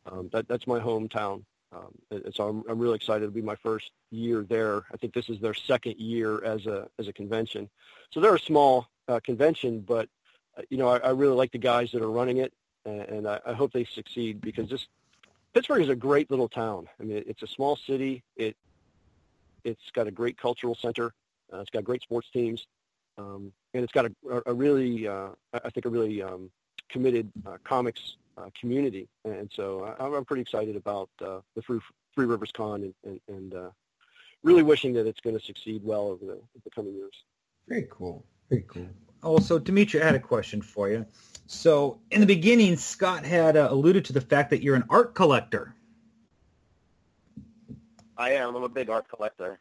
Um, 0.06 0.30
that 0.32 0.48
that's 0.48 0.68
my 0.68 0.80
hometown. 0.80 1.44
Um, 1.74 1.94
so 2.34 2.48
I'm 2.48 2.64
I'm 2.70 2.80
really 2.80 2.96
excited 2.96 3.26
to 3.26 3.32
be 3.32 3.42
my 3.42 3.56
first 3.56 3.92
year 4.12 4.46
there. 4.48 4.84
I 4.94 4.98
think 4.98 5.14
this 5.14 5.30
is 5.30 5.40
their 5.40 5.54
second 5.54 5.98
year 5.98 6.44
as 6.44 6.66
a 6.66 6.88
as 6.98 7.08
a 7.08 7.14
convention. 7.14 7.70
So 8.12 8.22
they're 8.22 8.36
a 8.36 8.40
small 8.40 8.88
uh, 9.08 9.20
convention, 9.20 9.82
but 9.82 10.08
uh, 10.58 10.62
you 10.70 10.78
know 10.78 10.88
I, 10.88 10.98
I 10.98 11.10
really 11.10 11.36
like 11.36 11.52
the 11.52 11.58
guys 11.58 11.92
that 11.92 12.02
are 12.02 12.12
running 12.12 12.38
it, 12.38 12.54
and, 12.88 13.02
and 13.02 13.28
I, 13.28 13.40
I 13.46 13.54
hope 13.54 13.74
they 13.74 13.84
succeed 13.84 14.42
because 14.42 14.70
this 14.70 14.88
Pittsburgh 15.54 15.82
is 15.82 15.90
a 15.90 15.96
great 15.96 16.30
little 16.32 16.50
town. 16.50 16.88
I 17.00 17.04
mean, 17.04 17.24
it's 17.28 17.44
a 17.44 17.48
small 17.48 17.76
city. 17.76 18.24
It 18.36 18.56
it's 19.64 19.92
got 19.92 20.08
a 20.08 20.12
great 20.12 20.38
cultural 20.38 20.76
center. 20.76 21.14
Uh, 21.52 21.60
it's 21.60 21.70
got 21.70 21.84
great 21.84 22.02
sports 22.02 22.30
teams, 22.32 22.68
um, 23.18 23.52
and 23.74 23.84
it's 23.84 23.94
got 23.94 24.06
a, 24.06 24.42
a, 24.46 24.54
really, 24.54 25.08
uh, 25.08 25.30
I 25.54 25.70
think, 25.70 25.86
a 25.86 25.90
really 25.90 26.22
um, 26.22 26.50
committed 26.90 27.32
uh, 27.46 27.58
comics 27.64 28.18
uh, 28.38 28.50
community. 28.60 29.08
And 29.26 29.50
so 29.54 29.96
I, 30.00 30.06
I'm 30.06 30.26
pretty 30.26 30.42
excited 30.42 30.76
about 30.76 31.10
uh, 31.22 31.40
the 31.56 31.62
Three, 31.62 31.80
Three 32.14 32.26
Rivers 32.26 32.52
Con 32.52 32.84
and, 32.84 32.94
and, 33.06 33.22
and 33.28 33.54
uh, 33.54 33.70
really 34.44 34.64
wishing 34.64 34.94
that 34.94 35.08
it's 35.08 35.22
going 35.22 35.38
to 35.38 35.44
succeed 35.44 35.82
well 35.84 36.08
over 36.08 36.26
the, 36.26 36.40
the 36.64 36.70
coming 36.70 36.94
years. 36.94 37.24
Very 37.68 37.88
cool. 37.90 38.26
Very 38.50 38.66
cool. 38.68 38.88
Also, 39.24 39.59
Dimitri, 39.59 40.01
I 40.01 40.05
had 40.05 40.15
a 40.15 40.20
question 40.20 40.61
for 40.61 40.89
you. 40.89 41.05
So, 41.47 41.99
in 42.11 42.22
the 42.22 42.28
beginning, 42.28 42.76
Scott 42.76 43.26
had 43.26 43.55
uh, 43.55 43.70
alluded 43.72 44.05
to 44.05 44.13
the 44.13 44.22
fact 44.22 44.49
that 44.49 44.61
you're 44.61 44.76
an 44.76 44.84
art 44.89 45.15
collector. 45.15 45.74
I 48.18 48.32
am. 48.32 48.55
I'm 48.55 48.63
a 48.63 48.70
big 48.70 48.89
art 48.89 49.07
collector. 49.07 49.59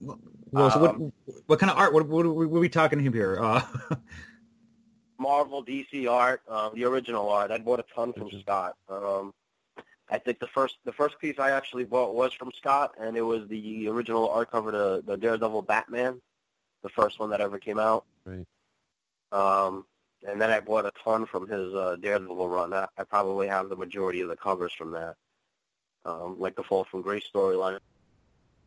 Well, 0.00 0.70
so 0.70 0.78
what, 0.80 0.94
Um, 0.94 1.12
what 1.46 1.58
kind 1.58 1.70
of 1.70 1.78
art? 1.78 1.92
What, 1.92 2.08
what, 2.08 2.26
what 2.26 2.44
are 2.44 2.60
we 2.60 2.68
talking 2.68 2.98
here? 2.98 3.38
Uh, 3.40 3.62
Marvel, 5.18 5.64
DC 5.64 6.10
art, 6.10 6.42
um, 6.48 6.72
the 6.74 6.84
original 6.84 7.28
art. 7.28 7.50
I 7.50 7.58
bought 7.58 7.80
a 7.80 7.84
ton 7.94 8.12
from. 8.12 8.30
Scott. 8.40 8.76
Um, 8.88 9.32
I 10.10 10.18
think 10.18 10.38
the 10.38 10.46
first 10.48 10.76
the 10.84 10.92
first 10.92 11.18
piece 11.18 11.38
I 11.38 11.52
actually 11.52 11.84
bought 11.84 12.14
was 12.14 12.32
from 12.32 12.50
Scott, 12.56 12.92
and 13.00 13.16
it 13.16 13.22
was 13.22 13.48
the 13.48 13.88
original 13.88 14.28
art 14.28 14.50
cover 14.50 14.70
to 14.72 15.02
the 15.06 15.16
Daredevil 15.16 15.62
Batman, 15.62 16.20
the 16.84 16.90
first 16.90 17.18
one 17.18 17.30
that 17.30 17.40
ever 17.40 17.58
came 17.58 17.80
out. 17.80 18.04
Right. 18.24 18.46
Um, 19.32 19.84
and 20.28 20.40
then 20.40 20.50
I 20.50 20.60
bought 20.60 20.84
a 20.86 20.92
ton 21.02 21.26
from 21.26 21.48
his 21.48 21.74
uh, 21.74 21.96
Daredevil 22.00 22.48
run. 22.48 22.72
I, 22.72 22.86
I 22.96 23.02
probably 23.02 23.48
have 23.48 23.68
the 23.68 23.76
majority 23.76 24.20
of 24.20 24.28
the 24.28 24.36
covers 24.36 24.72
from 24.72 24.92
that, 24.92 25.16
um, 26.04 26.36
like 26.38 26.54
the 26.54 26.62
Fall 26.62 26.84
from 26.84 27.02
Grace 27.02 27.24
storyline, 27.34 27.78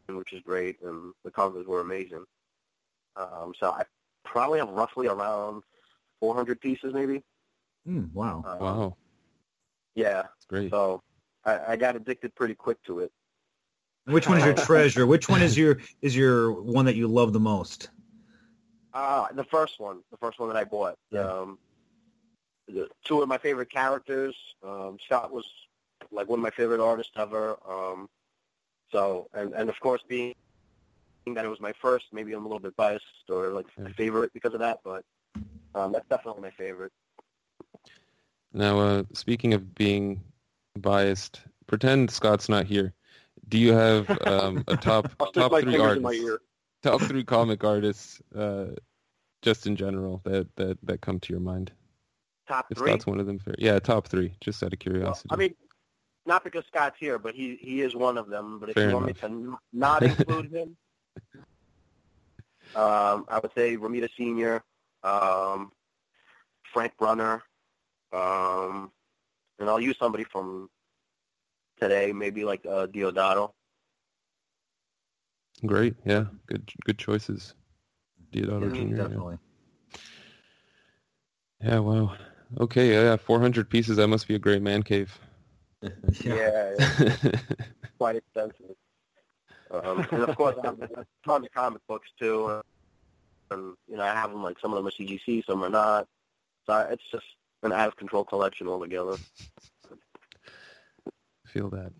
which 0.10 0.34
is 0.34 0.41
great, 0.41 0.81
and 0.81 1.14
the 1.23 1.31
covers 1.31 1.65
were 1.65 1.80
amazing. 1.80 2.26
Um, 3.15 3.53
so 3.57 3.72
I 3.72 3.84
probably 4.26 4.60
have 4.60 4.69
roughly 4.69 5.07
around 5.07 5.64
400 6.19 6.60
pieces, 6.60 6.94
maybe. 6.94 7.23
hmm, 7.85 8.06
wow. 8.14 8.44
Um, 8.45 8.60
Wow, 8.60 8.98
Yeah. 9.95 10.23
it's 10.35 10.45
great. 10.45 10.72
So 10.72 11.02
I, 11.45 11.73
I 11.73 11.76
got 11.76 11.95
addicted 11.95 12.35
pretty 12.35 12.56
quick 12.56 12.81
to 12.84 12.99
it. 12.99 13.11
Which 14.06 14.27
one 14.27 14.38
is 14.38 14.45
your 14.45 14.53
treasure? 14.65 15.06
Which 15.06 15.27
one 15.30 15.41
is 15.41 15.57
your 15.57 15.80
is 16.02 16.15
your 16.15 16.53
one 16.53 16.85
that 16.85 16.95
you 16.95 17.07
love 17.07 17.34
the 17.34 17.39
most? 17.39 17.89
Uh, 18.98 19.28
the 19.32 19.44
first 19.44 19.80
one, 19.80 19.99
the 20.10 20.18
first 20.18 20.40
one 20.40 20.49
that 20.49 20.57
I 20.57 20.64
bought. 20.64 20.98
Yeah. 21.11 21.22
Um, 21.22 21.60
the, 22.68 22.88
two 23.06 23.22
of 23.22 23.30
my 23.30 23.38
favorite 23.38 23.69
characters. 23.69 24.36
Um, 24.64 24.98
Scott 25.06 25.32
was 25.32 25.45
like 26.11 26.28
one 26.28 26.40
of 26.40 26.44
my 26.44 26.49
favorite 26.49 26.82
artists 26.82 27.11
ever. 27.15 27.57
Um, 27.69 28.10
so, 28.91 29.28
and, 29.36 29.53
and 29.53 29.69
of 29.69 29.80
course, 29.82 30.02
being 30.10 30.34
that 31.28 31.45
it 31.45 31.48
was 31.48 31.61
my 31.61 31.74
first, 31.80 32.06
maybe 32.11 32.34
I'm 32.34 32.44
a 32.44 32.48
little 32.48 32.60
bit 32.60 32.76
biased 32.76 33.06
or 33.30 33.49
like 33.49 33.68
Yeah. 33.78 33.90
favorite 33.95 34.34
because 34.34 34.56
of 34.56 34.61
that, 34.61 34.80
but 34.84 35.03
um, 35.76 35.91
that's 35.91 36.07
definitely 36.10 36.41
my 36.41 36.52
favorite. 36.52 36.91
Now, 38.52 38.80
uh, 38.80 39.03
speaking 39.14 39.53
of 39.53 39.76
being 39.76 40.24
biased, 40.76 41.41
pretend 41.68 42.10
Scott's 42.10 42.49
not 42.49 42.65
here. 42.65 42.95
Do 43.48 43.60
you 43.60 43.74
have 43.74 44.10
um, 44.26 44.64
a 44.68 44.76
top 44.76 45.14
I'll 45.19 45.28
stick 45.28 45.44
top 45.44 45.52
my 45.52 45.61
three 45.61 45.74
fingers 45.74 45.98
in 45.98 46.02
my 46.02 46.10
artists? 46.10 46.41
Top 46.84 47.02
three 47.02 47.24
comic 47.24 47.64
artists, 47.64 48.22
uh, 48.36 48.68
just 49.41 49.68
in 49.68 49.76
general, 49.76 50.22
that, 50.26 50.48
that, 50.56 50.78
that 50.84 51.02
come 51.02 51.20
to 51.22 51.34
your 51.34 51.40
mind. 51.40 51.72
Top 52.48 52.68
If 52.70 52.78
three. 52.78 52.91
Scott's 52.91 53.08
one 53.08 53.20
of 53.20 53.26
them, 53.26 53.40
fair. 53.40 53.56
Yeah, 53.58 53.80
top 53.80 54.08
three, 54.08 54.36
just 54.41 54.64
out 54.64 54.74
of 54.74 54.80
Well, 54.86 54.94
curiosity. 54.94 55.30
I 55.32 55.36
mean, 55.36 55.54
not 56.26 56.44
because 56.44 56.64
Scott's 56.68 56.98
here, 56.99 57.18
but 57.18 57.36
he 57.36 57.58
he 57.60 57.82
is 57.82 57.95
one 57.95 58.18
of 58.18 58.30
them. 58.30 58.60
But 58.60 58.70
if 58.70 58.76
Fair 58.76 58.90
you 58.90 58.95
want 58.95 59.08
me 59.08 59.14
to 59.14 59.58
not 59.74 60.04
include 60.04 60.52
him, 60.54 60.78
um, 62.76 63.26
I 63.30 63.40
would 63.41 63.52
say 63.56 63.78
Romita 63.78 64.10
Senior, 64.18 64.62
um, 65.04 65.72
Frank 66.74 66.94
Brunner, 66.98 67.41
um, 68.14 68.91
and 69.60 69.70
I'll 69.70 69.80
use 69.80 69.98
somebody 69.98 70.26
from 70.26 70.70
today, 71.80 72.12
maybe 72.14 72.44
like 72.44 72.66
uh, 72.66 72.88
Deodato. 72.88 73.52
Great, 75.65 75.95
yeah, 76.05 76.25
good 76.47 76.69
good 76.85 76.97
choices. 76.97 77.55
Deodato 78.31 78.61
Yeah, 78.61 78.69
Jr. 78.69 78.95
yeah. 78.95 79.03
definitely. 79.03 79.38
Yeah, 81.61 81.79
wow. 81.79 82.15
Okay, 82.59 82.91
yeah, 82.93 83.15
400 83.17 83.69
pieces. 83.69 83.97
That 83.97 84.07
must 84.07 84.27
be 84.27 84.35
a 84.35 84.39
great 84.39 84.61
man 84.61 84.84
cave. 84.84 85.17
Yeah, 86.23 86.73
it's 86.79 87.38
quite 87.99 88.15
extensive. 88.15 88.75
Um, 89.69 90.07
and 90.11 90.23
of 90.23 90.35
course, 90.35 90.55
I 90.61 90.67
have 90.67 90.81
a 90.81 91.05
ton 91.25 91.45
of 91.45 91.51
comic 91.53 91.81
books 91.88 92.09
too. 92.19 92.61
And 93.51 93.75
you 93.88 93.97
know, 93.97 94.03
I 94.03 94.13
have 94.13 94.31
them 94.31 94.43
like 94.43 94.57
some 94.59 94.73
of 94.73 94.77
them 94.77 94.88
are 94.88 94.91
CGC, 94.91 95.45
some 95.45 95.63
are 95.63 95.69
not. 95.69 96.07
So 96.65 96.79
it's 96.89 97.03
just 97.11 97.25
an 97.63 97.71
out 97.71 97.89
of 97.89 97.95
control 97.95 98.23
collection 98.23 98.67
altogether. 98.67 99.17
Feel 101.45 101.69
that. 101.69 101.91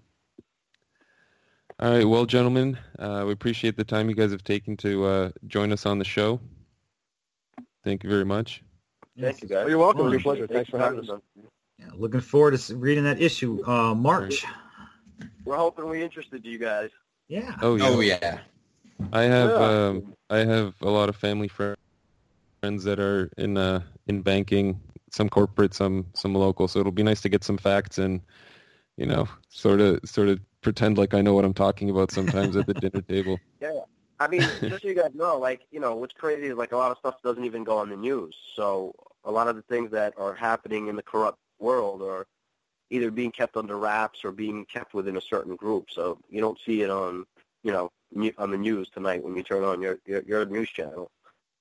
All 1.80 1.92
right, 1.92 2.06
well, 2.06 2.26
gentlemen, 2.26 2.78
uh, 2.98 3.24
we 3.28 3.34
appreciate 3.34 3.78
the 3.78 3.84
time 3.84 4.10
you 4.10 4.16
guys 4.16 4.32
have 4.32 4.44
taken 4.44 4.76
to 4.78 5.06
uh, 5.06 5.30
join 5.46 5.72
us 5.72 5.86
on 5.86 6.00
the 6.00 6.06
show. 6.06 6.40
Thank 7.84 8.04
you 8.04 8.10
very 8.10 8.26
much. 8.26 8.64
Thank 9.20 9.42
you, 9.44 9.48
Oh, 9.52 9.56
guys. 9.62 9.70
you're 9.70 9.78
welcome. 9.78 10.08
It 10.08 10.10
was 10.10 10.16
a 10.16 10.24
pleasure. 10.24 10.48
Thanks 10.48 10.70
for 10.72 10.80
having 10.80 11.00
us. 11.02 11.20
Yeah, 11.78 11.86
looking 11.94 12.22
forward 12.22 12.58
to 12.58 12.76
reading 12.76 13.04
that 13.04 13.22
issue. 13.22 13.64
Uh, 13.66 13.94
March. 13.94 14.44
We're 15.46 15.58
hoping 15.58 15.88
we 15.88 16.04
interested 16.04 16.44
you 16.44 16.58
guys. 16.58 16.90
Yeah. 17.28 17.56
Oh 17.62 17.76
yeah, 17.76 17.86
Oh 17.88 18.00
yeah. 18.00 18.40
I 19.14 19.22
have 19.24 19.50
Yeah. 19.52 19.88
um, 19.88 20.16
I 20.32 20.38
have 20.40 20.74
a 20.82 20.90
lot 20.90 21.10
of 21.10 21.16
family 21.16 21.48
fri- 21.48 21.76
friends 22.62 22.84
that 22.86 23.00
are 23.00 23.30
in 23.38 23.56
uh, 23.58 23.82
in 24.08 24.22
banking, 24.24 24.80
some 25.12 25.30
corporate, 25.30 25.74
some 25.76 26.08
some 26.16 26.34
local. 26.34 26.68
So 26.68 26.80
it'll 26.80 26.92
be 26.92 27.04
nice 27.04 27.22
to 27.22 27.30
get 27.30 27.44
some 27.44 27.58
facts 27.58 27.98
and 28.00 28.22
you 28.98 29.06
know 29.06 29.28
sort 29.50 29.80
of 29.80 30.00
sort 30.06 30.28
of 30.30 30.40
pretend 30.62 30.98
like 30.98 31.14
I 31.14 31.22
know 31.22 31.34
what 31.34 31.46
I'm 31.46 31.54
talking 31.54 31.90
about 31.90 32.12
sometimes 32.12 32.56
at 32.56 32.66
the 32.66 32.74
dinner 32.74 33.02
table. 33.10 33.40
Yeah. 33.62 33.82
I 34.20 34.28
mean, 34.28 34.42
just 34.42 34.82
so 34.82 34.88
you 34.88 34.96
guys 34.96 35.12
know, 35.14 35.38
like, 35.38 35.62
you 35.72 35.80
know, 35.80 35.96
what's 35.96 36.14
crazy 36.14 36.48
is 36.48 36.56
like 36.56 36.72
a 36.72 36.78
lot 36.78 36.92
of 36.92 36.98
stuff 36.98 37.22
doesn't 37.24 37.46
even 37.46 37.64
go 37.64 37.78
on 37.78 37.90
the 37.90 37.96
news. 37.96 38.36
So 38.56 38.94
a 39.24 39.32
lot 39.32 39.48
of 39.48 39.56
the 39.56 39.62
things 39.64 39.92
that 39.92 40.14
are 40.18 40.34
happening 40.34 40.88
in 40.88 40.96
the 40.96 41.04
corrupt 41.04 41.38
world 41.60 42.02
are 42.02 42.26
either 42.90 43.12
being 43.12 43.32
kept 43.32 43.58
under 43.58 43.78
wraps 43.78 44.26
or 44.26 44.32
being 44.32 44.66
kept 44.66 44.94
within 44.94 45.18
a 45.18 45.22
certain 45.22 45.56
group. 45.56 45.92
So 45.92 46.18
you 46.30 46.42
don't 46.42 46.58
see 46.66 46.82
it 46.82 46.90
on, 46.90 47.26
you 47.64 47.72
know, 47.72 47.92
on 48.38 48.50
the 48.50 48.58
news 48.58 48.90
tonight 48.90 49.24
when 49.24 49.36
you 49.36 49.44
turn 49.44 49.64
on 49.64 49.82
your 49.82 50.00
your, 50.06 50.24
your 50.24 50.46
news 50.46 50.70
channel. 50.70 51.12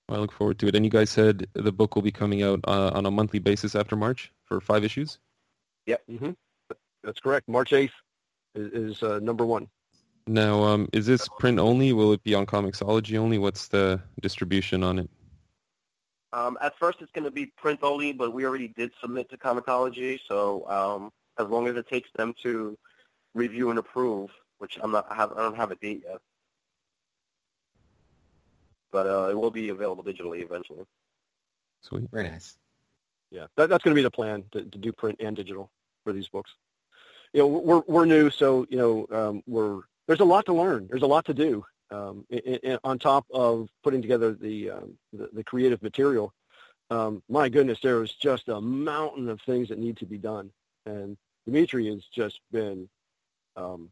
I 0.08 0.16
look 0.16 0.32
forward 0.32 0.58
to 0.60 0.68
it. 0.68 0.76
And 0.76 0.84
you 0.84 0.90
guys 0.90 1.10
said 1.10 1.48
the 1.54 1.72
book 1.72 1.94
will 1.94 2.02
be 2.02 2.12
coming 2.12 2.42
out 2.42 2.60
uh, 2.64 2.90
on 2.94 3.06
a 3.06 3.10
monthly 3.10 3.40
basis 3.40 3.74
after 3.74 3.96
March 3.96 4.32
for 4.44 4.60
five 4.60 4.84
issues. 4.84 5.18
hmm 6.08 6.30
That's 7.02 7.20
correct. 7.20 7.48
March 7.48 7.70
8th 7.70 7.90
is, 8.56 8.96
is 8.96 9.02
uh, 9.02 9.20
number 9.22 9.46
one. 9.46 9.68
Now, 10.26 10.64
um, 10.64 10.88
is 10.92 11.06
this 11.06 11.28
print 11.38 11.58
only? 11.58 11.92
Will 11.92 12.12
it 12.12 12.22
be 12.24 12.34
on 12.34 12.46
Comixology 12.46 13.16
only? 13.16 13.38
What's 13.38 13.68
the 13.68 14.00
distribution 14.20 14.82
on 14.82 14.98
it? 14.98 15.10
Um, 16.32 16.58
at 16.60 16.76
first, 16.78 17.00
it's 17.00 17.12
going 17.12 17.24
to 17.24 17.30
be 17.30 17.46
print 17.46 17.80
only, 17.82 18.12
but 18.12 18.32
we 18.32 18.44
already 18.44 18.68
did 18.68 18.90
submit 19.00 19.30
to 19.30 19.36
Comixology. 19.36 20.18
So 20.26 20.68
um, 20.68 21.12
as 21.38 21.46
long 21.46 21.68
as 21.68 21.76
it 21.76 21.88
takes 21.88 22.10
them 22.16 22.34
to 22.42 22.76
review 23.34 23.70
and 23.70 23.78
approve, 23.78 24.30
which 24.58 24.78
I'm 24.82 24.90
not, 24.90 25.06
I, 25.10 25.14
have, 25.14 25.32
I 25.32 25.36
don't 25.36 25.56
have 25.56 25.70
a 25.70 25.76
date 25.76 26.02
yet, 26.08 26.18
but 28.90 29.06
uh, 29.06 29.28
it 29.30 29.38
will 29.38 29.50
be 29.50 29.68
available 29.68 30.02
digitally 30.02 30.42
eventually. 30.42 30.84
Sweet. 31.82 32.10
Very 32.10 32.28
nice. 32.28 32.56
Yeah, 33.30 33.46
that, 33.56 33.68
that's 33.68 33.84
going 33.84 33.94
to 33.94 33.98
be 33.98 34.02
the 34.02 34.10
plan 34.10 34.44
to, 34.52 34.64
to 34.64 34.78
do 34.78 34.92
print 34.92 35.20
and 35.20 35.36
digital 35.36 35.70
for 36.04 36.12
these 36.12 36.28
books. 36.28 36.52
You 37.32 37.40
know, 37.40 37.46
we're 37.46 37.82
we're 37.86 38.04
new, 38.04 38.30
so 38.30 38.66
you 38.68 38.78
know, 38.78 39.06
um, 39.10 39.42
we're 39.46 39.80
there's 40.06 40.20
a 40.20 40.24
lot 40.24 40.46
to 40.46 40.52
learn. 40.52 40.86
There's 40.88 41.02
a 41.02 41.06
lot 41.06 41.24
to 41.26 41.34
do. 41.34 41.64
Um, 41.90 42.26
i 42.32 42.58
i 42.64 42.78
on 42.82 42.98
top 42.98 43.26
of 43.32 43.68
putting 43.84 44.02
together 44.02 44.32
the 44.32 44.70
um, 44.70 44.98
the, 45.12 45.28
the 45.32 45.44
creative 45.44 45.82
material, 45.82 46.32
um, 46.90 47.22
my 47.28 47.48
goodness, 47.48 47.78
there 47.82 48.02
is 48.02 48.12
just 48.12 48.48
a 48.48 48.60
mountain 48.60 49.28
of 49.28 49.40
things 49.42 49.68
that 49.68 49.78
need 49.78 49.96
to 49.98 50.06
be 50.06 50.18
done, 50.18 50.50
and 50.86 51.16
Dimitri 51.44 51.86
has 51.86 52.04
just 52.12 52.40
been 52.52 52.88
um, 53.56 53.90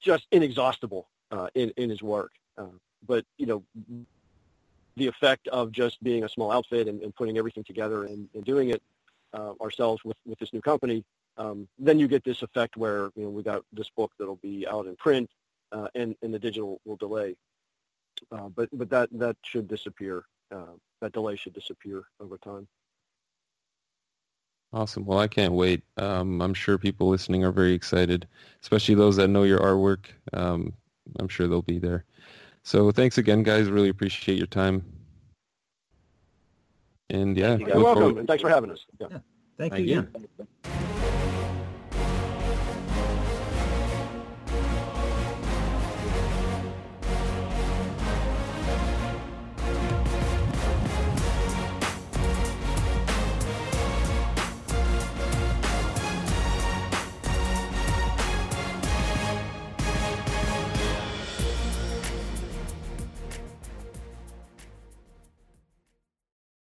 just 0.00 0.26
inexhaustible 0.30 1.08
uh, 1.30 1.48
in 1.54 1.72
in 1.76 1.90
his 1.90 2.02
work. 2.02 2.32
Uh, 2.58 2.76
but 3.06 3.24
you 3.38 3.46
know, 3.46 3.62
the 4.96 5.06
effect 5.06 5.48
of 5.48 5.72
just 5.72 6.02
being 6.02 6.24
a 6.24 6.28
small 6.28 6.50
outfit 6.50 6.88
and, 6.88 7.02
and 7.02 7.14
putting 7.14 7.38
everything 7.38 7.64
together 7.64 8.04
and, 8.04 8.28
and 8.34 8.44
doing 8.44 8.70
it 8.70 8.82
uh, 9.34 9.52
ourselves 9.60 10.04
with, 10.04 10.16
with 10.26 10.38
this 10.38 10.52
new 10.52 10.60
company, 10.60 11.04
um, 11.36 11.68
then 11.78 11.98
you 11.98 12.08
get 12.08 12.24
this 12.24 12.42
effect 12.42 12.76
where 12.76 13.10
you 13.16 13.24
know 13.24 13.30
we 13.30 13.42
got 13.42 13.62
this 13.72 13.90
book 13.90 14.12
that'll 14.18 14.36
be 14.36 14.66
out 14.66 14.86
in 14.86 14.96
print 14.96 15.30
uh, 15.72 15.88
and, 15.94 16.16
and 16.22 16.32
the 16.32 16.38
digital 16.38 16.80
will 16.84 16.96
delay. 16.96 17.36
Uh, 18.32 18.48
but 18.48 18.68
but 18.72 18.88
that 18.90 19.08
that 19.12 19.36
should 19.42 19.68
disappear. 19.68 20.24
Uh, 20.50 20.74
that 21.00 21.12
delay 21.12 21.36
should 21.36 21.52
disappear 21.52 22.04
over 22.20 22.38
time. 22.38 22.66
Awesome. 24.72 25.04
Well, 25.04 25.18
I 25.18 25.28
can't 25.28 25.52
wait. 25.52 25.82
Um, 25.96 26.40
I'm 26.42 26.54
sure 26.54 26.76
people 26.78 27.08
listening 27.08 27.44
are 27.44 27.52
very 27.52 27.72
excited, 27.72 28.26
especially 28.62 28.94
those 28.94 29.16
that 29.16 29.28
know 29.28 29.44
your 29.44 29.60
artwork. 29.60 30.06
Um, 30.32 30.72
I'm 31.18 31.28
sure 31.28 31.46
they'll 31.46 31.62
be 31.62 31.78
there. 31.78 32.04
So 32.62 32.90
thanks 32.90 33.16
again, 33.16 33.42
guys. 33.42 33.68
Really 33.68 33.90
appreciate 33.90 34.38
your 34.38 34.48
time. 34.48 34.84
And 37.10 37.36
yeah, 37.36 37.56
you 37.56 37.66
you're 37.68 37.76
welcome, 37.76 38.02
forward- 38.02 38.18
and 38.18 38.26
thanks 38.28 38.42
for 38.42 38.48
having 38.48 38.70
us. 38.70 38.84
Yeah. 38.98 39.08
Thank, 39.56 39.72
Thank 39.72 39.86
you 39.86 39.94
you. 39.94 40.08
again. 40.64 40.92